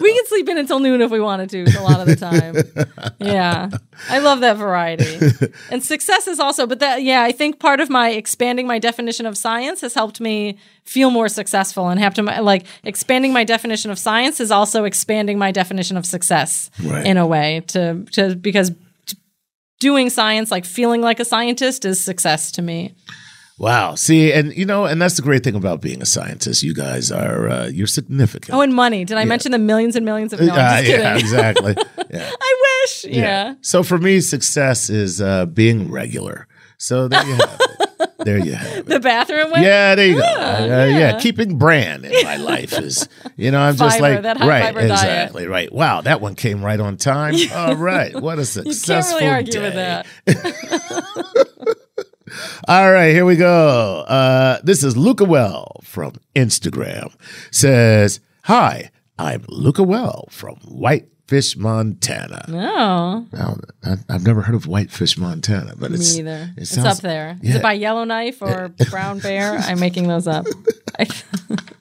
We 0.00 0.14
can 0.14 0.26
sleep 0.26 0.48
in 0.48 0.58
until 0.58 0.78
noon 0.78 1.00
if 1.00 1.10
we 1.10 1.20
wanted 1.20 1.50
to 1.50 1.64
a 1.78 1.82
lot 1.82 2.00
of 2.00 2.06
the 2.06 2.16
time. 2.16 3.12
yeah. 3.20 3.70
I 4.10 4.18
love 4.18 4.40
that 4.40 4.56
variety. 4.56 5.18
And 5.70 5.82
success 5.82 6.26
is 6.26 6.38
also, 6.38 6.66
but 6.66 6.80
that, 6.80 7.02
yeah, 7.02 7.22
I 7.22 7.32
think 7.32 7.58
part 7.60 7.80
of 7.80 7.88
my 7.90 8.10
expanding 8.10 8.66
my 8.66 8.78
definition 8.78 9.26
of 9.26 9.36
science 9.36 9.80
has 9.80 9.94
helped 9.94 10.20
me 10.20 10.58
feel 10.84 11.10
more 11.10 11.28
successful 11.28 11.88
and 11.88 11.98
have 12.00 12.14
to, 12.14 12.22
like, 12.22 12.66
expanding 12.84 13.32
my 13.32 13.44
definition 13.44 13.90
of 13.90 13.98
science 13.98 14.40
is 14.40 14.50
also 14.50 14.84
expanding 14.84 15.38
my 15.38 15.50
definition 15.50 15.96
of 15.96 16.04
success 16.06 16.70
Right. 16.82 17.06
in 17.06 17.16
a 17.16 17.26
way 17.26 17.62
to, 17.68 18.04
to, 18.12 18.36
because 18.36 18.72
doing 19.80 20.10
science, 20.10 20.50
like 20.50 20.64
feeling 20.64 21.00
like 21.02 21.20
a 21.20 21.24
scientist 21.24 21.84
is 21.84 22.02
success 22.02 22.50
to 22.52 22.62
me. 22.62 22.94
Wow. 23.58 23.94
See, 23.94 24.32
and 24.32 24.54
you 24.54 24.66
know, 24.66 24.84
and 24.84 25.00
that's 25.00 25.16
the 25.16 25.22
great 25.22 25.42
thing 25.42 25.54
about 25.54 25.80
being 25.80 26.02
a 26.02 26.06
scientist. 26.06 26.62
You 26.62 26.74
guys 26.74 27.10
are 27.10 27.48
uh, 27.48 27.66
you're 27.68 27.86
significant. 27.86 28.54
Oh, 28.54 28.60
and 28.60 28.74
money. 28.74 29.04
Did 29.06 29.16
I 29.16 29.24
mention 29.24 29.52
the 29.52 29.58
millions 29.58 29.96
and 29.96 30.04
millions 30.04 30.32
of, 30.34 30.40
no, 30.40 30.52
Uh, 30.52 30.82
yeah, 30.84 31.16
exactly. 31.18 31.74
Yeah. 32.08 32.30
I 32.40 32.82
wish. 32.84 33.04
yeah. 33.06 33.54
So 33.62 33.82
for 33.82 33.98
me, 33.98 34.20
success 34.20 34.88
is 34.90 35.20
uh, 35.20 35.46
being 35.46 35.90
regular. 35.90 36.46
So 36.78 37.08
there 37.08 37.26
you 37.26 37.34
have 37.34 37.60
it. 37.60 37.70
There 38.26 38.38
you 38.44 38.54
have 38.54 38.78
it. 38.78 38.86
The 38.86 38.98
bathroom 38.98 39.52
way? 39.52 39.62
Yeah, 39.62 39.94
there 39.94 40.06
you 40.08 40.16
go. 40.16 40.22
Uh, 40.24 40.66
yeah. 40.90 41.18
keeping 41.20 41.58
brand 41.58 42.04
in 42.04 42.24
my 42.24 42.36
life 42.36 42.72
is, 42.72 43.08
you 43.36 43.52
know, 43.52 43.60
I'm 43.60 43.76
just 43.76 43.98
Fiber, 44.00 44.20
like, 44.20 44.40
right, 44.40 44.62
fiber 44.64 44.80
diet. 44.80 44.90
exactly, 44.90 45.46
right. 45.46 45.72
Wow, 45.72 46.00
that 46.00 46.20
one 46.20 46.34
came 46.34 46.64
right 46.64 46.80
on 46.80 46.96
time. 46.96 47.34
All 47.54 47.76
right, 47.76 48.14
what 48.20 48.38
a 48.38 48.40
You 48.40 48.44
successful 48.46 49.20
can't 49.20 49.48
really 49.48 49.52
argue 49.52 49.52
day. 49.52 50.04
with 50.24 50.34
that. 50.34 51.45
All 52.68 52.90
right, 52.92 53.10
here 53.12 53.24
we 53.24 53.36
go. 53.36 54.00
Uh, 54.08 54.58
this 54.64 54.82
is 54.82 54.96
Luca 54.96 55.24
Well 55.24 55.80
from 55.84 56.14
Instagram. 56.34 57.14
Says, 57.52 58.18
"Hi, 58.44 58.90
I'm 59.18 59.44
Luca 59.48 59.84
Well 59.84 60.26
from 60.32 60.56
Whitefish, 60.64 61.56
Montana." 61.56 62.44
No, 62.48 63.24
Now, 63.32 63.56
I, 63.84 63.94
I've 64.08 64.24
never 64.26 64.42
heard 64.42 64.56
of 64.56 64.66
Whitefish, 64.66 65.16
Montana, 65.16 65.74
but 65.78 65.92
me 65.92 65.96
it's 65.98 66.18
either. 66.18 66.50
it 66.56 66.62
It's 66.62 66.76
up 66.76 66.98
there. 66.98 67.38
Is 67.40 67.50
yeah. 67.50 67.56
it 67.58 67.62
by 67.62 67.74
Yellowknife 67.74 68.42
or 68.42 68.68
Brown 68.90 69.20
Bear? 69.20 69.52
I'm 69.58 69.78
making 69.78 70.08
those 70.08 70.26
up. 70.26 70.46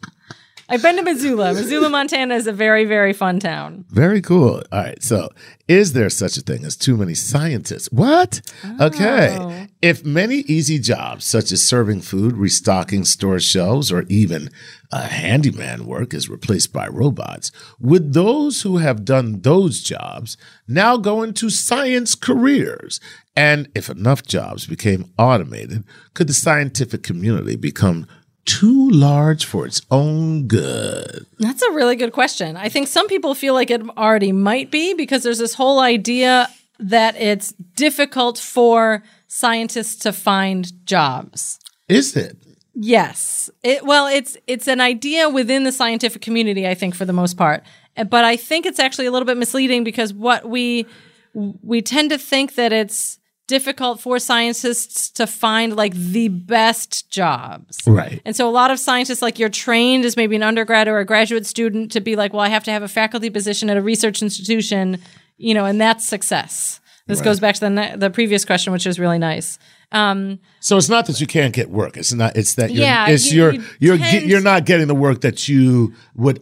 I've 0.67 0.81
been 0.81 0.95
to 0.95 1.03
Missoula. 1.03 1.53
Missoula, 1.53 1.89
Montana 1.89 2.33
is 2.33 2.47
a 2.47 2.51
very, 2.51 2.85
very 2.85 3.13
fun 3.13 3.39
town. 3.39 3.85
Very 3.89 4.19
cool. 4.19 4.63
All 4.71 4.79
right. 4.81 5.01
So, 5.03 5.29
is 5.67 5.93
there 5.93 6.09
such 6.09 6.37
a 6.37 6.41
thing 6.41 6.65
as 6.65 6.75
too 6.75 6.97
many 6.97 7.13
scientists? 7.13 7.91
What? 7.91 8.41
Oh. 8.63 8.87
Okay. 8.87 9.67
If 9.83 10.03
many 10.03 10.37
easy 10.37 10.79
jobs, 10.79 11.25
such 11.25 11.51
as 11.51 11.61
serving 11.61 12.01
food, 12.01 12.35
restocking 12.35 13.05
store 13.05 13.39
shelves, 13.39 13.91
or 13.91 14.05
even 14.09 14.49
uh, 14.91 15.07
handyman 15.07 15.85
work, 15.85 16.15
is 16.15 16.29
replaced 16.29 16.73
by 16.73 16.87
robots, 16.87 17.51
would 17.79 18.13
those 18.13 18.63
who 18.63 18.77
have 18.77 19.05
done 19.05 19.41
those 19.41 19.83
jobs 19.83 20.35
now 20.67 20.97
go 20.97 21.21
into 21.21 21.51
science 21.51 22.15
careers? 22.15 22.99
And 23.35 23.69
if 23.75 23.89
enough 23.89 24.23
jobs 24.23 24.65
became 24.65 25.11
automated, 25.19 25.83
could 26.15 26.27
the 26.27 26.33
scientific 26.33 27.03
community 27.03 27.55
become 27.55 28.07
too 28.45 28.89
large 28.89 29.45
for 29.45 29.65
its 29.65 29.81
own 29.91 30.47
good? 30.47 31.25
That's 31.39 31.61
a 31.61 31.71
really 31.71 31.95
good 31.95 32.13
question. 32.13 32.57
I 32.57 32.69
think 32.69 32.87
some 32.87 33.07
people 33.07 33.35
feel 33.35 33.53
like 33.53 33.69
it 33.69 33.81
already 33.97 34.31
might 34.31 34.71
be 34.71 34.93
because 34.93 35.23
there's 35.23 35.39
this 35.39 35.55
whole 35.55 35.79
idea 35.79 36.49
that 36.79 37.15
it's 37.15 37.51
difficult 37.75 38.37
for 38.37 39.03
scientists 39.27 39.95
to 39.97 40.13
find 40.13 40.85
jobs. 40.85 41.59
Is 41.87 42.15
it? 42.15 42.37
Yes. 42.73 43.49
It, 43.63 43.85
well, 43.85 44.07
it's 44.07 44.37
it's 44.47 44.67
an 44.67 44.81
idea 44.81 45.29
within 45.29 45.63
the 45.63 45.71
scientific 45.71 46.21
community, 46.21 46.67
I 46.67 46.75
think, 46.75 46.93
for 46.93 47.05
the 47.05 47.13
most 47.13 47.37
part. 47.37 47.63
But 47.95 48.25
I 48.25 48.35
think 48.35 48.65
it's 48.65 48.79
actually 48.79 49.05
a 49.05 49.11
little 49.11 49.25
bit 49.25 49.37
misleading 49.37 49.83
because 49.85 50.13
what 50.13 50.47
we 50.49 50.85
we 51.33 51.81
tend 51.81 52.09
to 52.09 52.17
think 52.17 52.55
that 52.55 52.73
it's 52.73 53.19
difficult 53.47 53.99
for 53.99 54.17
scientists 54.19 55.09
to 55.11 55.27
find 55.27 55.75
like 55.75 55.93
the 55.93 56.29
best 56.29 57.09
jobs. 57.11 57.77
Right. 57.85 58.21
And 58.25 58.35
so 58.35 58.47
a 58.49 58.51
lot 58.51 58.71
of 58.71 58.79
scientists, 58.79 59.21
like 59.21 59.37
you're 59.39 59.49
trained 59.49 60.03
as 60.05 60.17
maybe 60.17 60.35
an 60.35 60.43
undergrad 60.43 60.87
or 60.87 60.97
a 60.99 61.05
graduate 61.05 61.45
student 61.45 61.91
to 61.91 62.01
be 62.01 62.15
like, 62.15 62.33
well, 62.33 62.41
I 62.41 62.49
have 62.49 62.63
to 62.65 62.71
have 62.71 62.83
a 62.83 62.87
faculty 62.87 63.29
position 63.29 63.69
at 63.69 63.77
a 63.77 63.81
research 63.81 64.21
institution, 64.21 64.99
you 65.37 65.53
know, 65.53 65.65
and 65.65 65.79
that's 65.79 66.07
success. 66.07 66.79
This 67.07 67.21
goes 67.21 67.39
back 67.39 67.53
to 67.55 67.61
the 67.61 67.69
ne- 67.69 67.95
the 67.95 68.09
previous 68.09 68.43
question, 68.45 68.73
which 68.73 68.87
is 68.87 68.97
really 68.99 69.19
nice. 69.19 69.59
Um, 69.91 70.39
So 70.59 70.75
it's 70.75 70.89
not 70.89 71.05
that 71.05 71.21
you 71.21 71.27
can't 71.27 71.53
get 71.53 71.69
work. 71.69 71.97
It's 71.97 72.11
not. 72.11 72.35
It's 72.35 72.55
that 72.55 72.71
you're, 72.71 72.83
Yeah, 72.83 73.07
it's 73.09 73.31
you- 73.31 73.43
you're 73.43 73.53
you 73.53 73.63
you're 73.79 73.97
ge- 73.97 74.23
you're 74.25 74.41
not 74.41 74.65
getting 74.65 74.87
the 74.87 74.95
work 74.95 75.21
that 75.21 75.47
you 75.47 75.93
would 76.15 76.39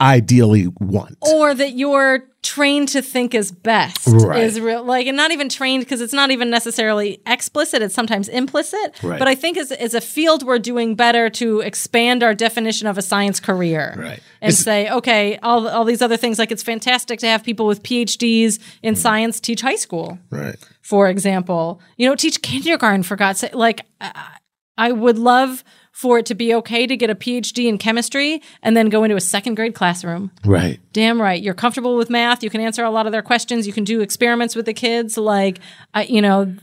ideally 0.00 0.66
want. 0.80 1.16
or 1.20 1.54
that 1.54 1.72
you're 1.72 2.24
trained 2.42 2.88
to 2.88 3.02
think 3.02 3.34
is 3.34 3.52
best 3.52 4.06
Right. 4.06 4.42
is 4.42 4.58
real 4.58 4.82
like 4.82 5.06
and 5.06 5.14
not 5.14 5.30
even 5.30 5.50
trained 5.50 5.84
because 5.84 6.00
it's 6.00 6.14
not 6.14 6.30
even 6.30 6.48
necessarily 6.48 7.20
explicit 7.26 7.82
it's 7.82 7.94
sometimes 7.94 8.28
implicit 8.28 8.98
Right. 9.02 9.18
but 9.18 9.28
i 9.28 9.34
think 9.34 9.58
as, 9.58 9.70
as 9.72 9.92
a 9.92 10.00
field 10.00 10.42
we're 10.46 10.58
doing 10.58 10.94
better 10.94 11.28
to 11.30 11.60
expand 11.60 12.22
our 12.22 12.34
definition 12.34 12.86
of 12.88 12.96
a 12.96 13.02
science 13.02 13.40
career 13.40 13.94
Right. 13.98 14.20
and 14.40 14.48
It's- 14.52 14.64
say 14.64 14.88
okay 14.90 15.38
all, 15.42 15.68
all 15.68 15.84
these 15.84 16.00
other 16.00 16.16
things 16.16 16.38
like 16.38 16.50
it's 16.50 16.62
fantastic 16.62 17.20
to 17.20 17.26
have 17.26 17.44
people 17.44 17.66
with 17.66 17.82
phds 17.82 18.58
in 18.82 18.94
mm. 18.94 18.96
science 18.96 19.38
teach 19.38 19.60
high 19.60 19.76
school 19.76 20.18
right. 20.30 20.56
for 20.80 21.10
example 21.10 21.82
you 21.98 22.08
know 22.08 22.14
teach 22.14 22.40
kindergarten 22.40 23.02
for 23.02 23.16
god's 23.16 23.40
sake 23.40 23.54
like 23.54 23.82
I, 24.00 24.36
I 24.78 24.92
would 24.92 25.18
love 25.18 25.62
for 25.92 26.18
it 26.18 26.26
to 26.26 26.34
be 26.34 26.54
okay 26.54 26.86
to 26.86 26.96
get 26.96 27.10
a 27.10 27.14
phd 27.14 27.66
in 27.66 27.76
chemistry 27.78 28.40
and 28.62 28.76
then 28.76 28.88
go 28.88 29.04
into 29.04 29.16
a 29.16 29.20
second 29.20 29.54
grade 29.56 29.74
classroom 29.74 30.30
Right. 30.44 30.80
Damn 30.92 31.20
right. 31.20 31.40
You're 31.42 31.54
comfortable 31.54 31.96
with 31.96 32.10
math. 32.10 32.42
You 32.42 32.50
can 32.50 32.60
answer 32.60 32.82
a 32.84 32.90
lot 32.90 33.06
of 33.06 33.12
their 33.12 33.22
questions. 33.22 33.66
You 33.66 33.72
can 33.72 33.84
do 33.84 34.00
experiments 34.00 34.56
with 34.56 34.66
the 34.66 34.74
kids. 34.74 35.16
Like, 35.18 35.58
I, 35.94 36.04
you 36.04 36.20
know, 36.22 36.54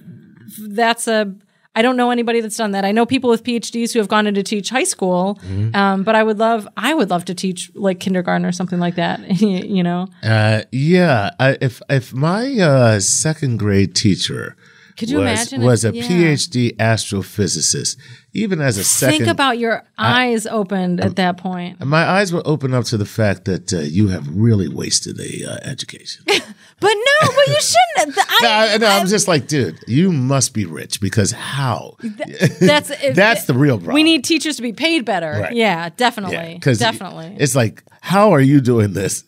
that's 0.67 1.07
a. 1.07 1.33
I 1.75 1.83
don't 1.83 1.95
know 1.95 2.09
anybody 2.09 2.41
that's 2.41 2.57
done 2.57 2.71
that. 2.71 2.83
I 2.85 2.91
know 2.91 3.05
people 3.05 3.29
with 3.29 3.43
PhDs 3.43 3.93
who 3.93 3.99
have 3.99 4.07
gone 4.07 4.25
in 4.25 4.33
to 4.33 4.41
teach 4.41 4.69
high 4.71 4.83
school, 4.83 5.39
um, 5.75 6.01
but 6.03 6.15
I 6.15 6.23
would 6.23 6.39
love. 6.39 6.67
I 6.75 6.95
would 6.95 7.11
love 7.11 7.23
to 7.25 7.35
teach 7.35 7.71
like 7.75 7.99
kindergarten 7.99 8.47
or 8.47 8.51
something 8.51 8.79
like 8.79 8.95
that. 8.95 9.19
you 9.41 9.83
know, 9.83 10.07
Uh, 10.23 10.63
yeah. 10.71 11.29
I, 11.39 11.55
if 11.61 11.79
if 11.87 12.13
my 12.13 12.51
uh, 12.59 12.99
second 12.99 13.59
grade 13.59 13.93
teacher 13.93 14.56
Could 14.97 15.11
you 15.11 15.19
was, 15.19 15.25
imagine 15.25 15.61
was 15.61 15.85
a 15.85 15.93
yeah. 15.93 16.03
PhD 16.03 16.75
astrophysicist, 16.77 17.97
even 18.33 18.59
as 18.61 18.77
a 18.77 18.83
second, 18.83 19.19
think 19.19 19.29
about 19.29 19.59
your 19.59 19.83
eyes 19.97 20.47
opened 20.47 20.99
at 20.99 21.15
that 21.17 21.37
point. 21.37 21.83
my 21.85 22.03
eyes 22.03 22.33
were 22.33 22.41
open 22.45 22.73
up 22.73 22.85
to 22.85 22.97
the 22.97 23.05
fact 23.05 23.45
that 23.45 23.71
uh, 23.71 23.77
you 23.79 24.07
have 24.07 24.27
really 24.27 24.67
wasted 24.67 25.19
a 25.19 25.51
uh, 25.51 25.57
education. 25.63 26.25
But 26.79 26.93
no, 26.93 27.27
but 27.35 27.47
you 27.47 27.59
shouldn't. 27.59 28.15
The- 28.15 28.25
no, 28.43 28.49
I, 28.49 28.73
I, 28.73 28.77
no, 28.77 28.87
I'm 28.87 29.07
just 29.07 29.27
like, 29.27 29.47
dude, 29.47 29.79
you 29.87 30.11
must 30.11 30.53
be 30.53 30.65
rich 30.65 31.01
because 31.01 31.31
how? 31.31 31.97
that's 32.59 32.91
That's 33.15 33.45
the 33.45 33.55
real 33.55 33.77
problem. 33.77 33.95
We 33.95 34.03
need 34.03 34.23
teachers 34.23 34.57
to 34.57 34.61
be 34.61 34.73
paid 34.73 35.03
better. 35.03 35.39
Right. 35.41 35.55
Yeah, 35.55 35.89
definitely. 35.97 36.53
because 36.53 36.77
definitely. 36.77 37.35
it's 37.39 37.55
like, 37.55 37.83
how 38.01 38.31
are 38.31 38.41
you 38.41 38.61
doing 38.61 38.93
this 38.93 39.23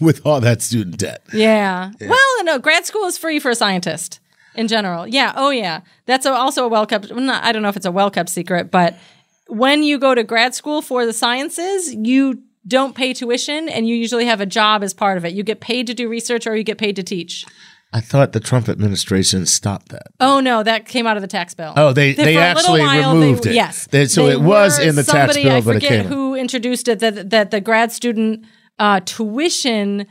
with 0.00 0.26
all 0.26 0.40
that 0.40 0.62
student 0.62 0.98
debt? 0.98 1.22
Yeah. 1.32 1.92
Well, 2.00 2.44
no, 2.44 2.58
grad 2.58 2.84
school 2.86 3.04
is 3.04 3.16
free 3.16 3.38
for 3.38 3.50
a 3.50 3.54
scientist 3.54 4.18
in 4.54 4.68
general. 4.68 5.06
Yeah. 5.06 5.32
Oh, 5.36 5.50
yeah. 5.50 5.80
That's 6.06 6.26
a, 6.26 6.32
also 6.32 6.64
a 6.64 6.68
well 6.68 6.86
kept. 6.86 7.10
I 7.12 7.52
don't 7.52 7.62
know 7.62 7.68
if 7.68 7.76
it's 7.76 7.86
a 7.86 7.92
well 7.92 8.10
kept 8.10 8.28
secret, 8.28 8.70
but 8.70 8.96
when 9.48 9.82
you 9.82 9.98
go 9.98 10.14
to 10.14 10.24
grad 10.24 10.54
school 10.54 10.82
for 10.82 11.04
the 11.06 11.12
sciences, 11.12 11.94
you 11.94 12.42
don't 12.66 12.94
pay 12.94 13.12
tuition, 13.12 13.68
and 13.68 13.86
you 13.86 13.94
usually 13.94 14.24
have 14.24 14.40
a 14.40 14.46
job 14.46 14.82
as 14.82 14.94
part 14.94 15.18
of 15.18 15.24
it. 15.26 15.34
You 15.34 15.42
get 15.42 15.60
paid 15.60 15.86
to 15.88 15.94
do 15.94 16.08
research, 16.08 16.46
or 16.46 16.56
you 16.56 16.64
get 16.64 16.78
paid 16.78 16.96
to 16.96 17.02
teach. 17.02 17.44
I 17.92 18.00
thought 18.00 18.32
the 18.32 18.40
Trump 18.40 18.68
administration 18.68 19.46
stopped 19.46 19.90
that. 19.90 20.08
Oh 20.18 20.40
no, 20.40 20.62
that 20.64 20.86
came 20.86 21.06
out 21.06 21.16
of 21.16 21.20
the 21.20 21.28
tax 21.28 21.54
bill. 21.54 21.72
Oh, 21.76 21.92
they- 21.92 22.12
they 22.14 22.36
actually 22.38 22.80
while, 22.80 23.12
removed 23.14 23.44
they- 23.44 23.50
it. 23.50 23.54
Yes, 23.54 23.86
They- 23.86 24.06
so 24.06 24.26
it 24.28 24.40
was 24.40 24.78
in 24.80 24.96
the 24.96 25.04
tax 25.04 25.34
somebody, 25.34 25.44
bill, 25.44 25.52
I 25.56 25.60
but 25.60 25.70
it 25.76 25.82
forget 25.82 25.90
came- 25.90 26.06
who 26.06 26.34
introduced 26.34 26.88
it 26.88 26.98
that 27.00 27.30
that 27.30 27.50
the 27.52 27.60
grad 27.60 27.92
student 27.92 28.46
uh, 28.80 28.98
tuition 29.04 30.06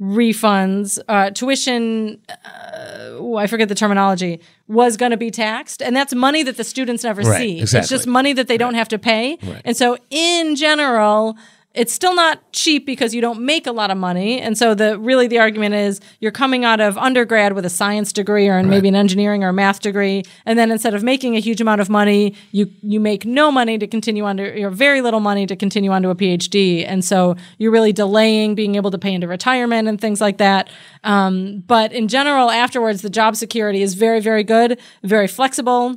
refunds, 0.00 0.98
uh, 1.08 1.30
tuition, 1.30 2.20
uh, 2.28 3.16
oh, 3.18 3.36
I 3.36 3.46
forget 3.46 3.68
the 3.68 3.74
terminology, 3.74 4.40
was 4.68 4.96
going 4.96 5.10
to 5.10 5.16
be 5.16 5.30
taxed. 5.30 5.82
And 5.82 5.94
that's 5.96 6.14
money 6.14 6.42
that 6.44 6.56
the 6.56 6.64
students 6.64 7.02
never 7.04 7.22
Right, 7.22 7.38
see. 7.38 7.60
It's 7.60 7.88
just 7.88 8.06
money 8.06 8.32
that 8.32 8.48
they 8.48 8.56
don't 8.56 8.74
have 8.74 8.88
to 8.88 8.98
pay. 8.98 9.38
And 9.64 9.76
so, 9.76 9.98
in 10.10 10.54
general, 10.56 11.36
it's 11.78 11.92
still 11.92 12.16
not 12.16 12.40
cheap 12.52 12.84
because 12.84 13.14
you 13.14 13.20
don't 13.20 13.40
make 13.40 13.64
a 13.68 13.70
lot 13.70 13.92
of 13.92 13.96
money. 13.96 14.40
And 14.40 14.58
so 14.58 14.74
the 14.74 14.98
really 14.98 15.28
the 15.28 15.38
argument 15.38 15.76
is 15.76 16.00
you're 16.18 16.32
coming 16.32 16.64
out 16.64 16.80
of 16.80 16.98
undergrad 16.98 17.52
with 17.52 17.64
a 17.64 17.70
science 17.70 18.12
degree 18.12 18.48
or 18.48 18.60
maybe 18.64 18.88
an 18.88 18.96
engineering 18.96 19.44
or 19.44 19.52
math 19.52 19.78
degree, 19.78 20.24
and 20.44 20.58
then 20.58 20.72
instead 20.72 20.94
of 20.94 21.04
making 21.04 21.36
a 21.36 21.40
huge 21.40 21.60
amount 21.60 21.80
of 21.80 21.88
money, 21.88 22.34
you 22.50 22.68
you 22.82 22.98
make 22.98 23.24
no 23.24 23.52
money 23.52 23.78
to 23.78 23.86
continue 23.86 24.24
under 24.24 24.66
or 24.66 24.70
very 24.70 25.00
little 25.00 25.20
money 25.20 25.46
to 25.46 25.54
continue 25.54 25.92
onto 25.92 26.10
a 26.10 26.16
PhD. 26.16 26.84
And 26.84 27.04
so 27.04 27.36
you're 27.58 27.70
really 27.70 27.92
delaying 27.92 28.56
being 28.56 28.74
able 28.74 28.90
to 28.90 28.98
pay 28.98 29.14
into 29.14 29.28
retirement 29.28 29.86
and 29.86 30.00
things 30.00 30.20
like 30.20 30.38
that. 30.38 30.68
Um, 31.04 31.62
but 31.64 31.92
in 31.92 32.08
general, 32.08 32.50
afterwards, 32.50 33.02
the 33.02 33.10
job 33.10 33.36
security 33.36 33.82
is 33.82 33.94
very, 33.94 34.18
very 34.18 34.42
good, 34.42 34.80
very 35.04 35.28
flexible 35.28 35.96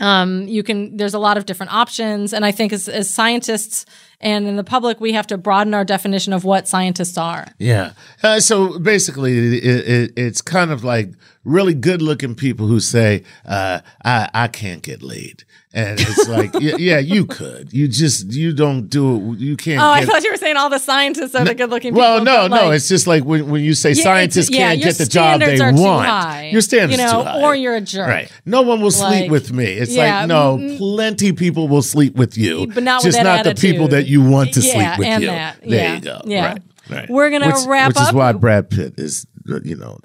um, 0.00 0.42
you 0.48 0.62
can 0.62 0.96
there's 0.96 1.14
a 1.14 1.18
lot 1.18 1.36
of 1.36 1.46
different 1.46 1.72
options 1.72 2.32
and 2.32 2.44
i 2.44 2.50
think 2.50 2.72
as, 2.72 2.88
as 2.88 3.08
scientists 3.08 3.86
and 4.20 4.46
in 4.46 4.56
the 4.56 4.64
public 4.64 5.00
we 5.00 5.12
have 5.12 5.26
to 5.26 5.38
broaden 5.38 5.74
our 5.74 5.84
definition 5.84 6.32
of 6.32 6.44
what 6.44 6.66
scientists 6.66 7.16
are 7.16 7.44
Yeah. 7.58 7.92
Uh, 8.22 8.40
so 8.40 8.78
basically, 8.78 9.58
it, 9.58 9.88
it, 9.88 10.12
it's 10.16 10.42
kind 10.42 10.70
of 10.70 10.84
like 10.84 11.12
really 11.44 11.74
good 11.74 12.02
looking 12.02 12.34
people 12.34 12.66
who 12.66 12.80
say, 12.80 13.24
uh, 13.46 13.80
I, 14.04 14.28
I 14.34 14.48
can't 14.48 14.82
get 14.82 15.02
laid. 15.02 15.43
And 15.76 15.98
it's 16.00 16.28
like, 16.28 16.54
yeah, 16.60 16.76
yeah, 16.78 16.98
you 17.00 17.26
could. 17.26 17.72
You 17.72 17.88
just, 17.88 18.32
you 18.32 18.52
don't 18.54 18.86
do 18.88 19.32
it. 19.32 19.40
You 19.40 19.56
can't 19.56 19.82
oh 19.82 19.90
i 19.90 20.04
thought 20.04 20.22
you 20.22 20.30
were 20.30 20.36
saying 20.36 20.56
all 20.56 20.70
the 20.70 20.78
scientists 20.78 21.34
are 21.34 21.44
the 21.44 21.54
good 21.54 21.68
looking 21.68 21.92
people 21.92 22.00
Well, 22.00 22.22
no, 22.22 22.46
no. 22.46 22.68
like, 22.68 22.76
It's 22.76 22.88
just 22.88 23.08
like 23.08 23.24
when, 23.24 23.50
when 23.50 23.62
you 23.64 23.74
say 23.74 23.90
Yeah, 23.90 24.04
scientists 24.04 24.50
can't 24.50 24.80
get 24.80 24.96
the 24.96 25.06
job 25.06 25.40
they 25.40 25.56
standards 25.56 25.60
are 25.60 25.72
too 25.72 25.82
want, 25.82 26.06
high, 26.08 26.48
your 26.52 26.60
standards 26.60 27.00
you 27.00 27.04
know, 27.04 27.22
too 27.22 27.28
high, 27.28 27.42
or 27.42 27.56
you're 27.56 27.74
a 27.74 27.80
jerk. 27.80 28.08
Right. 28.08 28.32
No 28.46 28.62
one 28.62 28.80
will 28.80 28.92
sleep 28.92 29.22
Like, 29.22 29.30
with 29.30 29.52
me. 29.52 29.64
It's 29.64 29.96
like 29.96 30.28
no, 30.28 30.58
mm, 30.58 30.78
plenty 30.78 31.32
people 31.32 31.66
will 31.66 31.82
sleep 31.82 32.14
with 32.14 32.38
you, 32.38 32.68
but 32.68 32.84
not 32.84 33.02
with 33.02 33.12
just 33.12 33.24
not 33.24 33.44
the 33.44 33.54
people 33.56 33.88
that 33.88 34.06
you 34.06 34.22
want 34.22 34.54
to 34.54 34.62
sleep 34.62 34.98
with 34.98 35.08
and 35.08 35.22
you. 35.22 35.28
that. 35.28 35.56
There 35.62 35.94
you 35.96 36.00
go. 36.00 36.20
yeah. 36.24 36.46
Right. 36.52 36.62
Right. 36.90 37.10
We're 37.10 37.30
gonna 37.30 37.46
which, 37.46 37.66
wrap 37.66 37.88
which 37.88 37.96
up. 37.96 38.02
Which 38.02 38.08
is 38.10 38.14
why 38.14 38.32
Brad 38.32 38.70
Pitt 38.70 38.94
is, 38.98 39.26
you 39.64 39.74
know, 39.76 39.98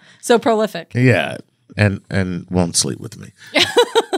so 0.20 0.38
prolific 0.38 0.92
yeah, 0.94 1.36
and 1.76 2.00
and 2.10 2.46
won't 2.50 2.74
sleep 2.74 2.98
with 3.00 3.18
me. 3.18 3.32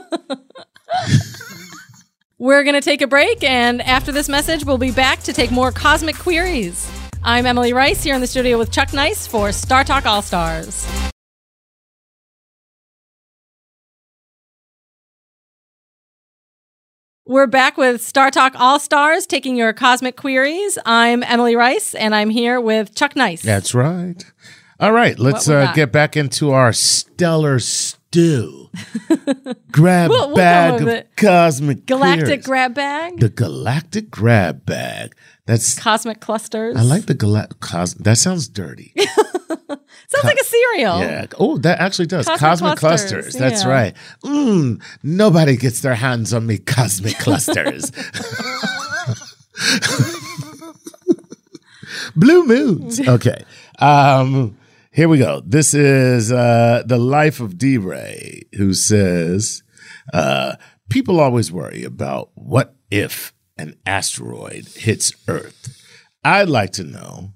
we're 2.38 2.62
going 2.62 2.74
to 2.74 2.80
take 2.80 3.02
a 3.02 3.06
break 3.06 3.42
and 3.44 3.80
after 3.82 4.12
this 4.12 4.28
message 4.28 4.64
we'll 4.64 4.78
be 4.78 4.90
back 4.90 5.20
to 5.22 5.32
take 5.32 5.50
more 5.50 5.70
cosmic 5.70 6.16
queries 6.16 6.90
i'm 7.22 7.46
emily 7.46 7.72
rice 7.72 8.02
here 8.02 8.14
in 8.14 8.20
the 8.20 8.26
studio 8.26 8.58
with 8.58 8.70
chuck 8.70 8.92
nice 8.92 9.26
for 9.26 9.52
star 9.52 9.84
talk 9.84 10.06
all 10.06 10.22
stars 10.22 10.86
We're 17.24 17.46
back 17.46 17.78
with 17.78 18.02
Star 18.02 18.32
Talk 18.32 18.54
All 18.56 18.80
Stars, 18.80 19.26
taking 19.26 19.56
your 19.56 19.72
cosmic 19.72 20.16
queries. 20.16 20.76
I'm 20.84 21.22
Emily 21.22 21.54
Rice, 21.54 21.94
and 21.94 22.16
I'm 22.16 22.30
here 22.30 22.60
with 22.60 22.96
Chuck 22.96 23.14
Nice. 23.14 23.42
That's 23.42 23.74
right. 23.74 24.22
All 24.80 24.90
right, 24.90 25.16
let's 25.18 25.48
uh, 25.48 25.66
got? 25.66 25.74
get 25.76 25.92
back 25.92 26.16
into 26.16 26.50
our 26.50 26.72
stellar 26.72 27.60
stew. 28.12 28.68
grab 29.72 30.10
We'll- 30.10 30.28
we'll 30.28 30.36
bag 30.36 30.82
of 30.82 30.88
it. 30.88 31.08
cosmic 31.16 31.86
Galactic 31.86 32.26
queers. 32.26 32.44
grab 32.46 32.74
bag, 32.74 33.18
the 33.20 33.30
galactic 33.30 34.10
grab 34.10 34.66
bag. 34.66 35.14
That's 35.46 35.78
cosmic 35.78 36.20
clusters. 36.20 36.76
I 36.76 36.82
like 36.82 37.06
the 37.06 37.14
galactic. 37.14 37.60
Cos- 37.60 37.94
that 37.94 38.18
sounds 38.18 38.48
dirty. 38.48 38.92
Sounds 40.08 40.24
like 40.24 40.38
a 40.38 40.44
cereal. 40.44 40.98
Yeah. 41.00 41.26
Oh, 41.38 41.56
that 41.58 41.80
actually 41.80 42.06
does. 42.06 42.26
Cosmic 42.26 42.40
Cosmic, 42.40 42.78
clusters, 42.78 43.10
clusters. 43.24 43.34
That's 43.34 43.64
yeah. 43.64 43.70
right. 43.70 43.96
Mm, 44.22 44.82
nobody 45.02 45.56
gets 45.56 45.80
their 45.80 45.94
hands 45.94 46.34
on 46.34 46.46
me. 46.46 46.58
Cosmic 46.58 47.16
clusters. 47.18 47.90
Blue 52.16 52.46
moons. 52.46 53.00
Okay. 53.00 53.42
Um, 53.78 54.56
here 54.92 55.08
we 55.08 55.18
go. 55.18 55.42
This 55.44 55.74
is 55.74 56.30
uh, 56.30 56.82
the 56.86 56.98
life 56.98 57.40
of 57.40 57.58
D 57.58 57.78
Ray, 57.78 58.42
who 58.56 58.74
says, 58.74 59.62
uh, 60.12 60.56
People 60.90 61.20
always 61.20 61.50
worry 61.50 61.84
about 61.84 62.30
what 62.34 62.76
if 62.90 63.32
an 63.56 63.74
asteroid 63.86 64.66
hits 64.76 65.12
Earth. 65.26 65.78
I'd 66.22 66.48
like 66.48 66.72
to 66.72 66.84
know 66.84 67.32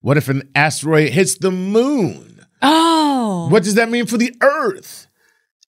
what 0.00 0.16
if 0.16 0.28
an 0.28 0.48
asteroid 0.54 1.10
hits 1.10 1.36
the 1.38 1.50
moon? 1.50 2.44
Oh, 2.62 3.48
What 3.50 3.62
does 3.64 3.74
that 3.74 3.88
mean 3.88 4.06
for 4.06 4.16
the 4.18 4.34
Earth? 4.42 5.06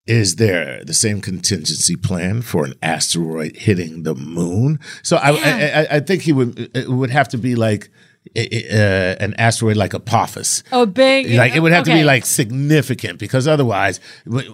Is 0.07 0.37
there 0.37 0.85
the 0.85 0.95
same 0.95 1.21
contingency 1.21 1.95
plan 1.97 2.43
for 2.43 2.65
an 2.65 2.75
asteroid 2.83 3.57
hitting 3.57 4.03
the 4.03 4.15
moon? 4.15 4.81
So 5.03 5.17
I, 5.17 5.31
I, 5.31 5.51
I, 5.83 5.87
I 5.97 6.01
think 6.01 6.23
he 6.23 6.33
would 6.33 6.77
it 6.77 6.89
would 6.89 7.11
have 7.11 7.29
to 7.29 7.39
be 7.39 7.55
like 7.55 7.91
uh, 8.37 9.17
an 9.19 9.35
asteroid 9.39 9.77
like 9.77 9.95
Apophis. 9.95 10.63
oh, 10.73 10.87
big. 10.87 11.35
Like 11.35 11.55
it 11.55 11.61
would 11.61 11.73
have 11.73 11.85
to 11.85 11.93
be 11.93 12.05
like 12.05 12.25
significant 12.27 13.19
because 13.19 13.49
otherwise, 13.49 13.99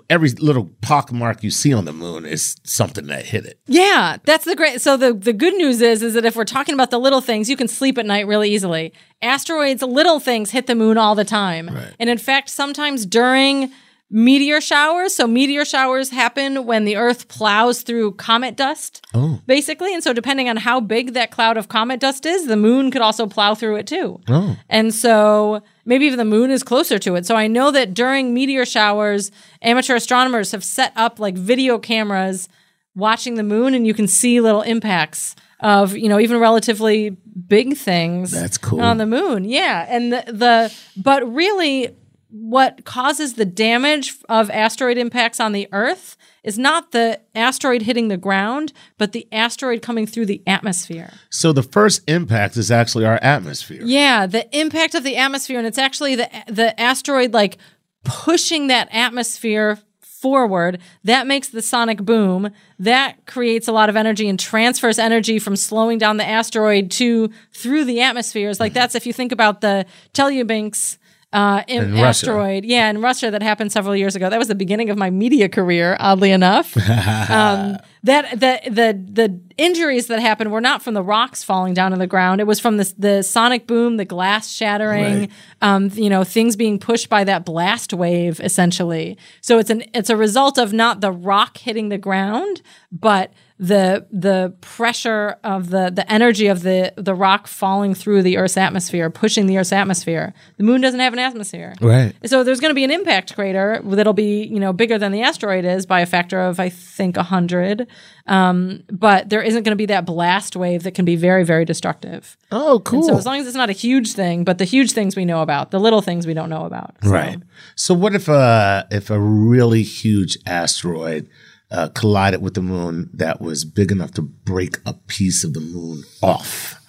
every 0.09 0.31
little 0.31 0.71
pock 0.81 1.13
mark 1.13 1.43
you 1.43 1.51
see 1.51 1.75
on 1.75 1.85
the 1.85 1.93
moon 1.93 2.25
is 2.25 2.57
something 2.63 3.07
that 3.07 3.27
hit 3.27 3.45
it. 3.45 3.61
Yeah, 3.67 4.17
that's 4.25 4.45
the 4.45 4.57
great. 4.57 4.81
So 4.81 4.97
the 4.97 5.13
the 5.13 5.33
good 5.33 5.55
news 5.55 5.83
is 5.83 6.03
is 6.03 6.15
that 6.15 6.25
if 6.25 6.37
we're 6.37 6.45
talking 6.45 6.75
about 6.75 6.91
the 6.91 6.99
little 6.99 7.21
things, 7.21 7.51
you 7.51 7.57
can 7.57 7.69
sleep 7.69 7.99
at 7.99 8.07
night 8.07 8.27
really 8.27 8.51
easily. 8.51 8.93
Asteroids, 9.21 9.83
little 9.83 10.21
things 10.21 10.51
hit 10.51 10.67
the 10.67 10.75
moon 10.75 10.97
all 10.99 11.15
the 11.15 11.25
time, 11.25 11.71
and 11.99 12.09
in 12.09 12.19
fact, 12.19 12.51
sometimes 12.51 13.05
during 13.05 13.73
meteor 14.09 14.61
showers. 14.61 15.15
So 15.17 15.27
meteor 15.27 15.65
showers 15.65 16.11
happen 16.11 16.65
when 16.65 16.85
the 16.85 16.97
Earth 16.97 17.27
plows 17.29 17.83
through 17.83 18.13
comet 18.13 18.57
dust, 18.57 19.05
Oh. 19.15 19.41
basically. 19.47 19.93
And 19.93 20.03
so 20.03 20.13
depending 20.13 20.49
on 20.49 20.57
how 20.59 20.79
big 20.81 21.15
that 21.15 21.31
cloud 21.33 21.57
of 21.57 21.69
comet 21.69 21.99
dust 21.99 22.25
is, 22.25 22.47
the 22.47 22.57
moon 22.57 22.91
could 22.93 23.03
also 23.03 23.27
plow 23.27 23.55
through 23.57 23.77
it 23.77 23.87
too. 23.89 24.21
Oh. 24.29 24.57
And 24.69 24.95
so 24.95 25.61
maybe 25.85 26.07
even 26.07 26.19
the 26.19 26.25
moon 26.25 26.51
is 26.53 26.63
closer 26.63 26.99
to 27.01 27.17
it. 27.17 27.27
So 27.27 27.35
I 27.35 27.49
know 27.49 27.71
that 27.73 27.95
during 27.95 28.33
meteor 28.33 28.65
showers, 28.65 29.33
amateur 29.61 29.97
astronomers 29.97 30.53
have 30.53 30.63
set 30.63 30.93
up 30.95 31.19
like 31.19 31.35
video 31.35 31.79
cameras 31.79 32.49
watching 32.95 33.35
the 33.35 33.43
moon 33.43 33.75
and 33.75 33.87
you 33.87 33.93
can 33.95 34.07
see 34.07 34.41
little 34.41 34.63
impacts 34.63 35.35
of, 35.61 35.97
you 35.97 36.09
know, 36.09 36.21
even 36.21 36.39
relatively 36.39 37.11
big 37.49 37.77
things 37.77 38.31
That's 38.31 38.57
cool. 38.59 38.81
on 38.81 38.99
the 38.99 39.07
moon. 39.07 39.45
Yeah. 39.45 39.85
And 39.89 40.13
the, 40.13 40.23
the 40.29 40.75
but 40.97 41.29
really 41.35 41.97
what 42.39 42.85
causes 42.85 43.35
the 43.35 43.45
damage 43.45 44.15
of 44.29 44.51
asteroid 44.51 44.99
impacts 44.99 45.41
on 45.41 45.53
the 45.53 45.69
earth 45.73 46.17
is 46.45 46.59
not 46.59 46.93
the 46.93 47.21
asteroid 47.35 47.83
hitting 47.83 48.09
the 48.09 48.17
ground, 48.17 48.73
but 48.99 49.13
the 49.13 49.27
asteroid 49.33 49.83
coming 49.83 50.07
through 50.07 50.27
the 50.27 50.43
atmosphere. 50.47 51.13
So 51.31 51.53
the 51.53 51.63
first 51.63 52.03
impact 52.09 52.57
is 52.57 52.71
actually 52.71 53.05
our 53.05 53.19
atmosphere. 53.23 53.83
Yeah, 53.83 54.27
the 54.27 54.47
impact 54.57 54.95
of 54.95 55.03
the 55.03 55.17
atmosphere, 55.17 55.59
and 55.59 55.67
it's 55.67 55.79
actually 55.79 56.15
the 56.15 56.31
the 56.47 56.79
asteroid 56.81 57.33
like 57.33 57.59
pushing 58.05 58.67
that 58.67 58.89
atmosphere 58.93 59.79
forward. 60.01 60.81
That 61.05 61.27
makes 61.27 61.49
the 61.49 61.63
sonic 61.63 62.03
boom. 62.03 62.51
That 62.79 63.27
creates 63.27 63.67
a 63.67 63.73
lot 63.73 63.89
of 63.89 63.97
energy 63.97 64.29
and 64.29 64.39
transfers 64.39 64.99
energy 64.99 65.39
from 65.39 65.57
slowing 65.57 65.99
down 65.99 66.17
the 66.17 66.27
asteroid 66.27 66.91
to 66.93 67.31
through 67.53 67.85
the 67.85 68.01
atmospheres. 68.03 68.61
Like 68.61 68.73
mm-hmm. 68.73 68.79
that's 68.79 68.95
if 68.95 69.07
you 69.07 69.13
think 69.13 69.33
about 69.33 69.63
the 69.63 69.87
Chelyabinsk. 70.15 70.99
Uh, 71.33 71.63
in 71.67 71.83
In 71.83 71.93
Russia. 71.95 72.07
asteroid, 72.09 72.65
yeah, 72.65 72.89
in 72.89 73.03
Russia, 73.03 73.31
that 73.31 73.43
happened 73.43 73.71
several 73.73 73.95
years 73.97 74.15
ago. 74.17 74.31
That 74.31 74.39
was 74.39 74.49
the 74.49 74.55
beginning 74.55 74.91
of 74.91 74.97
my 74.97 75.11
media 75.11 75.49
career, 75.49 75.97
oddly 76.01 76.31
enough. 76.31 76.75
um, 77.31 77.77
that 78.05 78.31
the 78.39 78.61
the 78.71 79.05
the 79.13 79.41
injuries 79.59 80.07
that 80.07 80.21
happened 80.21 80.53
were 80.53 80.61
not 80.61 80.83
from 80.83 80.95
the 80.95 81.03
rocks 81.03 81.43
falling 81.43 81.75
down 81.75 81.93
on 81.93 81.99
the 81.99 82.07
ground. 82.07 82.41
It 82.41 82.47
was 82.47 82.61
from 82.61 82.77
the 82.77 82.95
the 82.97 83.23
sonic 83.23 83.67
boom, 83.67 83.97
the 83.97 84.05
glass 84.05 84.49
shattering, 84.51 85.19
Right. 85.21 85.31
um, 85.61 85.91
you 85.95 86.09
know, 86.09 86.23
things 86.23 86.55
being 86.57 86.79
pushed 86.79 87.09
by 87.09 87.25
that 87.25 87.45
blast 87.45 87.93
wave, 87.93 88.41
essentially. 88.41 89.19
So 89.41 89.59
it's 89.59 89.69
an 89.69 89.83
it's 89.93 90.09
a 90.11 90.17
result 90.17 90.59
of 90.59 90.73
not 90.73 91.01
the 91.01 91.11
rock 91.13 91.59
hitting 91.59 91.89
the 91.89 91.99
ground, 91.99 92.63
but 92.93 93.33
the 93.59 94.07
the 94.13 94.53
pressure 94.61 95.37
of 95.43 95.71
the 95.71 95.91
the 95.91 96.11
energy 96.13 96.47
of 96.47 96.63
the 96.63 96.93
the 96.97 97.15
rock 97.15 97.47
falling 97.47 97.95
through 97.95 98.23
the 98.23 98.37
Earth's 98.37 98.57
atmosphere, 98.59 99.09
pushing 99.09 99.47
the 99.47 99.57
Earth's 99.57 99.73
atmosphere. 99.73 100.35
The 100.59 100.65
moon 100.65 100.83
doesn't 100.83 101.01
have 101.01 101.15
an 101.15 101.19
atmosphere. 101.19 101.75
Right. 101.81 102.13
So 102.27 102.45
there's 102.45 102.61
going 102.61 102.71
to 102.71 102.75
be 102.75 102.85
an 102.85 102.91
impact 102.91 103.35
crater 103.35 103.81
that'll 103.83 104.13
be, 104.13 104.45
you 104.45 104.61
know, 104.61 104.75
bigger 104.75 104.99
than 104.99 105.11
the 105.13 105.23
asteroid 105.23 105.65
is 105.65 105.87
by 105.87 106.01
a 106.01 106.07
factor 106.07 106.41
of, 106.41 106.61
I 106.61 106.69
think, 106.69 107.17
100. 107.17 107.87
Um, 108.27 108.83
but 108.91 109.31
there 109.31 109.41
isn't 109.43 109.63
going 109.63 109.73
to 109.73 109.77
be 109.77 109.87
that 109.87 110.05
blast 110.05 110.55
wave 110.57 110.83
that 110.83 110.93
can 110.95 111.05
be 111.05 111.17
very, 111.17 111.45
very 111.45 111.65
destructive. 111.65 112.37
Oh, 112.53 112.81
cool. 112.81 113.05
So 113.05 113.17
as 113.17 113.25
long 113.25 113.41
as 113.41 113.47
it's 113.47 113.57
not 113.57 113.71
a 113.71 113.73
huge 113.75 114.13
thing, 114.13 114.45
but 114.45 114.59
the 114.59 114.65
huge 114.65 114.93
things 114.93 115.17
we 115.17 115.25
know 115.25 115.41
about, 115.43 115.71
the 115.71 115.81
little 115.81 116.03
things 116.03 116.27
we 116.27 116.35
don't 116.35 116.51
know 116.51 116.65
about. 116.67 116.97
So- 117.03 117.11
Right. 117.11 117.39
So 117.75 117.95
what 117.95 118.15
if 118.15 118.29
uh 118.29 118.85
if 118.91 119.09
a 119.11 119.19
really 119.19 119.83
huge 119.83 120.37
asteroid 120.45 121.29
uh, 121.71 121.89
collided 121.95 122.41
with 122.43 122.55
the 122.55 122.63
moon 122.63 123.11
that 123.15 123.41
was 123.41 123.65
big 123.65 123.91
enough 123.91 124.13
to 124.13 124.23
break 124.23 124.79
a 124.87 124.93
piece 124.95 125.45
of 125.45 125.53
the 125.55 125.61
moon 125.61 126.03
off? 126.23 126.81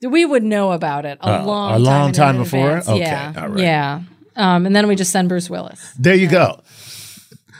We 0.00 0.24
would 0.24 0.44
know 0.44 0.72
about 0.72 1.04
it 1.04 1.18
a 1.20 1.40
Oh, 1.42 1.44
long, 1.46 1.74
a 1.74 1.78
long 1.78 2.08
in 2.08 2.14
time 2.14 2.36
before? 2.36 2.68
advance. 2.78 2.88
Okay, 2.88 3.00
Yeah, 3.00 3.32
all 3.36 3.48
right. 3.48 3.58
yeah. 3.58 4.00
Um, 4.36 4.66
and 4.66 4.76
then 4.76 4.86
we 4.86 4.94
just 4.94 5.10
send 5.10 5.28
Bruce 5.28 5.50
Willis. 5.50 5.92
There 5.98 6.14
you 6.14 6.28
go. 6.28 6.60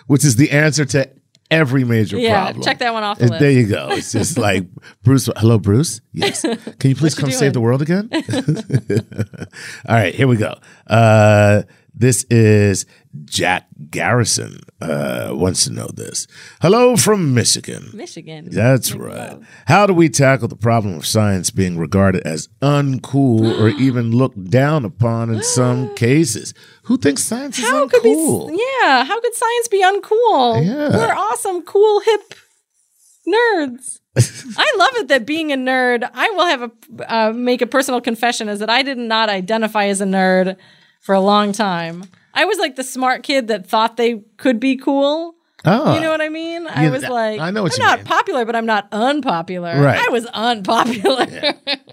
Which 0.07 0.25
is 0.25 0.37
the 0.37 0.53
answer 0.53 0.85
to 0.85 1.11
every 1.51 1.83
major 1.83 2.17
Yeah, 2.19 2.45
problem. 2.45 2.63
check 2.65 2.79
that 2.79 2.93
one 2.93 3.03
off 3.03 3.19
the 3.19 3.25
Uh, 3.25 3.29
list. 3.31 3.41
There 3.41 3.51
you 3.51 3.67
go. 3.67 3.89
It's 3.91 4.13
just 4.13 4.39
like 4.39 4.67
Bruce. 5.03 5.29
Hello, 5.37 5.59
Bruce. 5.59 6.01
Yes. 6.13 6.43
Can 6.79 6.91
you 6.91 6.95
please 6.95 7.15
come 7.17 7.31
doing? 7.31 7.39
save 7.41 7.53
the 7.55 7.61
world 7.61 7.83
again? 7.83 8.09
All 9.89 9.97
right, 9.97 10.15
here 10.15 10.29
we 10.29 10.37
go. 10.37 10.55
Uh, 10.87 11.63
this 11.99 12.25
is 12.31 12.87
Jack 13.25 13.67
Garrison. 13.91 14.61
Uh, 14.81 15.31
wants 15.33 15.65
to 15.65 15.73
know 15.73 15.89
this. 15.89 16.27
Hello 16.63 16.97
from 16.97 17.35
Michigan. 17.35 17.91
Michigan. 17.93 18.49
That's 18.51 18.95
right. 18.95 19.39
How 19.67 19.87
do 19.87 19.93
we 19.93 20.09
tackle 20.09 20.47
the 20.47 20.57
problem 20.57 20.95
of 20.95 21.05
science 21.07 21.51
being 21.51 21.77
regarded 21.77 22.23
as 22.25 22.49
uncool 22.63 23.61
or 23.61 23.69
even 23.81 24.13
looked 24.13 24.51
down 24.51 24.85
upon 24.85 25.31
in 25.31 25.43
some 25.43 25.95
cases? 25.97 26.55
Who 26.85 26.97
thinks 26.97 27.25
science 27.25 27.59
is 27.59 27.65
How 27.69 27.89
could 27.89 28.03
uncool? 28.03 28.49
be? 28.51 28.63
Yeah. 28.81 29.05
How 29.05 29.21
could 29.21 29.35
science 29.35 29.69
be 29.69 29.83
uncool? 29.83 30.65
Yeah. 30.65 30.97
We're 30.97 31.15
awesome, 31.15 31.63
cool, 31.63 32.01
hip 32.01 32.35
nerds. 33.27 33.99
I 34.59 34.75
love 34.79 34.91
it 34.97 35.09
that 35.09 35.27
being 35.27 35.53
a 35.53 35.57
nerd. 35.57 36.09
I 36.15 36.31
will 36.31 36.47
have 36.47 36.63
a 36.63 36.71
uh, 37.13 37.33
make 37.33 37.63
a 37.63 37.67
personal 37.67 38.01
confession 38.01 38.49
is 38.49 38.59
that 38.61 38.71
I 38.71 38.83
did 38.83 38.99
not 38.99 39.29
identify 39.29 39.87
as 39.87 40.01
a 40.01 40.07
nerd 40.07 40.57
for 41.09 41.15
a 41.15 41.21
long 41.21 41.53
time. 41.53 42.05
I 42.35 42.45
was 42.45 42.59
like 42.59 42.77
the 42.77 42.85
smart 42.85 43.23
kid 43.23 43.49
that 43.49 43.67
thought 43.67 43.97
they 43.97 44.21
could 44.37 44.61
be 44.61 44.77
cool. 44.77 45.35
Oh, 45.65 45.95
You 45.95 46.03
know 46.03 46.11
what 46.11 46.21
I 46.21 46.29
mean? 46.29 46.67
I 46.67 46.85
Yeah, 46.85 46.91
was 46.91 47.03
like, 47.03 47.41
I 47.41 47.51
know 47.51 47.63
what 47.63 47.73
I'm 47.73 47.81
you 47.83 47.89
not 47.89 47.99
mean. 48.01 48.07
popular, 48.07 48.45
but 48.45 48.55
I'm 48.55 48.67
not 48.67 48.89
unpopular. 48.93 49.81
Right. 49.81 49.99
I 50.07 50.13
was 50.13 50.27
unpopular. 50.27 51.27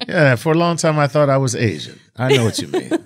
yeah. 0.05 0.35
For 0.35 0.51
a 0.51 0.57
long 0.57 0.75
time, 0.75 0.99
I 0.99 1.07
thought 1.07 1.29
I 1.29 1.37
was 1.37 1.55
Asian. 1.55 1.97
I 2.17 2.35
know 2.35 2.43
what 2.43 2.59
you 2.59 2.67
mean. 2.67 2.89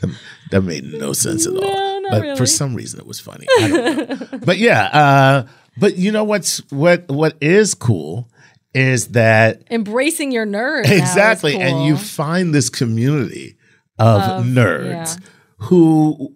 that, 0.00 0.16
that 0.52 0.60
made 0.62 0.84
no 0.84 1.12
sense 1.12 1.44
at 1.48 1.54
all. 1.54 1.60
No, 1.60 1.98
not 1.98 2.10
but 2.12 2.22
really. 2.22 2.36
for 2.36 2.46
some 2.46 2.76
reason, 2.76 3.00
it 3.00 3.06
was 3.06 3.18
funny. 3.18 3.46
I 3.58 3.68
don't 3.68 4.32
know. 4.32 4.38
but 4.38 4.58
yeah, 4.58 4.84
uh, 4.84 5.46
but 5.78 5.96
you 5.96 6.12
know 6.12 6.22
what's 6.22 6.58
what 6.70 7.08
what 7.08 7.36
is 7.40 7.74
cool 7.74 8.28
is 8.72 9.08
that 9.08 9.62
Embracing 9.70 10.30
your 10.32 10.46
nerd. 10.46 10.88
exactly 10.88 11.56
and 11.56 11.84
you 11.84 11.96
find 11.96 12.54
this 12.54 12.70
community 12.70 13.56
of, 14.02 14.22
Of- 14.40 14.44
nerds 14.46 15.16
yeah. 15.20 15.26
who 15.68 16.34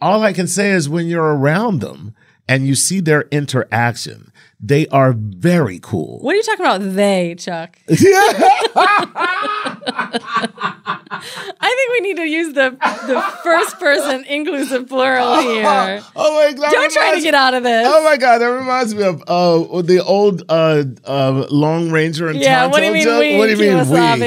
all 0.00 0.22
i 0.22 0.32
can 0.32 0.46
say 0.46 0.70
is 0.70 0.88
when 0.88 1.06
you're 1.06 1.34
around 1.36 1.80
them 1.80 2.14
and 2.48 2.66
you 2.66 2.74
see 2.74 3.00
their 3.00 3.22
interaction 3.32 4.32
they 4.60 4.86
are 4.88 5.12
very 5.16 5.78
cool 5.80 6.20
What 6.20 6.32
are 6.34 6.36
you 6.36 6.42
talking 6.42 6.64
about? 6.64 6.80
They, 6.94 7.34
Chuck. 7.34 7.78
I 9.88 11.74
think 11.74 11.92
we 11.92 12.00
need 12.00 12.16
to 12.16 12.24
use 12.28 12.54
the 12.54 12.70
the 13.06 13.20
first 13.42 13.78
person 13.78 14.24
inclusive 14.24 14.88
plural 14.88 15.40
here. 15.40 16.02
oh 16.16 16.34
my 16.34 16.52
god 16.52 16.70
Don't 16.72 16.92
try 16.92 17.14
to 17.14 17.20
get 17.20 17.34
out 17.34 17.54
of 17.54 17.62
this. 17.62 17.86
Oh 17.88 18.02
my 18.04 18.16
god, 18.16 18.38
that 18.38 18.46
reminds 18.46 18.94
me 18.94 19.02
of 19.04 19.22
uh, 19.26 19.82
the 19.82 20.02
old 20.04 20.42
uh, 20.48 20.84
uh, 21.04 21.46
Lone 21.50 21.90
Ranger 21.90 22.28
and 22.28 22.38
Yeah, 22.38 22.62
Tonto 22.62 22.72
what 22.72 22.80
do 22.80 22.86
you 22.86 22.92
mean 22.92 23.04
joke. 23.04 23.20
we, 23.20 23.38
What 23.38 23.46
do 23.46 23.52
you 23.52 23.58
mean 23.58 23.78
we, 23.78 23.84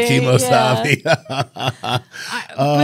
Kimosabe? 0.09 1.03
but 1.03 2.03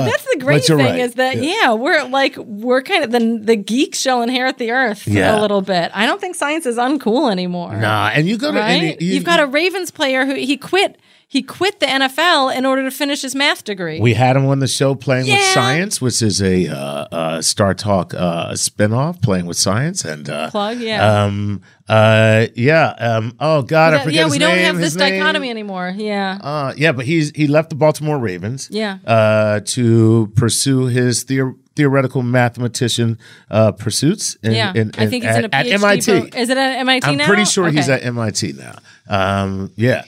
that's 0.05 0.26
the 0.26 0.38
great 0.39 0.63
thing 0.63 0.78
right. 0.78 0.99
is 0.99 1.15
that 1.15 1.38
yeah. 1.38 1.73
we're 1.73 2.03
like 2.05 2.36
we're 2.38 2.82
kind 2.82 3.03
of 3.03 3.11
the 3.11 3.39
the 3.41 3.55
geeks 3.55 3.99
shall 3.99 4.21
inherit 4.21 4.57
the 4.57 4.71
earth 4.71 5.07
Yeah. 5.07 5.39
a 5.39 5.41
little 5.41 5.61
bit. 5.61 5.91
I 5.93 6.05
don't 6.05 6.21
think 6.21 6.36
science 6.36 6.65
is 6.65 6.78
uncool 6.78 7.32
anymore. 7.32 7.76
nah, 7.76 8.09
and 8.13 8.28
you 8.28 8.38
go 8.38 8.51
to 8.51 8.59
right? 8.59 8.69
any, 8.71 8.97
you, 9.03 9.15
You've 9.15 9.23
got 9.23 9.39
a 9.39 9.47
Ravens 9.47 9.91
player 9.91 10.26
who 10.26 10.36
he 10.36 10.57
quit. 10.57 10.97
He 11.28 11.41
quit 11.41 11.80
the 11.80 11.88
NFL 11.88 12.55
in 12.55 12.65
order 12.65 12.84
to 12.84 12.91
finish 12.91 13.21
his 13.21 13.36
math 13.36 13.63
degree. 13.63 13.99
We 13.99 14.13
had 14.13 14.36
him 14.38 14.45
on 14.45 14.59
the 14.59 14.67
show 14.67 14.95
playing 14.95 15.26
with 15.26 15.41
science, 15.53 15.99
which 15.99 16.21
is 16.21 16.41
a 16.41 16.67
uh, 16.67 16.76
uh, 16.78 17.41
Star 17.41 17.73
Talk 17.73 18.13
uh, 18.13 18.51
spinoff, 18.53 19.21
playing 19.21 19.45
with 19.45 19.57
science, 19.57 20.05
and 20.05 20.30
uh, 20.30 20.49
Plug, 20.51 20.78
yeah. 20.80 21.23
um, 21.26 21.61
uh, 21.89 22.45
yeah, 22.55 22.89
um, 22.99 23.36
oh 23.39 23.63
God, 23.63 23.93
I 23.93 23.97
Yeah, 23.97 24.03
forget 24.03 24.15
yeah, 24.19 24.26
we 24.30 24.38
name. 24.38 24.49
don't 24.49 24.57
have 24.59 24.78
this 24.78 24.95
name. 24.95 25.19
dichotomy 25.19 25.49
anymore. 25.49 25.93
Yeah. 25.97 26.38
Uh, 26.41 26.73
yeah, 26.78 26.91
but 26.93 27.05
he's 27.05 27.32
he 27.32 27.47
left 27.47 27.69
the 27.69 27.76
Baltimore 27.76 28.17
Ravens, 28.19 28.69
Yeah. 28.71 28.99
uh, 29.05 29.59
to 29.65 30.32
pursue 30.36 30.86
his 30.86 31.26
theor- 31.26 31.55
theoretical 31.76 32.21
mathematician 32.21 33.17
uh, 33.51 33.71
pursuits. 33.73 34.36
In, 34.43 34.53
Yeah, 34.53 34.71
in, 34.76 34.91
I 34.97 35.07
think 35.07 35.23
he's 35.26 35.36
at, 35.36 35.43
in 35.43 35.51
a 35.51 35.55
at 35.55 35.67
MIT. 35.67 36.30
pro- 36.30 36.39
Is 36.39 36.49
it 36.49 36.57
at 36.57 36.78
MIT 36.80 37.07
I'm 37.07 37.17
now? 37.17 37.26
pretty 37.28 37.45
sure 37.45 37.69
he's 37.69 37.89
at 37.89 38.03
MIT 38.03 38.53
now. 38.53 38.76
Um, 39.09 39.71
yeah. 39.76 40.03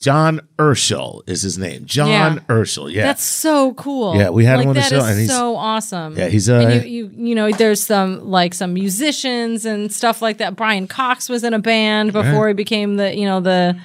John 0.00 0.40
Urschel 0.58 1.20
is 1.28 1.42
his 1.42 1.58
name. 1.58 1.84
John 1.84 2.08
Yeah. 2.08 2.38
Urschel. 2.48 2.90
Yeah. 2.90 3.04
That's 3.04 3.22
so 3.22 3.74
cool. 3.74 4.16
Yeah, 4.16 4.30
we 4.30 4.46
had 4.46 4.56
like, 4.56 4.64
him 4.64 4.68
on 4.70 4.74
the 4.76 4.80
show, 4.82 4.96
is 4.98 5.06
and 5.08 5.18
he's- 5.18 5.30
so 5.30 5.56
awesome. 5.56 6.16
Yeah, 6.16 6.28
he's, 6.28 6.48
uh, 6.48 6.54
and 6.54 6.84
you, 6.86 7.06
you 7.06 7.28
you 7.28 7.34
know 7.34 7.50
there's 7.52 7.82
some 7.82 8.26
like 8.26 8.54
some 8.54 8.72
musicians 8.72 9.66
and 9.66 9.92
stuff 9.92 10.22
like 10.22 10.38
that. 10.38 10.56
Brian 10.56 10.86
Cox 10.88 11.28
was 11.28 11.44
in 11.44 11.52
a 11.52 11.58
band 11.58 12.12
before 12.14 12.48
he 12.48 12.54
became 12.54 12.96
the 12.96 13.14
you 13.14 13.26
know 13.26 13.40
the 13.40 13.78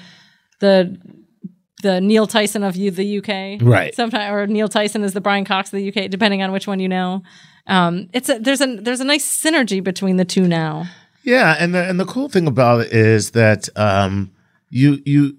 the 0.62 0.98
the 1.84 2.00
Neil 2.00 2.26
Tyson 2.28 2.64
of 2.64 2.78
you 2.78 2.92
the 2.92 3.18
UK 3.20 3.62
Right. 3.62 3.94
Sometimes 3.94 4.32
or 4.32 4.48
Neil 4.48 4.70
Tyson 4.70 5.04
is 5.04 5.14
the 5.14 5.22
Brian 5.22 5.44
Cox 5.44 5.72
of 5.74 5.78
the 5.80 5.90
UK 5.90 6.10
depending 6.10 6.42
on 6.42 6.52
which 6.54 6.66
one 6.66 6.80
you 6.80 6.88
know. 6.88 7.24
Um, 7.68 8.08
it's 8.14 8.30
a 8.30 8.40
there's 8.40 8.62
a 8.62 8.78
there's 8.78 9.02
a 9.02 9.06
nice 9.06 9.26
synergy 9.26 9.84
between 9.84 10.16
the 10.16 10.26
two 10.26 10.48
now. 10.48 10.86
Yeah, 11.24 11.56
and 11.60 11.74
the, 11.76 11.84
and 11.90 12.00
the 12.00 12.06
cool 12.06 12.30
thing 12.30 12.48
about 12.48 12.82
it 12.82 12.94
is 12.94 13.32
that 13.32 13.68
um, 13.76 14.32
you 14.70 15.02
you 15.06 15.36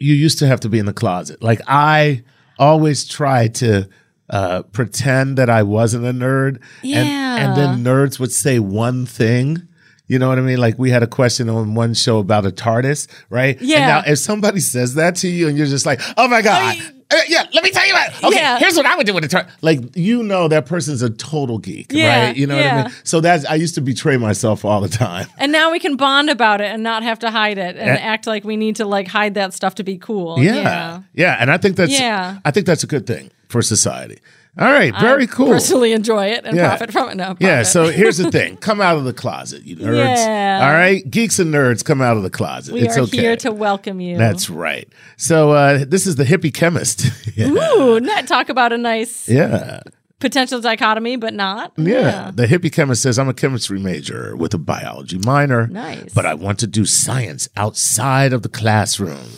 you 0.00 0.14
used 0.14 0.38
to 0.40 0.46
have 0.46 0.60
to 0.60 0.68
be 0.68 0.78
in 0.78 0.86
the 0.86 0.92
closet. 0.92 1.42
Like 1.42 1.60
I 1.68 2.24
always 2.58 3.06
tried 3.06 3.54
to 3.56 3.88
uh, 4.30 4.62
pretend 4.72 5.38
that 5.38 5.48
I 5.50 5.62
wasn't 5.62 6.04
a 6.06 6.12
nerd, 6.12 6.60
and, 6.82 7.08
and 7.08 7.56
then 7.56 7.84
nerds 7.84 8.18
would 8.18 8.32
say 8.32 8.58
one 8.58 9.06
thing. 9.06 9.66
You 10.06 10.18
know 10.18 10.28
what 10.28 10.38
I 10.38 10.42
mean? 10.42 10.58
Like 10.58 10.78
we 10.78 10.90
had 10.90 11.02
a 11.04 11.06
question 11.06 11.48
on 11.48 11.74
one 11.74 11.94
show 11.94 12.18
about 12.18 12.44
a 12.44 12.50
TARDIS, 12.50 13.06
right? 13.28 13.56
And 13.60 13.68
Yeah. 13.68 13.86
now 13.86 14.02
if 14.06 14.18
somebody 14.18 14.58
says 14.60 14.94
that 14.94 15.14
to 15.16 15.28
you, 15.28 15.46
and 15.48 15.56
you're 15.56 15.66
just 15.68 15.86
like, 15.86 16.00
"Oh 16.16 16.26
my 16.28 16.42
god." 16.42 16.76
Uh, 17.12 17.16
yeah, 17.28 17.44
let 17.52 17.64
me 17.64 17.70
tell 17.70 17.86
you 17.86 17.92
what. 17.92 18.24
Okay, 18.24 18.36
Yeah. 18.36 18.58
here's 18.58 18.76
what 18.76 18.86
I 18.86 18.96
would 18.96 19.06
do 19.06 19.12
with 19.14 19.24
a. 19.24 19.46
Like 19.62 19.96
you 19.96 20.22
know, 20.22 20.46
that 20.48 20.66
person's 20.66 21.02
a 21.02 21.10
total 21.10 21.58
geek, 21.58 21.92
Yeah, 21.92 22.26
right? 22.26 22.36
You 22.36 22.46
know 22.46 22.56
what. 22.56 22.66
I 22.66 22.82
mean? 22.84 22.92
So 23.04 23.20
that's 23.20 23.44
I 23.46 23.56
used 23.56 23.74
to 23.76 23.80
betray 23.80 24.16
myself 24.16 24.64
all 24.64 24.80
the 24.80 24.88
time. 24.88 25.26
And 25.38 25.50
now 25.52 25.72
we 25.72 25.78
can 25.80 25.96
bond 25.96 26.30
about 26.30 26.60
it 26.60 26.70
and 26.72 26.82
not 26.82 27.02
have 27.02 27.18
to 27.20 27.30
hide 27.30 27.58
it 27.58 27.76
and 27.76 27.90
Eh. 27.90 27.96
act 28.00 28.26
like 28.26 28.44
we 28.44 28.56
need 28.56 28.76
to 28.76 28.84
like 28.84 29.08
hide 29.08 29.34
that 29.34 29.54
stuff 29.54 29.74
to 29.76 29.82
be 29.84 29.98
cool. 29.98 30.38
Yeah. 30.40 31.00
yeah. 31.14 31.36
And 31.40 31.50
I 31.50 31.56
think 31.58 31.76
that's 31.76 31.98
Yeah. 31.98 32.38
I 32.44 32.50
think 32.52 32.66
that's 32.66 32.84
a 32.84 32.86
good 32.86 33.06
thing 33.06 33.30
for 33.48 33.60
society. 33.62 34.18
All 34.58 34.70
right, 34.70 34.92
very 35.00 35.22
I 35.24 35.26
cool. 35.26 35.46
Personally 35.46 35.92
enjoy 35.92 36.26
it 36.26 36.44
and 36.44 36.56
Yeah. 36.56 36.68
profit 36.68 36.92
from 36.92 37.08
it. 37.10 37.14
No, 37.16 37.36
Yeah, 37.38 37.62
so 37.62 37.84
here's 37.88 38.16
the 38.16 38.30
thing. 38.32 38.56
Come 38.60 38.80
out 38.80 38.96
of 38.96 39.04
the 39.04 39.12
closet, 39.12 39.62
you 39.64 39.76
nerds. 39.76 40.16
Yeah. 40.16 40.66
All 40.66 40.72
right? 40.72 41.08
Geeks 41.08 41.38
and 41.38 41.54
nerds 41.54 41.84
come 41.84 42.02
out 42.02 42.16
of 42.16 42.22
the 42.24 42.30
closet. 42.30 42.74
we 42.74 42.80
it's 42.80 42.96
are 42.96 43.02
okay. 43.02 43.18
here 43.18 43.36
to 43.36 43.52
welcome 43.52 44.00
you. 44.00 44.18
That's 44.18 44.50
right. 44.50 44.88
So 45.16 45.52
uh, 45.52 45.84
this 45.86 46.06
is 46.06 46.16
the 46.16 46.24
hippie 46.24 46.52
chemist. 46.52 47.06
yeah. 47.36 47.48
Ooh, 47.74 48.00
not 48.00 48.26
talk 48.26 48.48
about 48.48 48.72
a 48.72 48.78
nice 48.78 49.28
yeah. 49.28 49.80
potential 50.18 50.60
dichotomy, 50.60 51.16
but 51.16 51.32
not. 51.32 51.72
Yeah. 51.76 52.32
The 52.34 52.46
hippie 52.46 52.72
chemist 52.72 53.02
says, 53.02 53.18
I'm 53.20 53.28
a 53.28 53.34
chemistry 53.34 53.78
major 53.78 54.36
with 54.36 54.52
a 54.52 54.58
biology 54.58 55.18
minor. 55.18 55.68
Nice. 55.68 56.12
But 56.12 56.26
I 56.26 56.34
want 56.34 56.58
to 56.58 56.66
do 56.66 56.84
science 56.86 57.48
outside 57.56 58.32
of 58.32 58.42
the 58.42 58.48
classroom. 58.48 59.28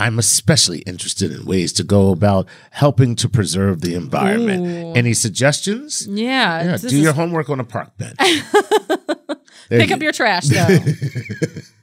I'm 0.00 0.18
especially 0.18 0.78
interested 0.80 1.30
in 1.30 1.44
ways 1.44 1.72
to 1.74 1.84
go 1.84 2.10
about 2.10 2.48
helping 2.70 3.14
to 3.16 3.28
preserve 3.28 3.82
the 3.82 3.94
environment. 3.94 4.66
Ooh. 4.66 4.92
Any 4.98 5.12
suggestions? 5.14 6.06
Yeah. 6.08 6.64
Yeah, 6.64 6.76
do 6.78 6.86
is- 6.86 6.92
your 6.94 7.12
homework 7.12 7.50
on 7.50 7.60
a 7.60 7.64
park 7.64 7.96
bench. 7.98 8.16
Pick 9.68 9.88
you- 9.90 9.94
up 9.94 10.02
your 10.02 10.12
trash 10.12 10.48
though. 10.48 10.78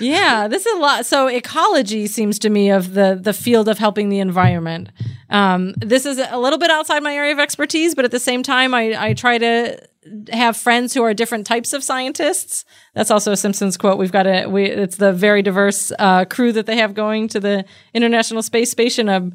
yeah, 0.00 0.48
this 0.48 0.66
is 0.66 0.72
a 0.74 0.78
lot. 0.78 1.06
So 1.06 1.26
ecology 1.26 2.06
seems 2.06 2.38
to 2.40 2.50
me 2.50 2.70
of 2.70 2.94
the 2.94 3.18
the 3.20 3.32
field 3.32 3.68
of 3.68 3.78
helping 3.78 4.08
the 4.08 4.18
environment. 4.18 4.90
Um, 5.28 5.74
this 5.78 6.06
is 6.06 6.18
a 6.18 6.38
little 6.38 6.58
bit 6.58 6.70
outside 6.70 7.02
my 7.02 7.14
area 7.14 7.32
of 7.32 7.38
expertise, 7.38 7.94
but 7.94 8.04
at 8.04 8.10
the 8.10 8.18
same 8.18 8.42
time, 8.42 8.74
I, 8.74 9.10
I 9.10 9.14
try 9.14 9.38
to 9.38 9.80
have 10.32 10.56
friends 10.56 10.94
who 10.94 11.02
are 11.02 11.12
different 11.14 11.46
types 11.46 11.72
of 11.72 11.84
scientists. 11.84 12.64
That's 12.94 13.10
also 13.10 13.32
a 13.32 13.36
Simpsons 13.36 13.76
quote. 13.76 13.98
We've 13.98 14.12
got 14.12 14.26
a 14.26 14.46
we, 14.46 14.64
it's 14.64 14.96
the 14.96 15.12
very 15.12 15.42
diverse 15.42 15.92
uh, 15.98 16.24
crew 16.24 16.52
that 16.52 16.66
they 16.66 16.76
have 16.78 16.94
going 16.94 17.28
to 17.28 17.40
the 17.40 17.64
International 17.94 18.42
Space 18.42 18.70
Station. 18.70 19.08
A, 19.08 19.30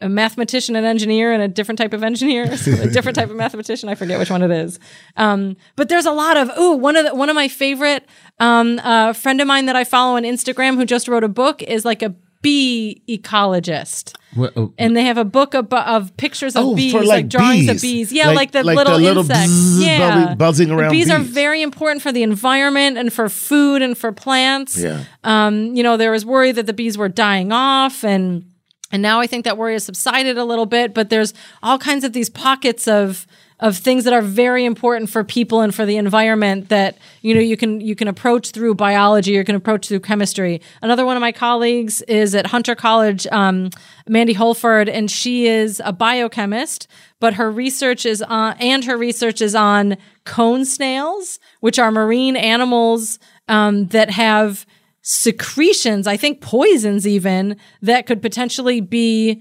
a 0.00 0.08
mathematician, 0.08 0.76
an 0.76 0.84
engineer, 0.84 1.32
and 1.32 1.42
a 1.42 1.48
different 1.48 1.78
type 1.78 1.92
of 1.94 2.02
engineer, 2.02 2.56
So 2.58 2.72
a 2.72 2.86
different 2.88 3.16
type 3.16 3.30
of 3.30 3.36
mathematician. 3.36 3.88
I 3.88 3.94
forget 3.94 4.18
which 4.18 4.30
one 4.30 4.42
it 4.42 4.50
is. 4.50 4.78
Um, 5.16 5.56
but 5.76 5.88
there's 5.88 6.06
a 6.06 6.12
lot 6.12 6.36
of 6.36 6.50
ooh. 6.58 6.72
One 6.76 6.96
of 6.96 7.06
the, 7.06 7.14
one 7.14 7.28
of 7.30 7.34
my 7.34 7.48
favorite 7.48 8.04
um, 8.38 8.78
uh, 8.82 9.12
friend 9.14 9.40
of 9.40 9.46
mine 9.46 9.66
that 9.66 9.76
I 9.76 9.84
follow 9.84 10.16
on 10.16 10.24
Instagram 10.24 10.74
who 10.76 10.84
just 10.84 11.08
wrote 11.08 11.24
a 11.24 11.28
book 11.28 11.62
is 11.62 11.84
like 11.84 12.02
a 12.02 12.14
bee 12.42 13.02
ecologist. 13.08 14.14
What, 14.34 14.54
uh, 14.56 14.66
and 14.78 14.94
they 14.94 15.04
have 15.04 15.16
a 15.16 15.24
book 15.24 15.54
of, 15.54 15.72
of 15.72 16.14
pictures 16.18 16.54
of 16.56 16.64
Oh, 16.66 16.74
bees, 16.76 16.92
for, 16.92 16.98
like, 17.00 17.08
like, 17.08 17.28
drawings 17.28 17.68
of 17.68 17.76
bees. 17.76 17.82
bees. 17.82 18.12
Yeah, 18.12 18.26
Like- 18.26 18.36
like, 18.36 18.50
the 18.52 18.64
like 18.64 18.76
little 18.76 18.98
the 18.98 19.02
little 19.04 19.22
insects. 19.22 19.78
yeah, 19.80 20.34
buzzing 20.34 20.70
around 20.70 20.90
bees, 20.90 21.10
are 21.10 21.18
very 21.20 21.62
important 21.62 22.02
for 22.02 22.12
the 22.12 22.22
environment 22.22 22.98
and 22.98 23.10
for 23.12 23.28
food 23.30 23.80
and 23.82 23.96
for 23.96 24.12
plants. 24.12 24.76
Yeah. 24.78 25.04
Um, 25.24 25.74
you 25.74 25.82
know, 25.82 25.96
there 25.96 26.10
was 26.10 26.26
worry 26.26 26.52
that 26.52 26.66
the 26.66 26.74
bees 26.74 26.98
were 26.98 27.08
dying 27.08 27.50
off 27.52 28.04
and 28.04 28.44
and 28.92 29.02
now 29.02 29.20
I 29.20 29.26
think 29.26 29.44
that 29.44 29.58
worry 29.58 29.72
has 29.72 29.84
subsided 29.84 30.38
a 30.38 30.44
little 30.44 30.66
bit, 30.66 30.94
but 30.94 31.10
there's 31.10 31.34
all 31.62 31.78
kinds 31.78 32.04
of 32.04 32.12
these 32.12 32.30
pockets 32.30 32.86
of 32.86 33.26
of 33.58 33.74
things 33.74 34.04
that 34.04 34.12
are 34.12 34.20
very 34.20 34.66
important 34.66 35.08
for 35.08 35.24
people 35.24 35.62
and 35.62 35.74
for 35.74 35.86
the 35.86 35.96
environment 35.96 36.68
that 36.68 36.98
you 37.22 37.34
know 37.34 37.40
you 37.40 37.56
can 37.56 37.80
you 37.80 37.96
can 37.96 38.06
approach 38.06 38.50
through 38.50 38.74
biology 38.74 39.32
you 39.32 39.44
can 39.44 39.54
approach 39.54 39.88
through 39.88 40.00
chemistry. 40.00 40.60
Another 40.82 41.06
one 41.06 41.16
of 41.16 41.22
my 41.22 41.32
colleagues 41.32 42.02
is 42.02 42.34
at 42.34 42.46
hunter 42.46 42.74
college 42.74 43.26
um, 43.28 43.70
mandy 44.06 44.34
holford 44.34 44.88
and 44.88 45.10
she 45.10 45.46
is 45.46 45.80
a 45.84 45.92
biochemist 45.92 46.86
but 47.18 47.34
her 47.34 47.50
research 47.50 48.04
is 48.04 48.20
on 48.20 48.56
and 48.60 48.84
her 48.84 48.96
research 48.96 49.40
is 49.40 49.54
on 49.54 49.96
cone 50.24 50.66
snails 50.66 51.38
which 51.60 51.78
are 51.78 51.90
marine 51.90 52.36
animals 52.36 53.18
um, 53.48 53.86
that 53.86 54.10
have 54.10 54.66
secretions 55.08 56.08
i 56.08 56.16
think 56.16 56.40
poisons 56.40 57.06
even 57.06 57.56
that 57.80 58.06
could 58.06 58.20
potentially 58.20 58.80
be 58.80 59.40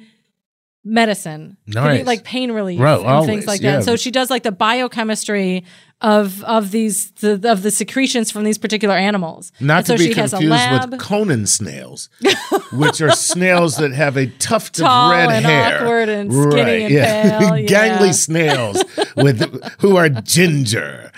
medicine. 0.86 1.58
Could 1.74 1.98
be 1.98 2.04
like 2.04 2.24
pain 2.24 2.52
relief 2.52 2.80
Right, 2.80 3.00
and 3.00 3.08
always, 3.08 3.28
things 3.28 3.48
like 3.48 3.62
yeah. 3.62 3.78
that 3.78 3.84
so 3.84 3.96
she 3.96 4.12
does 4.12 4.30
like 4.30 4.44
the 4.44 4.52
biochemistry 4.52 5.66
of 6.00 6.44
of 6.44 6.72
these 6.72 7.10
the, 7.12 7.52
of 7.52 7.64
the 7.64 7.72
secretions 7.72 8.30
from 8.30 8.44
these 8.44 8.60
particular 8.60 8.96
animals. 8.96 9.52
Not 9.60 9.78
And 9.80 9.88
so 9.88 9.98
to 9.98 10.04
be 10.04 10.14
she 10.14 10.20
has 10.20 10.32
confused 10.32 10.92
with 10.92 11.00
Conan 11.00 11.48
snails, 11.48 12.10
which 12.74 13.02
are 13.02 13.12
snails 13.12 13.78
that 13.78 13.92
have 13.94 14.16
a 14.16 14.28
tuft 14.28 14.76
Tall 14.76 15.12
of 15.12 15.18
red 15.18 15.32
and 15.32 15.46
hair, 15.46 15.78
awkward 15.78 16.10
and 16.10 16.32
skinny 16.32 16.84
and 16.84 16.94
pale, 16.94 17.58
yeah. 17.58 17.68
gangly 17.68 18.14
snails 18.14 18.84
with 19.16 19.42
who 19.80 19.96
are 19.98 20.10
ginger. 20.10 21.12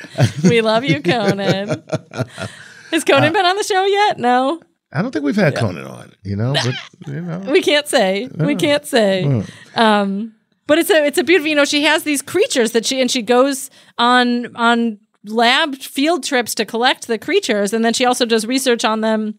we 0.43 0.61
love 0.61 0.85
you 0.85 1.01
conan 1.01 1.83
has 2.91 3.03
conan 3.03 3.33
been 3.33 3.45
on 3.45 3.55
the 3.55 3.63
show 3.63 3.85
yet? 3.85 4.19
No. 4.19 4.61
I 4.91 5.01
don't 5.01 5.11
think 5.11 5.25
we've 5.25 5.35
had 5.35 5.55
Conan 5.55 5.85
on, 5.85 6.13
you 6.23 6.37
know, 6.37 6.53
but 6.53 6.73
you 7.07 7.21
know, 7.21 7.39
we 7.51 7.61
can't 7.61 7.87
say. 7.87 8.29
We 8.37 8.55
can't 8.55 8.85
say. 8.85 9.43
Um 9.75 10.33
but 10.67 10.77
it's 10.77 10.89
a 10.89 11.05
it's 11.05 11.17
a 11.17 11.23
beautiful 11.23 11.47
you 11.47 11.55
know 11.55 11.65
she 11.65 11.83
has 11.83 12.03
these 12.03 12.21
creatures 12.21 12.73
that 12.73 12.85
she 12.85 13.01
and 13.01 13.09
she 13.09 13.21
goes 13.21 13.69
on 13.97 14.55
on 14.55 14.99
lab 15.25 15.75
field 15.75 16.23
trips 16.23 16.53
to 16.55 16.65
collect 16.65 17.07
the 17.07 17.17
creatures 17.17 17.73
and 17.73 17.83
then 17.83 17.93
she 17.93 18.05
also 18.05 18.25
does 18.25 18.45
research 18.45 18.85
on 18.85 19.01
them 19.01 19.35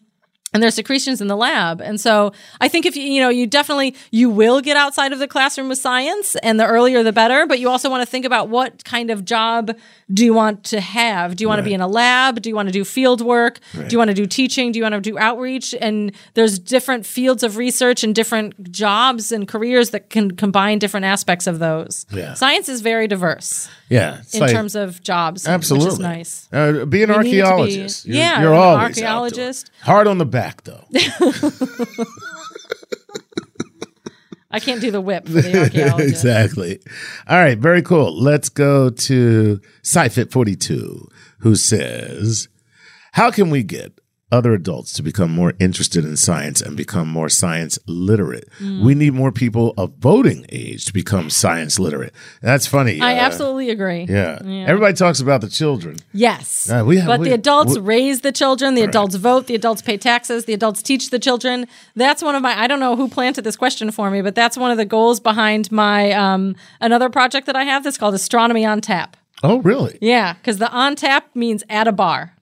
and 0.53 0.63
their 0.63 0.71
secretions 0.71 1.21
in 1.21 1.27
the 1.27 1.35
lab. 1.37 1.81
And 1.81 1.99
so 2.01 2.31
i 2.61 2.67
think 2.67 2.85
if 2.85 2.95
you 2.95 3.03
you 3.03 3.21
know 3.21 3.29
you 3.29 3.45
definitely 3.47 3.95
you 4.11 4.29
will 4.29 4.61
get 4.61 4.75
outside 4.77 5.11
of 5.13 5.19
the 5.19 5.27
classroom 5.27 5.69
with 5.69 5.77
science 5.77 6.35
and 6.37 6.59
the 6.59 6.65
earlier 6.65 7.03
the 7.03 7.13
better 7.13 7.45
but 7.45 7.59
you 7.59 7.69
also 7.69 7.89
want 7.89 8.01
to 8.01 8.05
think 8.05 8.25
about 8.25 8.49
what 8.49 8.83
kind 8.83 9.09
of 9.11 9.25
job 9.25 9.71
do 10.11 10.25
you 10.25 10.33
want 10.33 10.63
to 10.63 10.81
have? 10.81 11.35
Do 11.35 11.43
you 11.43 11.47
want 11.47 11.59
to 11.59 11.63
be 11.63 11.73
in 11.73 11.81
a 11.81 11.87
lab? 11.87 12.41
Do 12.41 12.49
you 12.49 12.55
want 12.55 12.67
to 12.67 12.73
do 12.73 12.83
field 12.83 13.21
work? 13.21 13.59
Do 13.73 13.85
you 13.91 13.97
want 13.99 14.09
to 14.09 14.15
do 14.15 14.25
teaching? 14.25 14.71
Do 14.71 14.79
you 14.79 14.83
want 14.83 14.95
to 14.95 15.01
do 15.01 15.19
outreach? 15.19 15.75
And 15.79 16.11
there's 16.33 16.57
different 16.57 17.05
fields 17.05 17.43
of 17.43 17.57
research 17.57 18.03
and 18.03 18.15
different 18.15 18.71
jobs 18.71 19.31
and 19.31 19.47
careers 19.47 19.91
that 19.91 20.09
can 20.09 20.31
combine 20.35 20.79
different 20.79 21.05
aspects 21.05 21.45
of 21.45 21.59
those. 21.59 22.07
Yeah. 22.11 22.33
science 22.33 22.67
is 22.69 22.81
very 22.81 23.07
diverse 23.07 23.69
yeah, 23.89 24.21
in 24.33 24.39
like- 24.41 24.51
terms 24.51 24.75
of 24.75 25.01
jobs 25.03 25.47
absolutely 25.47 25.85
which 25.85 25.93
is 25.93 25.99
nice. 25.99 26.47
Uh, 26.51 26.85
be 26.85 27.03
an 27.03 27.09
You 27.09 27.15
to 27.15 27.21
be- 27.21 27.41
archaeologist. 27.41 28.05
You're- 28.05 28.17
yeah, 28.19 28.41
you're 28.41 28.53
an 28.53 28.59
always 28.59 28.83
archaeologist. 28.97 29.69
Hard 29.81 30.07
on 30.07 30.17
the 30.17 30.25
back 30.25 30.38
though. 30.63 30.83
i 34.51 34.59
can't 34.59 34.81
do 34.81 34.89
the 34.91 35.01
whip 35.01 35.25
for 35.25 35.41
the 35.41 35.59
archaeologist 35.63 36.09
exactly. 36.09 36.79
All 37.27 37.37
right, 37.37 37.57
very 37.57 37.81
cool. 37.81 38.19
Let's 38.19 38.49
go 38.49 38.89
to 38.89 39.61
SciFit42, 39.83 41.07
who 41.39 41.55
says, 41.55 42.47
How 43.13 43.31
can 43.31 43.49
we 43.49 43.63
get 43.63 43.98
other 44.31 44.53
adults 44.53 44.93
to 44.93 45.01
become 45.03 45.31
more 45.31 45.53
interested 45.59 46.05
in 46.05 46.15
science 46.15 46.61
and 46.61 46.77
become 46.77 47.07
more 47.09 47.29
science 47.29 47.79
literate? 47.87 48.47
Mm. 48.59 48.83
We 48.83 48.95
need 48.95 49.13
more 49.13 49.31
people 49.31 49.73
of 49.77 49.93
voting 49.99 50.45
age 50.49 50.85
to 50.85 50.93
become 50.93 51.29
science 51.29 51.79
literate. 51.79 52.13
That's 52.41 52.67
funny. 52.67 53.01
I 53.01 53.13
uh, 53.15 53.21
absolutely 53.21 53.69
agree. 53.69 54.05
Yeah. 54.07 54.39
Everybody 54.67 54.93
talks 54.93 55.19
about 55.19 55.41
the 55.41 55.49
children. 55.49 55.97
Yes. 56.13 56.69
Uh, 56.69 56.83
we 56.85 56.97
have- 56.97 57.07
but 57.07 57.19
we- 57.21 57.29
the 57.29 57.33
adults 57.35 57.75
we- 57.75 57.81
raise 57.81 58.21
the 58.21 58.31
children, 58.31 58.75
the 58.75 58.83
adults 58.83 59.15
vote, 59.15 59.47
the 59.47 59.55
adults 59.55 59.81
pay 59.81 59.97
taxes, 59.97 60.45
the 60.45 60.53
adults 60.53 60.81
teach 60.81 61.09
the 61.09 61.19
children. 61.19 61.67
That's 61.95 62.21
one 62.21 62.35
of 62.35 62.41
my 62.41 62.59
I 62.59 62.67
don't 62.67 62.79
know 62.79 62.95
who 62.95 63.07
planted 63.09 63.43
this 63.43 63.55
question 63.55 63.89
for 63.91 64.11
me, 64.11 64.21
but 64.21 64.35
that's 64.35 64.57
one 64.57 64.71
of 64.71 64.77
the 64.77 64.85
goals 64.85 65.19
behind 65.19 65.71
my 65.71 66.11
um 66.11 66.55
another 66.81 67.09
project 67.09 67.45
that 67.47 67.55
I 67.55 67.63
have 67.63 67.83
that's 67.83 67.97
called 67.97 68.13
Astronomy 68.13 68.65
on 68.65 68.81
Tap. 68.81 69.17
Oh, 69.41 69.59
really? 69.59 69.97
Yeah, 70.01 70.33
because 70.33 70.57
the 70.57 70.69
on 70.69 70.95
tap 70.95 71.29
means 71.33 71.63
at 71.69 71.87
a 71.87 71.91
bar. 71.93 72.33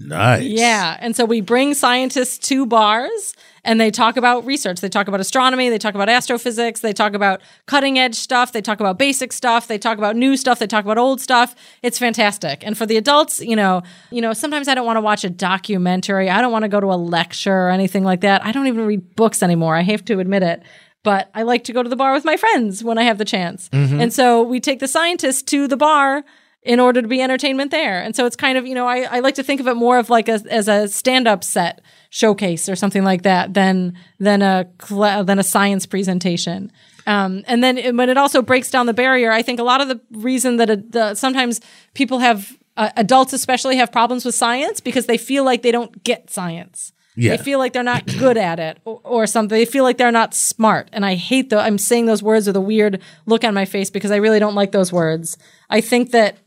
Nice. 0.00 0.44
Yeah. 0.44 0.96
And 1.00 1.14
so 1.14 1.24
we 1.24 1.40
bring 1.40 1.74
scientists 1.74 2.38
to 2.48 2.64
bars 2.66 3.34
and 3.64 3.78
they 3.80 3.90
talk 3.90 4.16
about 4.16 4.46
research. 4.46 4.80
They 4.80 4.88
talk 4.88 5.08
about 5.08 5.20
astronomy, 5.20 5.68
they 5.68 5.78
talk 5.78 5.94
about 5.94 6.08
astrophysics, 6.08 6.80
they 6.80 6.92
talk 6.92 7.12
about 7.12 7.42
cutting 7.66 7.98
edge 7.98 8.14
stuff, 8.14 8.52
they 8.52 8.62
talk 8.62 8.80
about 8.80 8.98
basic 8.98 9.32
stuff, 9.32 9.66
they 9.66 9.78
talk 9.78 9.98
about 9.98 10.16
new 10.16 10.36
stuff, 10.36 10.58
they 10.58 10.66
talk 10.66 10.84
about 10.84 10.96
old 10.96 11.20
stuff. 11.20 11.54
It's 11.82 11.98
fantastic. 11.98 12.64
And 12.64 12.76
for 12.76 12.86
the 12.86 12.96
adults, 12.96 13.40
you 13.40 13.56
know, 13.56 13.82
you 14.10 14.22
know, 14.22 14.32
sometimes 14.32 14.68
I 14.68 14.74
don't 14.74 14.86
want 14.86 14.96
to 14.96 15.02
watch 15.02 15.24
a 15.24 15.30
documentary. 15.30 16.30
I 16.30 16.40
don't 16.40 16.52
want 16.52 16.62
to 16.62 16.68
go 16.68 16.80
to 16.80 16.86
a 16.86 16.96
lecture 16.96 17.52
or 17.52 17.70
anything 17.70 18.04
like 18.04 18.22
that. 18.22 18.44
I 18.44 18.52
don't 18.52 18.66
even 18.66 18.86
read 18.86 19.14
books 19.14 19.42
anymore. 19.42 19.76
I 19.76 19.82
have 19.82 20.04
to 20.06 20.18
admit 20.18 20.42
it. 20.42 20.62
But 21.02 21.30
I 21.34 21.44
like 21.44 21.64
to 21.64 21.72
go 21.72 21.82
to 21.82 21.88
the 21.88 21.96
bar 21.96 22.12
with 22.12 22.26
my 22.26 22.36
friends 22.36 22.84
when 22.84 22.98
I 22.98 23.04
have 23.04 23.16
the 23.16 23.24
chance. 23.24 23.70
Mm-hmm. 23.70 24.00
And 24.00 24.12
so 24.12 24.42
we 24.42 24.60
take 24.60 24.80
the 24.80 24.88
scientists 24.88 25.42
to 25.44 25.66
the 25.66 25.78
bar 25.78 26.24
in 26.62 26.78
order 26.78 27.00
to 27.00 27.08
be 27.08 27.22
entertainment 27.22 27.70
there. 27.70 28.02
And 28.02 28.14
so 28.14 28.26
it's 28.26 28.36
kind 28.36 28.58
of, 28.58 28.66
you 28.66 28.74
know, 28.74 28.86
I, 28.86 29.02
I 29.02 29.20
like 29.20 29.36
to 29.36 29.42
think 29.42 29.60
of 29.60 29.66
it 29.66 29.74
more 29.74 29.98
of 29.98 30.10
like 30.10 30.28
a, 30.28 30.42
as 30.50 30.68
a 30.68 30.88
stand-up 30.88 31.42
set 31.42 31.80
showcase 32.10 32.68
or 32.68 32.76
something 32.76 33.04
like 33.04 33.22
that 33.22 33.54
than 33.54 33.96
than 34.18 34.42
a 34.42 34.68
than 34.90 35.38
a 35.38 35.42
science 35.42 35.86
presentation. 35.86 36.70
Um, 37.06 37.42
and 37.46 37.64
then 37.64 37.78
it, 37.78 37.94
when 37.94 38.10
it 38.10 38.18
also 38.18 38.42
breaks 38.42 38.70
down 38.70 38.86
the 38.86 38.94
barrier, 38.94 39.32
I 39.32 39.42
think 39.42 39.58
a 39.58 39.62
lot 39.62 39.80
of 39.80 39.88
the 39.88 40.00
reason 40.10 40.56
that 40.58 40.70
it, 40.70 40.92
the, 40.92 41.14
sometimes 41.14 41.60
people 41.94 42.18
have 42.18 42.56
uh, 42.76 42.90
adults 42.96 43.32
especially 43.32 43.76
have 43.76 43.90
problems 43.90 44.24
with 44.24 44.34
science 44.34 44.80
because 44.80 45.06
they 45.06 45.16
feel 45.16 45.44
like 45.44 45.62
they 45.62 45.72
don't 45.72 46.04
get 46.04 46.30
science. 46.30 46.92
Yeah. 47.16 47.36
They 47.36 47.42
feel 47.42 47.58
like 47.58 47.72
they're 47.72 47.82
not 47.82 48.06
good 48.18 48.36
at 48.36 48.58
it 48.58 48.78
or, 48.84 49.00
or 49.02 49.26
something. 49.26 49.56
They 49.56 49.64
feel 49.64 49.84
like 49.84 49.98
they're 49.98 50.12
not 50.12 50.34
smart. 50.34 50.88
And 50.92 51.04
I 51.04 51.14
hate 51.14 51.50
the 51.50 51.58
I'm 51.58 51.78
saying 51.78 52.06
those 52.06 52.22
words 52.22 52.46
with 52.46 52.56
a 52.56 52.60
weird 52.60 53.00
look 53.26 53.44
on 53.44 53.54
my 53.54 53.64
face 53.64 53.90
because 53.90 54.10
I 54.10 54.16
really 54.16 54.38
don't 54.38 54.54
like 54.54 54.72
those 54.72 54.92
words. 54.92 55.38
I 55.68 55.80
think 55.80 56.10
that 56.10 56.38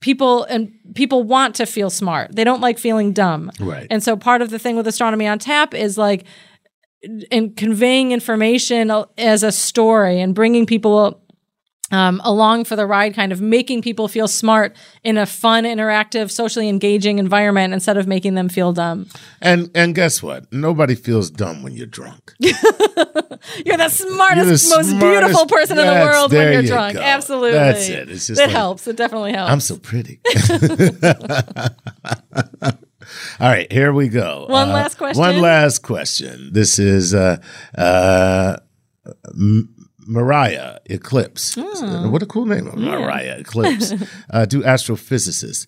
people 0.00 0.44
and 0.44 0.72
people 0.94 1.22
want 1.22 1.54
to 1.56 1.66
feel 1.66 1.90
smart. 1.90 2.34
They 2.34 2.44
don't 2.44 2.60
like 2.60 2.78
feeling 2.78 3.12
dumb. 3.12 3.50
Right. 3.58 3.86
And 3.90 4.02
so 4.02 4.16
part 4.16 4.42
of 4.42 4.50
the 4.50 4.58
thing 4.58 4.76
with 4.76 4.86
astronomy 4.86 5.26
on 5.26 5.38
tap 5.38 5.74
is 5.74 5.98
like 5.98 6.24
in 7.30 7.54
conveying 7.54 8.12
information 8.12 8.90
uh, 8.90 9.06
as 9.16 9.42
a 9.42 9.52
story 9.52 10.20
and 10.20 10.34
bringing 10.34 10.66
people 10.66 11.22
um, 11.90 12.20
along 12.24 12.64
for 12.64 12.76
the 12.76 12.86
ride, 12.86 13.14
kind 13.14 13.32
of 13.32 13.40
making 13.40 13.80
people 13.82 14.08
feel 14.08 14.28
smart 14.28 14.76
in 15.04 15.16
a 15.16 15.24
fun, 15.26 15.64
interactive, 15.64 16.30
socially 16.30 16.68
engaging 16.68 17.18
environment 17.18 17.72
instead 17.72 17.96
of 17.96 18.06
making 18.06 18.34
them 18.34 18.48
feel 18.48 18.72
dumb. 18.72 19.06
And 19.40 19.70
and 19.74 19.94
guess 19.94 20.22
what? 20.22 20.52
Nobody 20.52 20.94
feels 20.94 21.30
dumb 21.30 21.62
when 21.62 21.72
you're 21.72 21.86
drunk. 21.86 22.34
You're 23.64 23.76
the 23.76 23.88
smartest, 23.88 24.68
the 24.68 24.76
most 24.76 24.88
smartest- 24.90 24.98
beautiful 25.00 25.46
person 25.46 25.78
in 25.78 25.86
the 25.86 25.92
world 25.92 26.32
when 26.32 26.52
you're 26.52 26.62
you 26.62 26.68
drunk. 26.68 26.94
go. 26.94 27.00
Absolutely. 27.00 27.52
That's 27.52 27.88
it. 27.88 28.10
It's 28.10 28.26
just 28.26 28.40
it 28.40 28.46
like- 28.46 28.50
helps. 28.50 28.86
It 28.88 28.96
definitely 28.96 29.32
helps. 29.32 29.52
I'm 29.52 29.60
so 29.60 29.76
pretty. 29.78 30.20
All 33.40 33.48
right, 33.48 33.70
here 33.72 33.92
we 33.92 34.08
go. 34.08 34.46
One 34.48 34.70
Uh, 34.70 34.74
last 34.74 34.96
question? 34.98 35.20
One 35.20 35.40
last 35.40 35.78
question. 35.82 36.50
This 36.52 36.78
is 36.78 37.14
uh, 37.14 37.38
uh, 37.76 38.56
M- 39.34 39.74
Mariah 40.08 40.78
Eclipse. 40.86 41.54
Hmm. 41.60 42.10
What 42.10 42.22
a 42.22 42.26
cool 42.26 42.46
name, 42.46 42.64
Mariah 42.74 43.36
Eclipse. 43.44 43.92
uh, 44.30 44.46
do 44.46 44.62
astrophysicists 44.62 45.66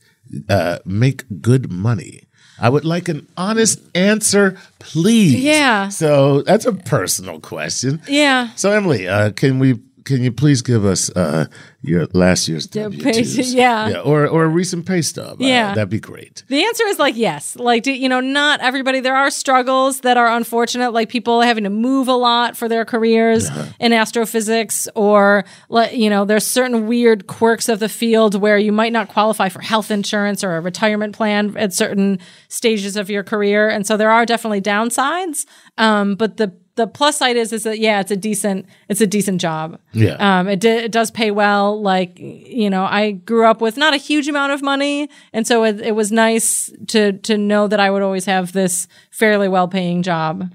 uh, 0.48 0.78
make 0.84 1.24
good 1.42 1.70
money? 1.70 2.22
I 2.62 2.68
would 2.68 2.84
like 2.84 3.08
an 3.08 3.26
honest 3.36 3.80
answer, 3.94 4.56
please. 4.78 5.34
Yeah. 5.34 5.88
So 5.90 6.42
that's 6.42 6.66
a 6.66 6.72
personal 6.72 7.40
question. 7.40 8.00
yeah. 8.08 8.50
So 8.56 8.70
Emily, 8.72 9.06
uh, 9.08 9.30
can 9.32 9.58
we? 9.58 9.78
Can 10.04 10.22
you 10.22 10.32
please 10.32 10.62
give 10.62 10.84
us 10.86 11.10
uh, 11.14 11.44
your 11.82 12.06
last 12.12 12.46
year's 12.48 12.66
W-2s? 12.66 13.36
pay- 13.36 13.42
yeah. 13.56 13.88
yeah, 13.88 14.00
or 14.00 14.26
or 14.28 14.44
a 14.44 14.48
recent 14.48 14.84
pay 14.86 15.00
stub? 15.02 15.40
Uh, 15.40 15.44
Yeah. 15.46 15.74
that'd 15.74 15.88
be 15.88 15.98
great. 16.00 16.44
The 16.48 16.62
answer 16.64 16.84
is 16.86 16.98
like 16.98 17.16
yes. 17.16 17.56
Like 17.56 17.82
do, 17.84 17.92
you 17.92 18.08
know, 18.08 18.20
not 18.20 18.60
everybody. 18.60 19.00
There 19.00 19.16
are 19.16 19.30
struggles 19.30 20.00
that 20.00 20.16
are 20.16 20.26
unfortunate, 20.28 20.92
like 20.92 21.08
people 21.08 21.40
having 21.40 21.64
to 21.64 21.70
move 21.70 22.08
a 22.08 22.14
lot 22.14 22.56
for 22.56 22.68
their 22.68 22.84
careers 22.84 23.48
in 23.80 23.92
astrophysics, 23.92 24.88
or 24.94 25.44
like 25.68 25.94
you 25.96 26.10
know, 26.10 26.24
there's 26.24 26.46
certain 26.46 26.86
weird 26.86 27.26
quirks 27.26 27.68
of 27.68 27.78
the 27.78 27.88
field 27.88 28.34
where 28.34 28.58
you 28.58 28.72
might 28.72 28.92
not 28.92 29.08
qualify 29.08 29.48
for 29.48 29.60
health 29.60 29.90
insurance 29.90 30.44
or 30.44 30.56
a 30.56 30.60
retirement 30.60 31.14
plan 31.16 31.56
at 31.56 31.72
certain 31.72 32.18
stages 32.48 32.96
of 32.96 33.08
your 33.08 33.22
career, 33.22 33.68
and 33.68 33.86
so 33.86 33.96
there 33.96 34.10
are 34.10 34.26
definitely 34.26 34.60
downsides. 34.60 35.46
Um, 35.78 36.14
but 36.14 36.36
the 36.36 36.52
the 36.80 36.86
plus 36.86 37.18
side 37.18 37.36
is 37.36 37.52
is 37.52 37.64
that 37.64 37.78
yeah, 37.78 38.00
it's 38.00 38.10
a 38.10 38.16
decent 38.16 38.64
it's 38.88 39.02
a 39.02 39.06
decent 39.06 39.38
job. 39.38 39.78
Yeah. 39.92 40.16
Um, 40.18 40.48
it, 40.48 40.60
d- 40.60 40.68
it 40.68 40.90
does 40.90 41.10
pay 41.10 41.30
well. 41.30 41.80
Like 41.80 42.18
you 42.18 42.70
know, 42.70 42.84
I 42.84 43.10
grew 43.12 43.44
up 43.44 43.60
with 43.60 43.76
not 43.76 43.92
a 43.92 43.98
huge 43.98 44.28
amount 44.28 44.52
of 44.52 44.62
money, 44.62 45.10
and 45.34 45.46
so 45.46 45.64
it, 45.64 45.78
it 45.80 45.94
was 45.94 46.10
nice 46.10 46.72
to 46.88 47.12
to 47.12 47.36
know 47.36 47.68
that 47.68 47.80
I 47.80 47.90
would 47.90 48.00
always 48.00 48.24
have 48.24 48.52
this 48.52 48.88
fairly 49.10 49.46
well 49.46 49.68
paying 49.68 50.02
job. 50.02 50.50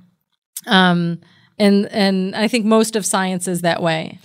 Um, 0.65 1.21
and 1.59 1.85
and 1.91 2.35
I 2.35 2.47
think 2.47 2.65
most 2.65 2.95
of 2.95 3.05
science 3.05 3.47
is 3.47 3.61
that 3.61 3.83
way. 3.83 4.17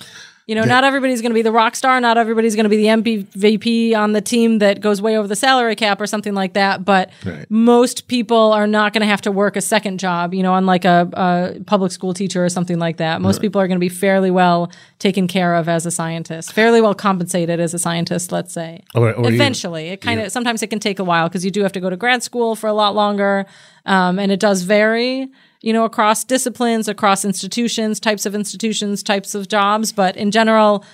You 0.50 0.56
know, 0.56 0.64
not 0.64 0.82
everybody's 0.82 1.20
going 1.22 1.30
to 1.30 1.34
be 1.34 1.42
the 1.42 1.52
rock 1.52 1.76
star. 1.76 2.00
Not 2.00 2.18
everybody's 2.18 2.56
going 2.56 2.64
to 2.64 2.68
be 2.68 2.76
the 2.78 2.86
MVP 2.86 3.94
on 3.94 4.14
the 4.14 4.20
team 4.20 4.58
that 4.58 4.80
goes 4.80 5.00
way 5.00 5.16
over 5.16 5.28
the 5.28 5.36
salary 5.36 5.76
cap 5.76 6.00
or 6.00 6.08
something 6.08 6.34
like 6.34 6.54
that. 6.54 6.84
But 6.84 7.10
Right. 7.24 7.48
most 7.48 8.08
people 8.08 8.52
are 8.52 8.66
not 8.66 8.92
going 8.92 9.02
to 9.02 9.06
have 9.06 9.20
to 9.20 9.30
work 9.30 9.54
a 9.54 9.60
second 9.60 10.00
job. 10.00 10.34
You 10.34 10.42
know, 10.42 10.56
unlike 10.56 10.84
a, 10.84 11.08
a 11.12 11.60
public 11.66 11.92
school 11.92 12.14
teacher 12.14 12.44
or 12.44 12.48
something 12.48 12.80
like 12.80 12.96
that. 12.96 13.20
Most 13.20 13.40
people 13.40 13.60
are 13.60 13.68
going 13.68 13.76
to 13.76 13.80
be 13.80 13.88
fairly 13.88 14.32
well 14.32 14.72
taken 14.98 15.28
care 15.28 15.54
of 15.54 15.68
as 15.68 15.86
a 15.86 15.90
scientist, 15.92 16.52
fairly 16.52 16.80
well 16.80 16.94
compensated 16.96 17.60
as 17.60 17.72
a 17.72 17.78
scientist. 17.78 18.32
Let's 18.32 18.52
say 18.52 18.82
Or- 18.96 19.12
or 19.14 19.20
even- 19.20 19.34
eventually, 19.34 19.90
it 19.90 20.00
kind 20.00 20.20
of 20.20 20.32
sometimes 20.32 20.64
it 20.64 20.66
can 20.66 20.80
take 20.80 20.98
a 20.98 21.04
while 21.04 21.28
because 21.28 21.44
you 21.44 21.52
do 21.52 21.62
have 21.62 21.70
to 21.74 21.80
go 21.80 21.90
to 21.90 21.96
grad 21.96 22.24
school 22.24 22.56
for 22.56 22.66
a 22.66 22.72
lot 22.74 22.96
longer, 22.96 23.46
um, 23.86 24.18
and 24.18 24.32
it 24.32 24.40
does 24.40 24.62
vary. 24.62 25.28
You 25.62 25.72
know, 25.72 25.84
across 25.84 26.24
disciplines, 26.24 26.88
across 26.88 27.24
institutions, 27.24 28.00
types 28.00 28.24
of 28.26 28.34
institutions, 28.34 29.02
types 29.02 29.34
of 29.34 29.48
jobs, 29.48 29.92
but 29.92 30.16
in 30.16 30.30
general, 30.30 30.84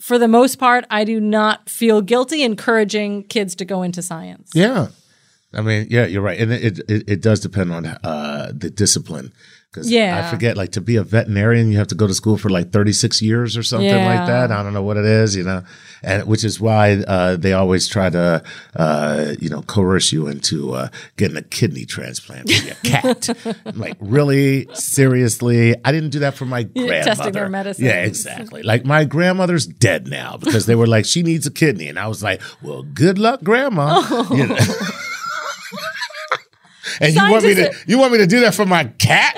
for 0.00 0.18
the 0.18 0.28
most 0.28 0.56
part, 0.56 0.84
I 0.90 1.04
do 1.04 1.20
not 1.20 1.70
feel 1.70 2.02
guilty 2.02 2.42
encouraging 2.42 3.24
kids 3.24 3.54
to 3.56 3.64
go 3.64 3.82
into 3.82 4.02
science. 4.02 4.50
Yeah. 4.54 4.88
I 5.54 5.62
mean, 5.62 5.86
yeah, 5.88 6.04
you're 6.04 6.20
right, 6.20 6.38
and 6.38 6.52
it 6.52 6.80
it, 6.90 7.08
it 7.08 7.22
does 7.22 7.40
depend 7.40 7.72
on 7.72 7.86
uh, 7.86 8.52
the 8.54 8.68
discipline. 8.68 9.32
Because 9.72 9.90
Yeah. 9.90 10.22
I 10.26 10.30
forget, 10.30 10.56
like 10.56 10.72
to 10.72 10.80
be 10.82 10.96
a 10.96 11.02
veterinarian, 11.02 11.70
you 11.70 11.78
have 11.78 11.88
to 11.88 11.94
go 11.94 12.06
to 12.06 12.14
school 12.14 12.36
for 12.38 12.48
like 12.50 12.70
36 12.72 13.20
years 13.22 13.56
or 13.56 13.62
something 13.62 13.88
Yeah. 13.88 14.06
like 14.18 14.26
that. 14.26 14.50
I 14.50 14.62
don't 14.62 14.72
know 14.74 14.82
what 14.82 14.96
it 14.96 15.04
is, 15.04 15.36
you 15.36 15.44
know, 15.44 15.62
and 16.02 16.26
which 16.26 16.44
is 16.44 16.60
why 16.60 16.92
uh, 17.06 17.36
they 17.36 17.52
always 17.52 17.88
try 17.88 18.10
to, 18.10 18.42
uh, 18.76 19.34
you 19.40 19.48
know, 19.48 19.62
coerce 19.62 20.12
you 20.12 20.26
into 20.26 20.74
uh, 20.74 20.88
getting 21.16 21.36
a 21.36 21.42
kidney 21.42 21.84
transplant 21.84 22.50
for 22.50 22.66
your 22.66 22.74
cat. 22.84 23.28
I'm 23.66 23.78
like, 23.78 23.96
really, 24.00 24.68
seriously? 24.74 25.74
I 25.84 25.92
didn't 25.92 26.10
do 26.10 26.20
that 26.20 26.34
for 26.34 26.44
my 26.44 26.64
grandmother. 26.64 27.04
testing 27.04 27.32
their 27.32 27.48
medicine. 27.48 27.84
Yeah, 27.84 28.04
exactly. 28.04 28.62
Like 28.62 28.84
my 28.84 29.04
grandmother's 29.04 29.66
dead 29.66 30.08
now 30.08 30.36
because 30.36 30.66
they 30.66 30.74
were 30.74 30.86
like, 30.86 31.04
she 31.04 31.22
needs 31.22 31.46
a 31.46 31.50
kidney, 31.50 31.88
and 31.88 31.98
I 31.98 32.08
was 32.08 32.22
like, 32.22 32.40
well, 32.62 32.82
good 32.82 33.18
luck, 33.18 33.42
grandma. 33.42 34.00
You 34.30 34.46
know? 34.48 34.58
and 37.00 37.14
you 37.14 37.30
want 37.30 37.44
me 37.44 37.54
to 37.54 37.74
you 37.86 37.98
want 37.98 38.12
me 38.12 38.18
to 38.18 38.26
do 38.26 38.40
that 38.40 38.54
for 38.54 38.66
my 38.66 38.84
cat? 38.84 39.36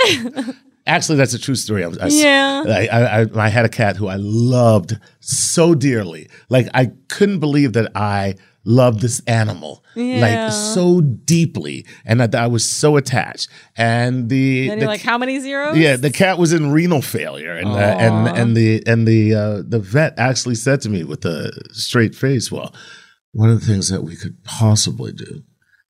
Actually, 0.86 1.16
that's 1.18 1.34
a 1.34 1.38
true 1.38 1.54
story. 1.54 1.84
I, 1.84 1.88
I, 1.88 2.06
Yeah. 2.08 2.64
I, 2.66 3.20
I, 3.22 3.26
I 3.46 3.48
had 3.48 3.64
a 3.64 3.68
cat 3.68 3.96
who 3.96 4.08
I 4.08 4.16
loved 4.18 4.98
so 5.20 5.74
dearly. 5.74 6.28
Like 6.48 6.68
I 6.74 6.92
couldn't 7.08 7.38
believe 7.40 7.74
that 7.74 7.92
I 7.94 8.34
loved 8.64 9.00
this 9.00 9.20
animal 9.26 9.82
Yeah. 9.94 10.20
like 10.20 10.52
so 10.52 11.00
deeply, 11.00 11.86
and 12.04 12.20
that 12.20 12.34
I 12.34 12.46
was 12.46 12.68
so 12.68 12.96
attached. 12.96 13.48
And 13.76 14.28
the, 14.28 14.70
And 14.70 14.82
the 14.82 14.86
like, 14.86 15.00
how 15.00 15.16
many 15.18 15.38
zeros? 15.40 15.78
yeah, 15.78 15.96
the 15.96 16.10
cat 16.10 16.36
was 16.38 16.52
in 16.52 16.70
renal 16.70 17.00
failure, 17.02 17.52
and 17.56 17.68
uh, 17.68 17.72
and 17.98 18.28
and 18.38 18.56
the 18.56 18.82
and 18.86 19.06
the 19.08 19.34
uh, 19.34 19.62
the 19.66 19.78
vet 19.80 20.14
actually 20.18 20.56
said 20.56 20.80
to 20.82 20.88
me 20.90 21.04
with 21.04 21.24
a 21.24 21.50
straight 21.72 22.14
face, 22.14 22.50
"Well, 22.52 22.74
one 23.32 23.48
of 23.50 23.60
the 23.60 23.66
things 23.66 23.88
that 23.88 24.02
we 24.02 24.14
could 24.16 24.42
possibly 24.44 25.12
do 25.12 25.42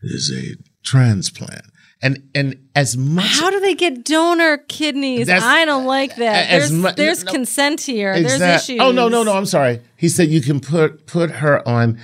is 0.03 0.31
a 0.33 0.57
transplant." 0.85 1.63
And 2.03 2.31
and 2.35 2.57
as 2.75 2.97
much 2.97 3.27
How 3.27 3.51
do 3.51 3.61
they 3.61 3.75
get 3.75 4.05
donor 4.05 4.57
kidneys? 4.57 5.29
I 5.29 5.67
don't 5.67 5.85
like 5.85 6.17
that. 6.17 6.51
There's, 6.51 6.73
mu- 6.73 6.93
there's 6.93 7.25
no. 7.25 7.33
consent 7.33 7.83
here. 7.83 8.19
There's 8.21 8.41
issues. 8.41 8.81
Oh 8.81 8.91
no 8.91 9.09
no 9.09 9.23
no! 9.23 9.35
I'm 9.35 9.45
sorry. 9.45 9.83
He 9.97 10.09
said 10.09 10.29
you 10.29 10.41
can 10.41 10.61
put 10.61 11.07
put 11.07 11.31
her 11.31 11.67
on 11.69 11.99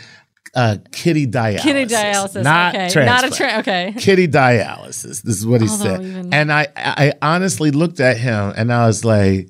uh, 0.54 0.78
kitty 0.92 1.26
dialysis. 1.26 1.60
Kitty 1.60 1.86
dialysis. 1.86 2.42
not 2.42 2.74
okay. 2.74 2.90
transplant. 2.90 3.06
Not 3.06 3.24
a 3.32 3.36
tra- 3.36 3.58
okay. 3.60 3.94
kitty 3.98 4.26
dialysis. 4.28 5.22
This 5.22 5.36
is 5.38 5.46
what 5.46 5.60
he 5.60 5.68
Although 5.68 5.84
said. 5.84 6.02
even- 6.02 6.34
And 6.34 6.52
I, 6.52 6.66
I 6.76 7.12
honestly 7.22 7.70
looked 7.70 8.00
at 8.00 8.16
him 8.16 8.52
and 8.56 8.72
I 8.72 8.86
was 8.86 9.04
like, 9.04 9.48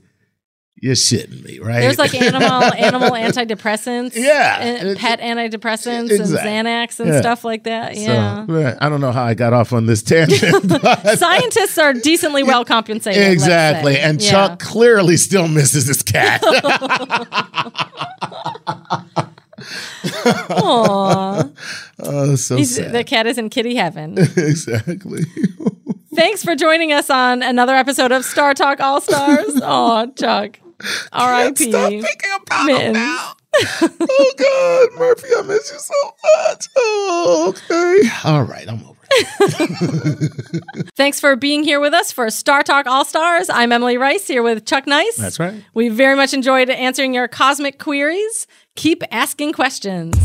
"You're 0.81 0.95
shitting 0.95 1.43
me, 1.45 1.59
right?" 1.59 1.81
There's 1.81 1.99
like 1.99 2.15
animal 2.15 2.43
animal 2.75 3.11
antidepressants. 3.11 4.15
Yeah. 4.15 4.59
Eh, 4.61 4.79
and 4.89 4.99
pet 4.99 5.21
antidepressants 5.21 6.11
Exact- 6.11 6.47
and 6.47 6.67
Xanax 6.67 7.01
and 7.01 7.09
Yeah. 7.09 7.21
stuff 7.21 7.45
like 7.45 7.65
that. 7.65 7.97
Yeah. 7.97 8.45
yeah, 8.49 8.77
I 8.81 8.89
don't 8.89 9.01
know 9.01 9.13
how 9.13 9.25
I 9.25 9.35
got 9.35 9.53
off 9.53 9.73
on 9.73 9.87
this 9.87 10.03
tangent, 10.03 10.71
Scientists 11.19 11.79
are 11.79 11.93
decently 11.95 12.43
well 12.43 12.65
compensated. 12.65 13.31
exactly. 13.33 13.99
And 13.99 14.21
Yeah. 14.23 14.31
Chuck 14.31 14.59
clearly 14.61 15.17
still 15.17 15.49
misses 15.49 15.87
his 15.87 16.03
cat. 16.03 16.43
Aw. 20.51 21.45
oh, 22.01 22.35
so 22.37 22.57
He's- 22.57 22.77
sad. 22.77 22.93
the 22.93 23.05
cat 23.05 23.27
is 23.27 23.39
in 23.39 23.49
kitty 23.51 23.75
heaven. 23.77 24.17
exactly. 24.19 25.23
Thanks 26.15 26.43
for 26.43 26.55
joining 26.55 26.93
us 26.93 27.11
on 27.11 27.43
another 27.43 27.75
episode 27.75 28.11
of 28.13 28.25
Star 28.25 28.55
Talk 28.55 28.81
All 28.81 29.01
Stars. 29.01 29.61
Oh, 29.63 30.11
Chuck. 30.17 30.59
R.I.P. 31.13 31.71
Stop 31.71 31.89
thinking 31.91 32.31
about 32.43 32.61
him 32.61 32.67
Mittens. 32.67 32.95
now. 32.95 33.33
oh 33.83 34.33
God, 34.37 34.99
Murphy, 34.99 35.29
I 35.37 35.43
miss 35.43 35.73
you 35.73 35.79
so 35.79 35.95
much. 36.49 36.67
Oh, 36.77 37.55
okay. 37.55 38.09
All 38.25 38.43
right, 38.43 38.69
I'm 38.69 38.85
over. 38.85 38.93
it. 39.11 40.89
Thanks 40.97 41.21
for 41.21 41.37
being 41.37 41.63
here 41.65 41.81
with 41.81 41.95
us 41.95 42.13
for 42.13 42.29
Star 42.31 42.63
Talk 42.63 42.87
All 42.87 43.05
Stars. 43.05 43.49
I'm 43.49 43.73
Emily 43.73 43.97
Rice 43.97 44.27
here 44.27 44.43
with 44.43 44.67
Chuck 44.67 44.87
Nice. 44.87 45.17
That's 45.17 45.39
right. 45.39 45.65
We 45.73 45.89
very 45.89 46.17
much 46.17 46.35
enjoyed 46.35 46.69
answering 46.69 47.15
your 47.15 47.29
cosmic 47.29 47.79
queries. 47.79 48.47
Keep 48.75 49.03
asking 49.11 49.55
questions. 49.55 50.17